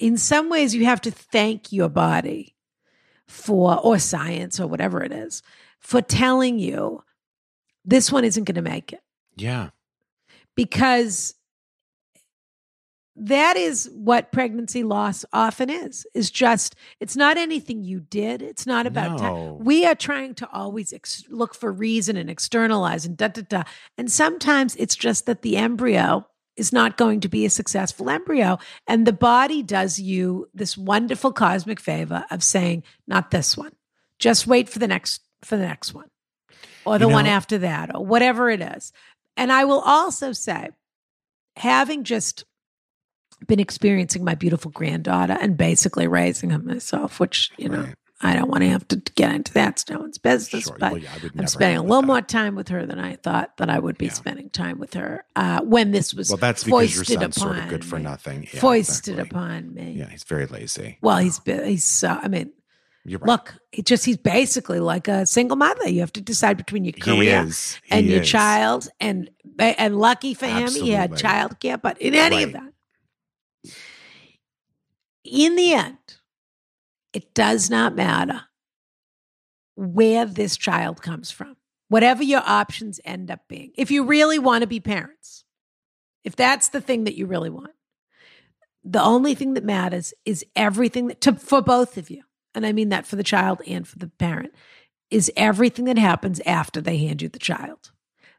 [0.00, 2.56] in some ways you have to thank your body
[3.28, 5.40] for or science or whatever it is
[5.78, 7.00] for telling you
[7.84, 9.02] this one isn't going to make it.
[9.36, 9.70] Yeah.
[10.56, 11.34] Because
[13.16, 18.40] that is what pregnancy loss often is is just it's not anything you did.
[18.40, 19.18] It's not about no.
[19.18, 23.42] time we are trying to always ex- look for reason and externalize and da da
[23.42, 23.62] da.
[23.98, 26.26] And sometimes it's just that the embryo
[26.56, 28.58] is not going to be a successful embryo.
[28.86, 33.72] And the body does you this wonderful cosmic favor of saying not this one.
[34.18, 36.10] Just wait for the next for the next one
[36.84, 38.92] or the you know, one after that or whatever it is.
[39.36, 40.68] And i will also say
[41.56, 42.44] having just
[43.46, 47.86] been experiencing my beautiful granddaughter and basically raising her myself, which, you know,
[48.22, 49.70] I don't want to have to get into that.
[49.70, 50.76] It's no one's business, sure.
[50.78, 52.06] but well, yeah, I'm spending a little that.
[52.06, 54.12] more time with her than I thought that I would be yeah.
[54.12, 56.36] spending time with her uh, when this was well.
[56.36, 58.02] That's because your son's sort of good for me.
[58.02, 58.42] nothing.
[58.52, 59.38] Yeah, foisted exactly.
[59.38, 59.92] upon me.
[59.92, 60.98] Yeah, he's very lazy.
[61.00, 62.04] Well, he's he's.
[62.04, 62.52] Uh, I mean,
[63.06, 63.22] right.
[63.22, 65.88] look, he just he's basically like a single mother.
[65.88, 67.48] You have to decide between your career
[67.90, 70.80] and your child, and and lucky for Absolutely.
[70.80, 71.80] him, he had childcare.
[71.80, 72.46] But in any right.
[72.48, 72.72] of that
[75.30, 75.96] in the end,
[77.12, 78.42] it does not matter
[79.76, 81.56] where this child comes from,
[81.88, 83.72] whatever your options end up being.
[83.76, 85.44] If you really want to be parents,
[86.24, 87.72] if that's the thing that you really want,
[88.84, 92.22] the only thing that matters is everything that to, for both of you,
[92.54, 94.52] and I mean that for the child and for the parent,
[95.10, 97.90] is everything that happens after they hand you the child.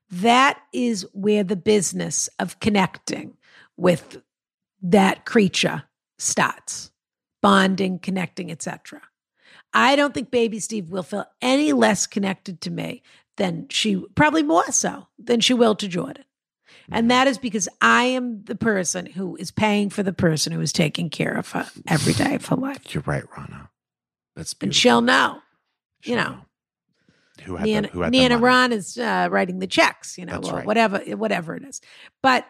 [0.10, 3.38] That is where the business of connecting
[3.78, 4.22] with
[4.82, 5.84] that creature
[6.22, 6.91] starts
[7.41, 9.02] bonding, connecting, etc.
[9.73, 13.03] I don't think baby Steve will feel any less connected to me
[13.38, 16.26] than she, probably more so than she will to Jordan.
[16.93, 20.60] And that is because I am the person who is paying for the person who
[20.60, 22.93] is taking care of her every day of her life.
[22.93, 23.69] You're right, Ronna.
[24.35, 24.68] That's beautiful.
[24.68, 25.41] And she'll know,
[26.03, 26.38] you She'll know.
[27.43, 28.38] who had Nana, the, who had Nana.
[28.39, 30.65] Ron is uh, writing the checks, you know, That's or right.
[30.65, 31.80] whatever, whatever it is.
[32.22, 32.45] But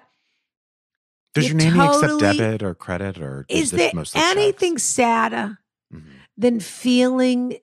[1.33, 4.83] Does you your nanny accept debit or credit or is it there anything checks?
[4.83, 5.59] sadder
[5.93, 6.03] Mhm.
[6.37, 7.57] than feeling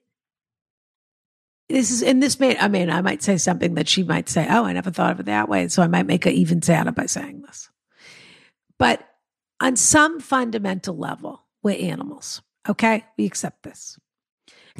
[1.69, 4.47] this is and this may i mean i might say something that she might say
[4.49, 6.91] oh i never thought of it that way so i might make her even sadder
[6.91, 7.69] by saying this
[8.77, 9.07] but
[9.59, 13.97] on some fundamental level we're animals okay we accept this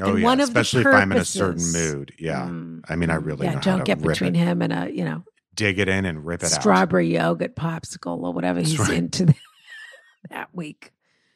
[0.01, 2.13] Oh And yeah, one of the especially if I'm in a certain mood.
[2.17, 4.39] Yeah, Mm, I mean, I mm, really yeah know don't get between it.
[4.39, 5.23] him and a you know
[5.59, 6.61] dig it in and rip it out.
[6.61, 8.97] strawberry yogurt popsicle or whatever That's he's right.
[8.97, 9.33] into
[10.29, 10.91] that week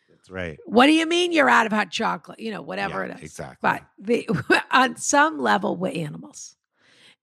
[0.09, 0.57] That's right.
[0.65, 3.23] what do you mean you're out of hot chocolate you know whatever Yeah, it is
[3.31, 3.57] exactly.
[3.61, 4.27] but the,
[4.71, 6.55] on some level we're animals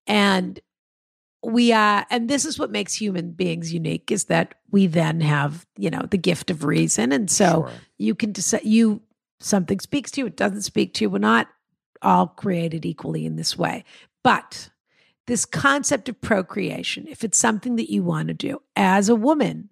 [0.07, 0.59] and
[1.43, 5.65] we are and this is what makes human beings unique is that we then have
[5.77, 7.71] you know the gift of reason and so Sure.
[7.97, 9.01] you can decide you
[9.39, 11.47] something speaks to you it doesn't speak to you we're not
[12.03, 13.83] all created equally in this way
[14.23, 14.69] but
[15.31, 19.69] this concept of procreation if it's something that you want to do as a woman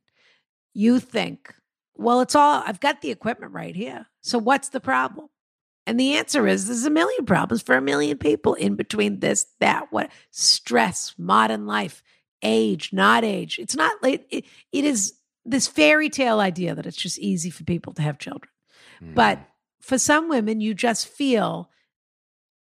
[0.74, 1.54] you think
[1.96, 5.28] well it's all i've got the equipment right here so what's the problem
[5.86, 9.48] and the answer is there's a million problems for a million people in between this,
[9.60, 12.04] that, what stress, modern life,
[12.44, 13.58] age, not age.
[13.58, 14.28] It's not late.
[14.30, 15.16] It, it is
[15.46, 18.52] this fairy tale idea that it's just easy for people to have children.
[19.02, 19.46] But Mm.
[19.82, 21.72] for some women, you just feel,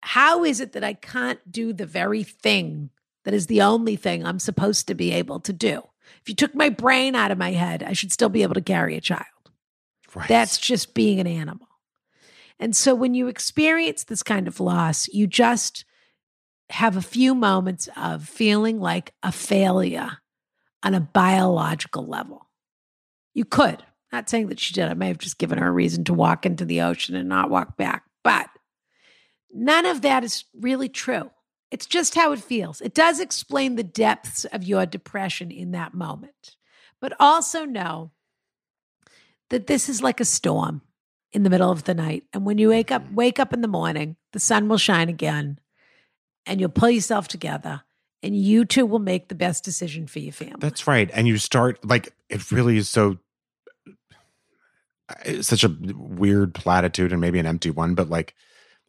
[0.01, 2.91] how is it that I can't do the very thing
[3.25, 5.83] that is the only thing I'm supposed to be able to do?
[6.23, 8.61] If you took my brain out of my head, I should still be able to
[8.61, 9.25] carry a child.
[10.15, 10.29] right.
[10.29, 11.69] That's just being an animal.
[12.59, 15.85] And so when you experience this kind of loss, you just
[16.70, 20.19] have a few moments of feeling like a failure
[20.83, 22.49] on a biological level.
[23.35, 23.83] You could.
[24.12, 24.89] Not saying that she did.
[24.89, 27.51] I may have just given her a reason to walk into the ocean and not
[27.51, 28.05] walk back.
[28.25, 28.49] But
[29.53, 31.31] none of that is really true.
[31.70, 32.81] It's just how it feels.
[32.81, 36.57] It does explain the depths of your depression in that moment.
[37.01, 38.11] But also know
[39.51, 40.83] that this is like a storm
[41.33, 42.25] in the middle of the night.
[42.33, 43.15] And when you wake up, mm-hmm.
[43.15, 45.59] wake up in the morning, the sun will shine again
[46.47, 47.83] and you'll pull yourself together
[48.23, 50.57] and you too will make the best decision for your family.
[50.59, 51.11] That's right.
[51.12, 53.19] And you start like it really is so
[55.09, 58.35] uh, it's such a weird platitude and maybe an empty one, but like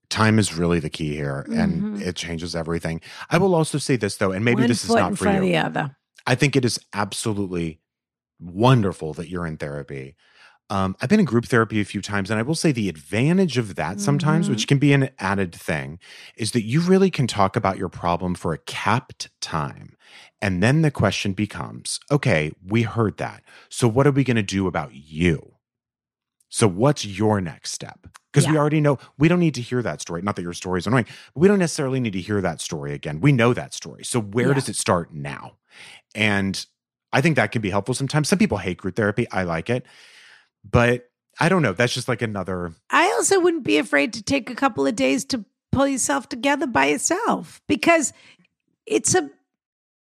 [0.09, 2.01] time is really the key here and Mhm.
[2.01, 3.01] it changes everything.
[3.29, 5.39] I will also say this though, and maybe One this is not for you.
[5.41, 5.95] the other.
[6.25, 7.79] I think it is absolutely
[8.39, 10.15] wonderful that you're in therapy.
[10.71, 13.57] Um, I've been in group therapy a few times, and I will say the advantage
[13.57, 14.51] of that sometimes, Mhm.
[14.51, 15.97] which can be an added thing,
[16.35, 19.95] is that you really can talk about your problem for a capped time.
[20.41, 23.41] And then the question becomes okay, we heard that.
[23.69, 25.55] So, what are we going to do about you?
[26.49, 28.07] So, what's your next step?
[28.31, 30.21] Because we already know we don't need to hear that story.
[30.21, 32.93] Not that your story is annoying, but we don't necessarily need to hear that story
[32.93, 33.21] again.
[33.21, 34.03] We know that story.
[34.03, 34.53] So, where Yeah.
[34.55, 35.57] does it start now?
[36.15, 36.63] And
[37.13, 38.29] I think that can be helpful sometimes.
[38.29, 39.27] Some people hate group therapy.
[39.31, 39.85] I like it.
[40.69, 41.09] But
[41.39, 41.73] I don't know.
[41.73, 42.73] That's just like another.
[42.89, 46.67] I also wouldn't be afraid to take a couple of days to pull yourself together
[46.67, 48.11] by yourself because
[48.85, 49.29] it's a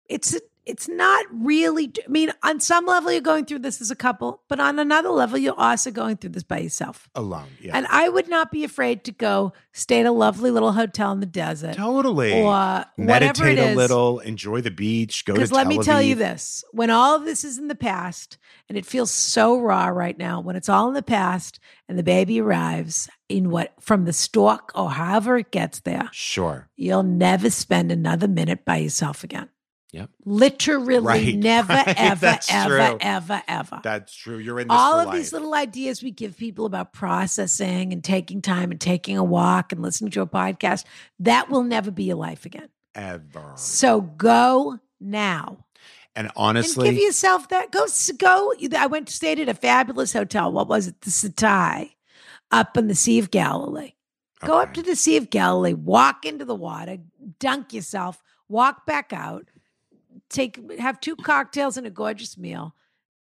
[0.09, 3.91] it's a, it's not really I mean on some level you're going through this as
[3.91, 7.09] a couple but on another level you're also going through this by yourself.
[7.15, 7.49] Alone.
[7.61, 7.77] Yeah.
[7.77, 11.21] And I would not be afraid to go stay at a lovely little hotel in
[11.21, 12.33] the desert totally.
[12.43, 15.85] or whatever it Meditate a little, enjoy the beach, go to Because let me Tel
[15.85, 18.37] tell you this when all of this is in the past,
[18.69, 21.59] and it feels so raw right now, when it's all in the past
[21.89, 26.69] and the baby arrives in what from the stalk or however it gets there, Sure.
[26.77, 29.49] you'll never spend another minute by yourself again.
[29.93, 30.11] Yep.
[30.27, 31.95] Literally Right, never, right.
[31.97, 32.99] ever, That's ever, true.
[33.01, 33.81] ever, ever.
[33.83, 34.37] That's true.
[34.39, 35.17] You're in all of life.
[35.17, 39.73] these little ideas we give people about processing and taking time and taking a walk
[39.73, 40.85] and listening to a podcast,
[41.21, 42.69] that will never be your life again.
[42.95, 43.55] ever.
[43.57, 45.65] So go now.
[46.15, 47.71] And honestly, and give yourself that.
[47.71, 47.87] Go,
[48.19, 48.53] go.
[48.77, 50.51] I went to stayed at a fabulous hotel.
[50.53, 51.01] What was it?
[51.03, 51.93] The Setai,
[52.51, 53.93] up in the Sea of Galilee.
[54.45, 56.99] Go up to the Sea of Galilee, walk into the water,
[57.41, 59.49] dunk yourself, walk back out,
[60.31, 62.75] take have two cocktails and a gorgeous meal.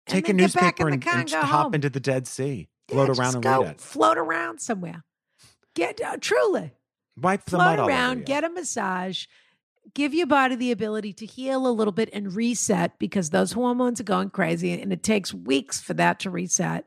[0.06, 1.74] take a then get back newspaper and, and just hop home.
[1.74, 3.80] into the Dead Sea, Yeah, float around and go read it.
[3.80, 5.04] Float around somewhere.
[5.74, 6.72] Get uh, truly
[7.20, 7.74] Wipe the mud off.
[7.76, 9.26] float over around, get a massage,
[9.94, 14.00] give your body the ability to heal a little bit and reset because those hormones
[14.00, 16.84] are going crazy and it takes weeks for that to reset.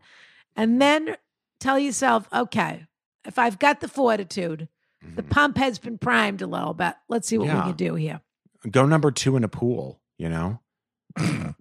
[0.56, 1.16] And then
[1.60, 2.86] tell yourself, okay,
[3.26, 4.68] if I've got the fortitude,
[5.16, 5.30] the Mhm.
[5.30, 6.94] pump has been primed a little bit.
[7.10, 8.22] Let's see what we can do here.
[8.70, 10.60] Go number two in a pool, you know?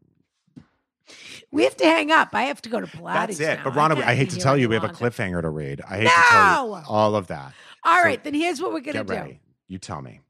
[1.51, 2.31] We have to hang up.
[2.33, 3.37] I have to go to Pilates.
[3.37, 3.57] That's it.
[3.59, 3.65] now.
[3.65, 5.83] But Ronna, can't I hate to tell you, we have a cliffhanger to read.
[5.87, 7.53] I hate to tell you all of that.
[7.85, 9.13] All So right, then here's what we're gonna do.
[9.13, 9.41] ready.
[9.69, 10.21] You tell me.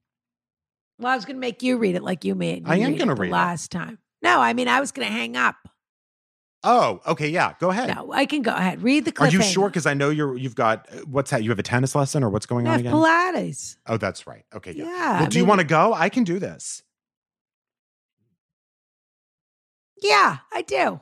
[0.98, 2.64] Well, I was gonna make you read it like you made.
[2.66, 3.32] I am gonna it read it.
[3.32, 3.98] last time.
[4.20, 5.54] No, I mean I was gonna hang up.
[6.64, 7.28] Oh, okay.
[7.28, 7.54] Yeah.
[7.60, 7.94] Go ahead.
[7.94, 8.82] No, I can go ahead.
[8.82, 9.28] Read the cliffhanger.
[9.28, 9.68] Are you sure?
[9.68, 10.36] Because I know you're.
[10.36, 11.44] You've got uh, what's that?
[11.44, 12.92] You have a tennis lesson or what's going I on again?
[12.94, 13.76] Pilates.
[13.86, 14.44] oh, that's right.
[14.52, 14.72] Okay.
[14.72, 14.86] Yeah.
[14.86, 15.20] Yeah.
[15.20, 15.94] well, do you want to go?
[15.94, 16.82] I can do this.
[20.02, 21.00] Yeah, I do.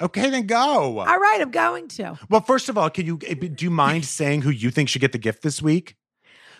[0.00, 0.98] Okay, then go.
[0.98, 2.18] All right, I'm going to.
[2.28, 5.00] Well, first of all, can you eh, do you mind saying who you think should
[5.00, 5.96] get the gift this week?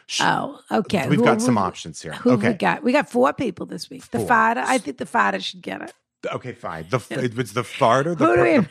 [0.06, 1.08] Sh- Oh, okay.
[1.08, 2.12] We've Who- got some who- options here.
[2.12, 2.48] Who okay.
[2.50, 2.82] we got?
[2.82, 4.08] We got four people this week.
[4.10, 4.28] The Four.
[4.28, 4.62] father.
[4.66, 5.92] I think the father should get it.
[6.32, 6.86] Okay, fine.
[6.90, 8.68] The it was the farter, the, Who do per- the,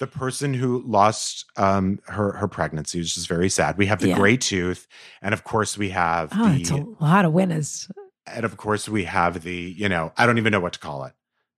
[0.00, 3.78] the person who lost um her her pregnancy, which is very sad.
[3.78, 4.16] We have the Yeah.
[4.16, 4.86] gray tooth,
[5.22, 7.88] and of course we have Oh, the it's a lot of winners.
[8.26, 11.04] and of course we have the you know I don't even know what to call
[11.04, 11.12] it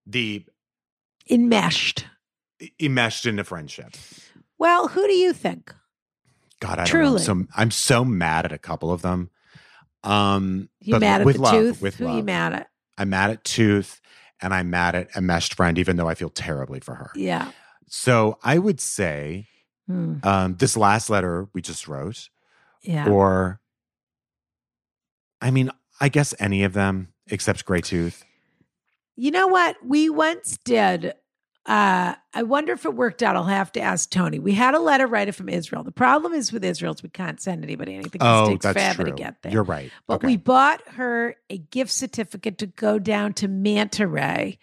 [0.07, 0.45] the
[1.31, 2.07] Enmeshed.
[2.81, 3.95] enmeshed into friendship.
[4.59, 5.75] Well, who do you think?
[6.61, 7.23] God, I Truly.
[7.25, 7.45] don't know.
[7.47, 9.31] So I'm so mad at a couple of them.
[10.03, 11.83] Um, You mad at with the love, tooth?
[11.83, 12.17] With who love.
[12.19, 12.69] you mad at?
[12.99, 14.01] I'm mad at Tooth,
[14.41, 17.11] and I'm mad at a meshed friend, even though I feel terribly for her.
[17.17, 17.51] Yeah.
[17.89, 19.49] So I would say
[19.87, 20.17] Hmm.
[20.23, 22.29] um, this last letter we just wrote,
[22.83, 23.09] Yeah.
[23.09, 23.61] or
[25.41, 25.71] I mean,
[26.01, 28.25] I guess any of them except Gray Tooth.
[29.17, 29.77] You know what?
[29.85, 31.15] We once did.
[31.67, 33.37] Uh, I wonder if it worked out.
[33.37, 34.39] I'll have to ask Tony.
[34.39, 35.83] We had a letter writer from Israel.
[35.83, 38.21] The problem is with Israel is we can't send anybody anything.
[38.21, 39.13] it Oh, takes that's forever true.
[39.13, 39.51] to get there.
[39.53, 39.91] You're right.
[40.07, 40.27] But okay.
[40.27, 44.59] we bought her a gift certificate to go down to Manta Ray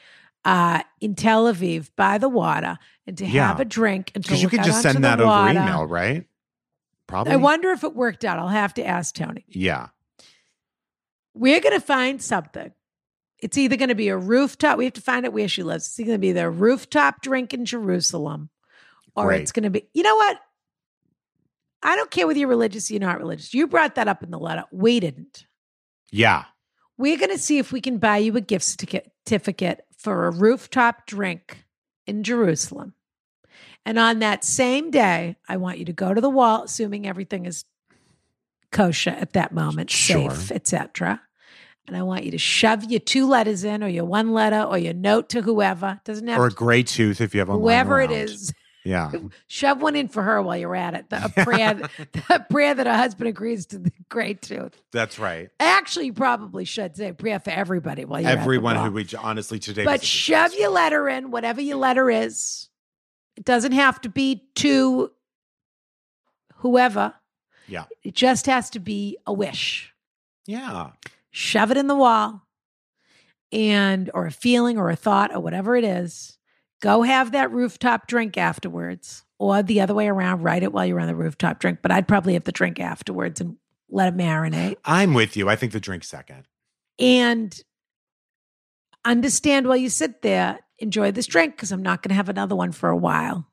[0.45, 3.47] uh, in Tel Aviv by the water and to Yeah.
[3.47, 6.25] have a drink because you could just send that over email, right?
[7.07, 7.33] Probably.
[7.33, 8.37] I wonder if it worked out.
[8.37, 9.43] I'll have to ask Tony.
[9.47, 9.87] Yeah.
[11.33, 12.71] We're going to find something.
[13.41, 14.77] It's either going to be a rooftop.
[14.77, 15.87] We have to find out where she lives.
[15.87, 18.49] It's either going to be the rooftop drink in Jerusalem,
[19.15, 19.41] or Great.
[19.41, 19.87] it's going to be.
[19.93, 20.37] You know what?
[21.83, 23.53] I don't care whether you're religious or you're not religious.
[23.53, 24.65] You brought that up in the letter.
[24.71, 25.45] We didn't.
[26.11, 26.45] Yeah.
[26.97, 30.31] We're going to see if we can buy you a gift certificate- certificate for a
[30.31, 31.65] rooftop drink
[32.05, 32.93] in Jerusalem.
[33.85, 37.47] And on that same day, I want you to go to the wall, assuming everything
[37.47, 37.65] is
[38.71, 40.29] kosher at that moment, Sure.
[40.29, 41.21] safe, etc.
[41.91, 44.77] And I want you to shove your two letters in, or your one letter, or
[44.77, 45.99] your note to whoever.
[46.05, 47.59] Doesn't have Or a Gray Tooth if you have one.
[47.59, 48.53] whoever it is.
[48.85, 49.11] Yeah.
[49.47, 51.09] Shove one in for her while you're at it.
[51.09, 51.73] The, a prayer,
[52.13, 54.81] the prayer that her husband agrees to the great tooth.
[54.93, 55.49] That's right.
[55.59, 59.59] Actually, you probably should say a prayer for everybody while you're Everyone who we honestly
[59.59, 59.83] today.
[59.83, 62.69] But shove your letter in, whatever your letter is.
[63.35, 65.11] It doesn't have to be to
[66.55, 67.15] whoever.
[67.67, 67.83] Yeah.
[68.01, 69.93] It just has to be a wish.
[70.45, 70.91] Yeah.
[71.31, 72.45] Shove it in the wall,
[73.51, 76.37] and or a feeling or a thought or whatever it is.
[76.81, 80.41] Go have that rooftop drink afterwards, or the other way around.
[80.43, 81.79] Write it while you're on the rooftop drink.
[81.81, 83.55] But I'd probably have the drink afterwards and
[83.89, 84.77] let it marinate.
[84.85, 85.47] I'm with you.
[85.49, 86.47] I think the drink second.
[86.99, 87.59] and
[89.03, 92.55] understand while you sit there, enjoy this drink because I'm not going to have another
[92.55, 93.47] one for a while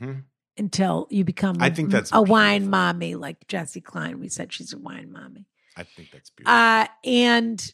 [0.00, 0.24] Mhm.
[0.56, 4.18] until you become I a- think that's a wine mommy like Jessi Klein.
[4.20, 5.46] We said she's a wine mommy.
[5.78, 6.54] I think that's beautiful.
[6.54, 7.72] Uh, and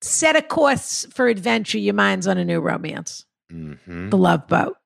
[0.00, 1.78] set a course for adventure.
[1.78, 4.10] Your mind's on a new romance, Mhm.
[4.10, 4.76] the love boat.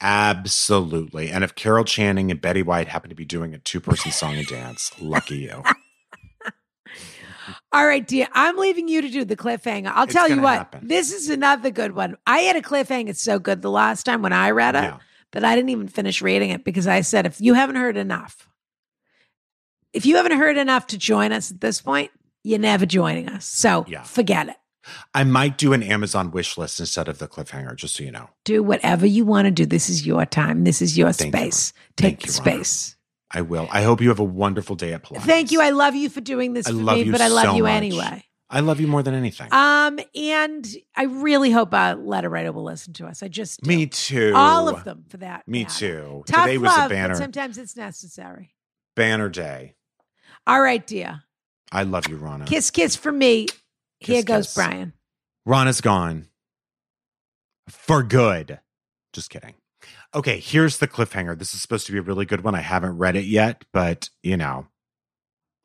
[0.00, 1.30] Absolutely.
[1.30, 4.34] And if Carol Channing and Betty White happen to be doing a two person song
[4.36, 5.62] and dance, lucky you.
[7.72, 8.26] All right, dear.
[8.32, 9.92] I'm leaving you to do the cliffhanger.
[9.94, 10.58] I'll It's tell you what.
[10.58, 10.86] happen.
[10.88, 12.16] This is another good one.
[12.26, 14.82] I had a cliffhanger so good the last time when I read it.
[14.84, 14.98] Yeah.
[15.32, 18.48] that I didn't even finish reading it because I said, if you haven't heard enough,
[19.96, 22.10] if you haven't heard enough to join us at this point,
[22.44, 23.44] you're never joining us.
[23.46, 24.02] So Yeah.
[24.02, 24.56] forget it.
[25.14, 28.30] I might do an Amazon wish list instead of the cliffhanger, just so you know.
[28.44, 29.66] Do whatever you want to do.
[29.66, 30.62] This is your time.
[30.62, 31.72] This is your Thank space.
[31.96, 32.96] Thank Take you, space.
[33.32, 33.66] I will.
[33.72, 35.22] I hope you have a wonderful day at Pilates.
[35.22, 35.60] Thank you.
[35.60, 37.56] I love you for doing this I for love me, you but I love so
[37.56, 37.72] you much.
[37.72, 38.24] anyway.
[38.48, 39.48] I love you more than anything.
[39.52, 40.64] Um, and
[40.94, 43.24] I really hope our letter writer will listen to us.
[43.24, 43.68] I just do.
[43.68, 44.32] Me too.
[44.36, 45.48] all of them for that.
[45.48, 45.74] Me matter.
[45.78, 46.24] too.
[46.28, 48.54] Tough Today was a banner sometimes it's necessary.
[48.94, 49.74] banner day.
[50.46, 51.22] All right, dear.
[51.72, 52.46] I love you, Ronna.
[52.46, 53.46] Kiss, kiss for me.
[53.98, 54.54] Here goes kiss.
[54.54, 54.92] Brian.
[55.46, 56.28] Ronna's gone
[57.68, 58.60] for good.
[59.12, 59.54] Just kidding.
[60.14, 61.38] Okay, here's the cliffhanger.
[61.38, 62.54] This is supposed to be a really good one.
[62.54, 64.66] I haven't read it yet, but you know,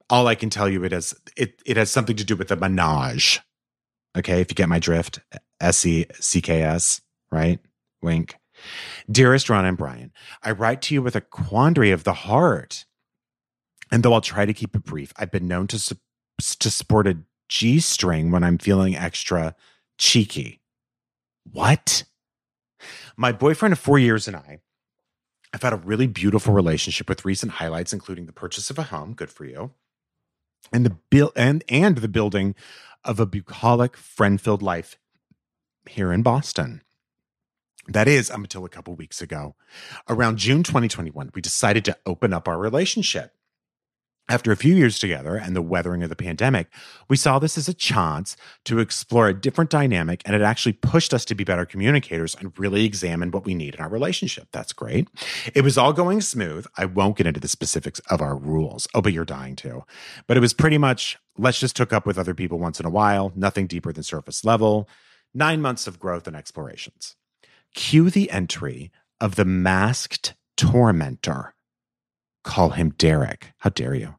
[0.10, 2.56] all I can tell you it has it it has something to do with the
[2.56, 3.40] menage.
[4.18, 5.20] Okay, if you get my drift,
[5.60, 7.02] S E C K S,
[7.32, 7.60] right?
[8.02, 8.36] Wink.
[9.10, 10.12] Dearest Ron and Brian,
[10.44, 12.86] I write to you with a quandary of the heart.
[13.92, 15.98] And though I'll try to keep it brief, I've been known to
[16.40, 17.18] to sport a
[17.50, 19.56] G string when I'm feeling extra
[19.98, 20.62] cheeky.
[21.52, 22.06] What?
[23.18, 24.60] My boyfriend of four years and I
[25.54, 29.14] have had a really beautiful relationship with recent highlights, including the purchase of a home.
[29.14, 29.72] Good for you.
[30.72, 32.56] And the bill and and the building
[33.04, 34.98] of a bucolic, friend-filled life
[35.90, 36.82] here in Boston.
[37.88, 39.56] That is until a couple weeks ago.
[40.08, 43.34] Around June 2021, we decided to open up our relationship.
[44.30, 46.68] After a few years together and the weathering of the pandemic,
[47.10, 51.14] we saw this as a chance to explore a different dynamic, and it actually pushed
[51.14, 54.48] us to be better communicators and really examine what we need in our relationship.
[54.54, 55.10] That's great.
[55.54, 56.66] It was all going smooth.
[56.78, 58.88] I won't get into the specifics of our rules.
[58.94, 59.84] Oh, but you're dying to.
[60.28, 62.90] But it was pretty much let's just hook up with other people once in a
[62.90, 64.88] while, nothing deeper than surface level,
[65.34, 67.16] nine months of growth and explorations.
[67.74, 71.54] Cue the entry of the masked tormentor.
[72.44, 73.54] Call him Derek.
[73.60, 74.16] How dare you?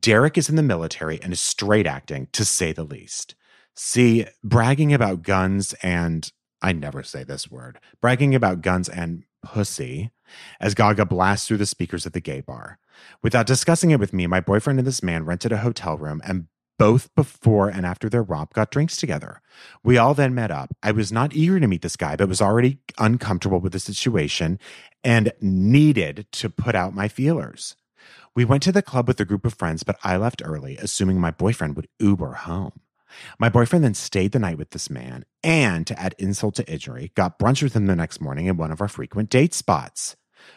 [0.00, 3.34] Derek is in the military and is straight acting, to say the least.
[3.74, 6.30] See, bragging about guns and
[6.62, 10.10] I never say this word bragging about guns and pussy
[10.58, 12.78] as Gaga blasts through the speakers at the gay bar.
[13.22, 16.46] Without discussing it with me, my boyfriend and this man rented a hotel room and
[16.78, 19.40] both before and after their romp got drinks together.
[19.82, 20.74] We all then met up.
[20.82, 24.58] I was not eager to meet this guy, but was already uncomfortable with the situation
[25.02, 27.76] and needed to put out my feelers.
[28.34, 31.18] We went to the club with a group of friends, but I left early, assuming
[31.20, 32.80] my boyfriend would Uber home.
[33.38, 37.12] My boyfriend then stayed the night with this man and, to add insult to injury,
[37.14, 40.16] got brunch with him the next morning in one of our frequent date spots.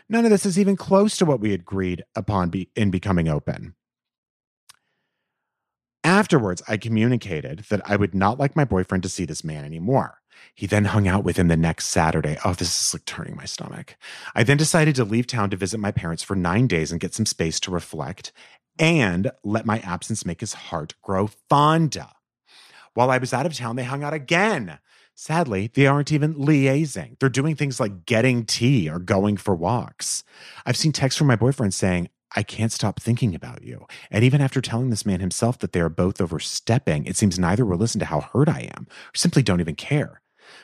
[0.09, 3.75] None of this is even close to what we agreed upon be- in becoming open.
[6.09, 10.21] Afterwards, I communicated that I would not like my boyfriend to see this man anymore.
[10.55, 12.35] He then hung out with him the next Saturday.
[12.43, 13.95] Oh, this is like turning my stomach.
[14.33, 17.13] I then decided to leave town to visit my parents for nine days and get
[17.13, 18.31] some space to reflect
[18.79, 22.07] and let my absence make his heart grow fonder.
[22.95, 24.79] While I was out of town, they hung out again.
[25.13, 27.19] Sadly, they aren't even liaising.
[27.19, 30.23] They're doing things like getting tea or going for walks.
[30.65, 33.87] I've seen texts from my boyfriend saying, I can't stop thinking about you.
[34.11, 37.65] And even after telling this man himself that they are both overstepping, it seems neither
[37.65, 40.21] will listen to how hurt I am or simply don't even care.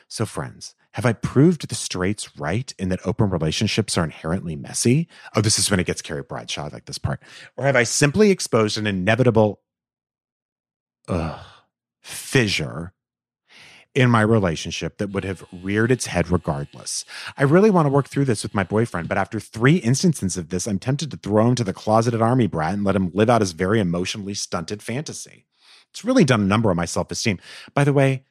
[0.08, 5.08] So, friends, have I proved the straights right in that open relationships are inherently messy?
[5.34, 7.22] Oh, this is when it gets Carrie Bradshaw, like this part.
[7.56, 9.60] Or have I simply exposed an inevitable
[11.08, 11.44] ugh,
[12.02, 12.92] fissure
[13.96, 17.06] in my relationship that would have reared its head regardless.
[17.38, 20.50] I really want to work through this with my boyfriend, but after three instances of
[20.50, 23.30] this, I'm tempted to throw him to the closeted army brat and let him live
[23.30, 25.46] out his very emotionally stunted fantasy.
[25.90, 27.38] It's really done a number on my self esteem.
[27.72, 28.24] By the way,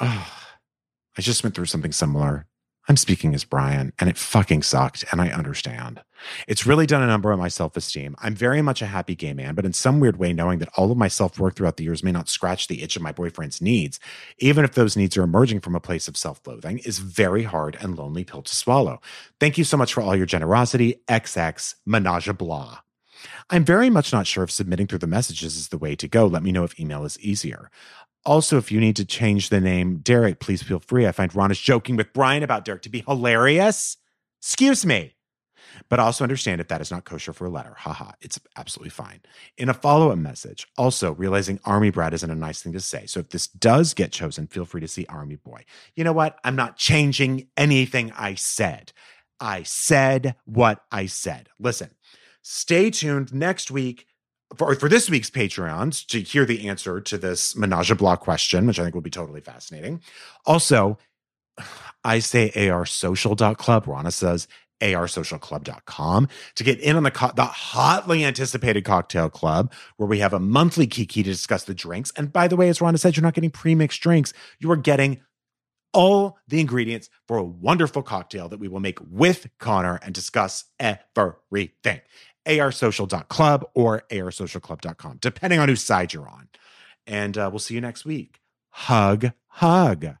[0.00, 0.36] oh,
[1.16, 2.46] I just went through something similar.
[2.88, 6.02] I'm speaking as Brian, and it fucking sucked, and I understand.
[6.48, 8.16] It's really done a number on my self esteem.
[8.18, 10.90] I'm very much a happy gay man, but in some weird way, knowing that all
[10.90, 13.60] of my self work throughout the years may not scratch the itch of my boyfriend's
[13.60, 14.00] needs,
[14.38, 17.76] even if those needs are emerging from a place of self loathing, is very hard
[17.80, 19.00] and lonely pill to swallow.
[19.38, 21.00] Thank you so much for all your generosity.
[21.08, 22.80] XX Menage a Blah.
[23.50, 26.26] I'm very much not sure if submitting through the messages is the way to go.
[26.26, 27.70] Let me know if email is easier.
[28.24, 31.06] Also, if you need to change the name Derek, please feel free.
[31.06, 33.96] I find Ron is joking with Brian about Derek to be hilarious.
[34.40, 35.14] Excuse me.
[35.88, 37.74] But also understand if that is not kosher for a letter.
[37.76, 39.20] Haha, it's absolutely fine.
[39.56, 43.06] In a follow up message, also realizing Army Brat isn't a nice thing to say.
[43.06, 45.64] So if this does get chosen, feel free to see Army Boy.
[45.94, 46.38] You know what?
[46.44, 48.92] I'm not changing anything I said.
[49.38, 51.48] I said what I said.
[51.58, 51.90] Listen,
[52.42, 54.06] stay tuned next week
[54.56, 58.66] for, for this week's Patreons to hear the answer to this menage a blah question,
[58.66, 60.00] which I think will be totally fascinating.
[60.46, 60.98] Also,
[62.04, 63.84] I say arsocial.club.
[63.84, 64.48] Ronna says
[64.80, 70.32] arsocialclub.com to get in on the, co- the hotly anticipated cocktail club where we have
[70.32, 72.12] a monthly kiki to discuss the drinks.
[72.16, 74.32] And by the way, as Ronna said, you're not getting pre-mixed drinks.
[74.58, 75.20] You are getting
[75.92, 80.64] all the ingredients for a wonderful cocktail that we will make with Connor and discuss
[80.78, 82.00] everything
[82.46, 86.48] arsocial.club or arsocialclub.com, depending on whose side you're on.
[87.06, 88.40] And uh, we'll see you next week.
[88.70, 90.16] Hug, hug.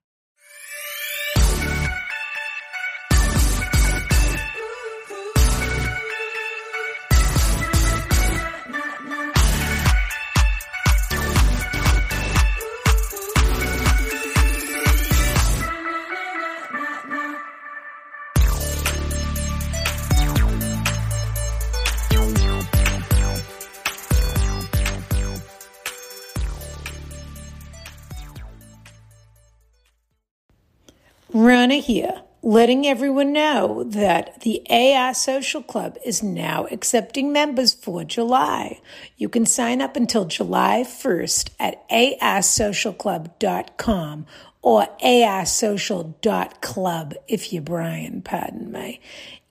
[31.70, 38.02] Ronna here, letting everyone know that the AI Social Club is now accepting members for
[38.02, 38.80] July.
[39.16, 44.26] You can sign up until July 1st at arsocialclub.com
[44.62, 49.00] or arsocial.club if you're Brian, pardon me.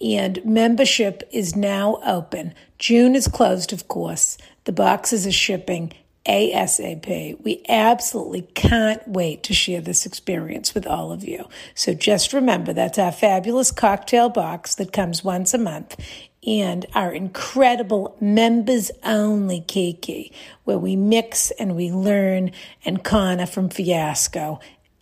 [0.02, 2.54] And membership is now open.
[2.80, 4.38] June is closed, of course.
[4.66, 5.94] The boxes are shipping
[6.30, 7.44] ASAP.
[7.44, 11.50] We absolutely can't wait to share this experience with all of you.
[11.74, 15.98] So just remember that's our fabulous cocktail box that comes once a month
[16.46, 20.32] and our incredible members only Kiki,
[20.64, 22.52] where we mix and we learn,
[22.86, 24.60] and Kana from Fiasco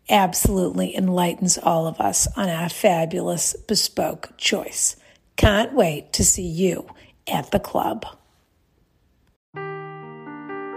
[0.09, 4.95] absolutely enlightens all of us on our fabulous bespoke choice.
[5.35, 6.87] Can't wait to see you
[7.27, 8.05] at the club.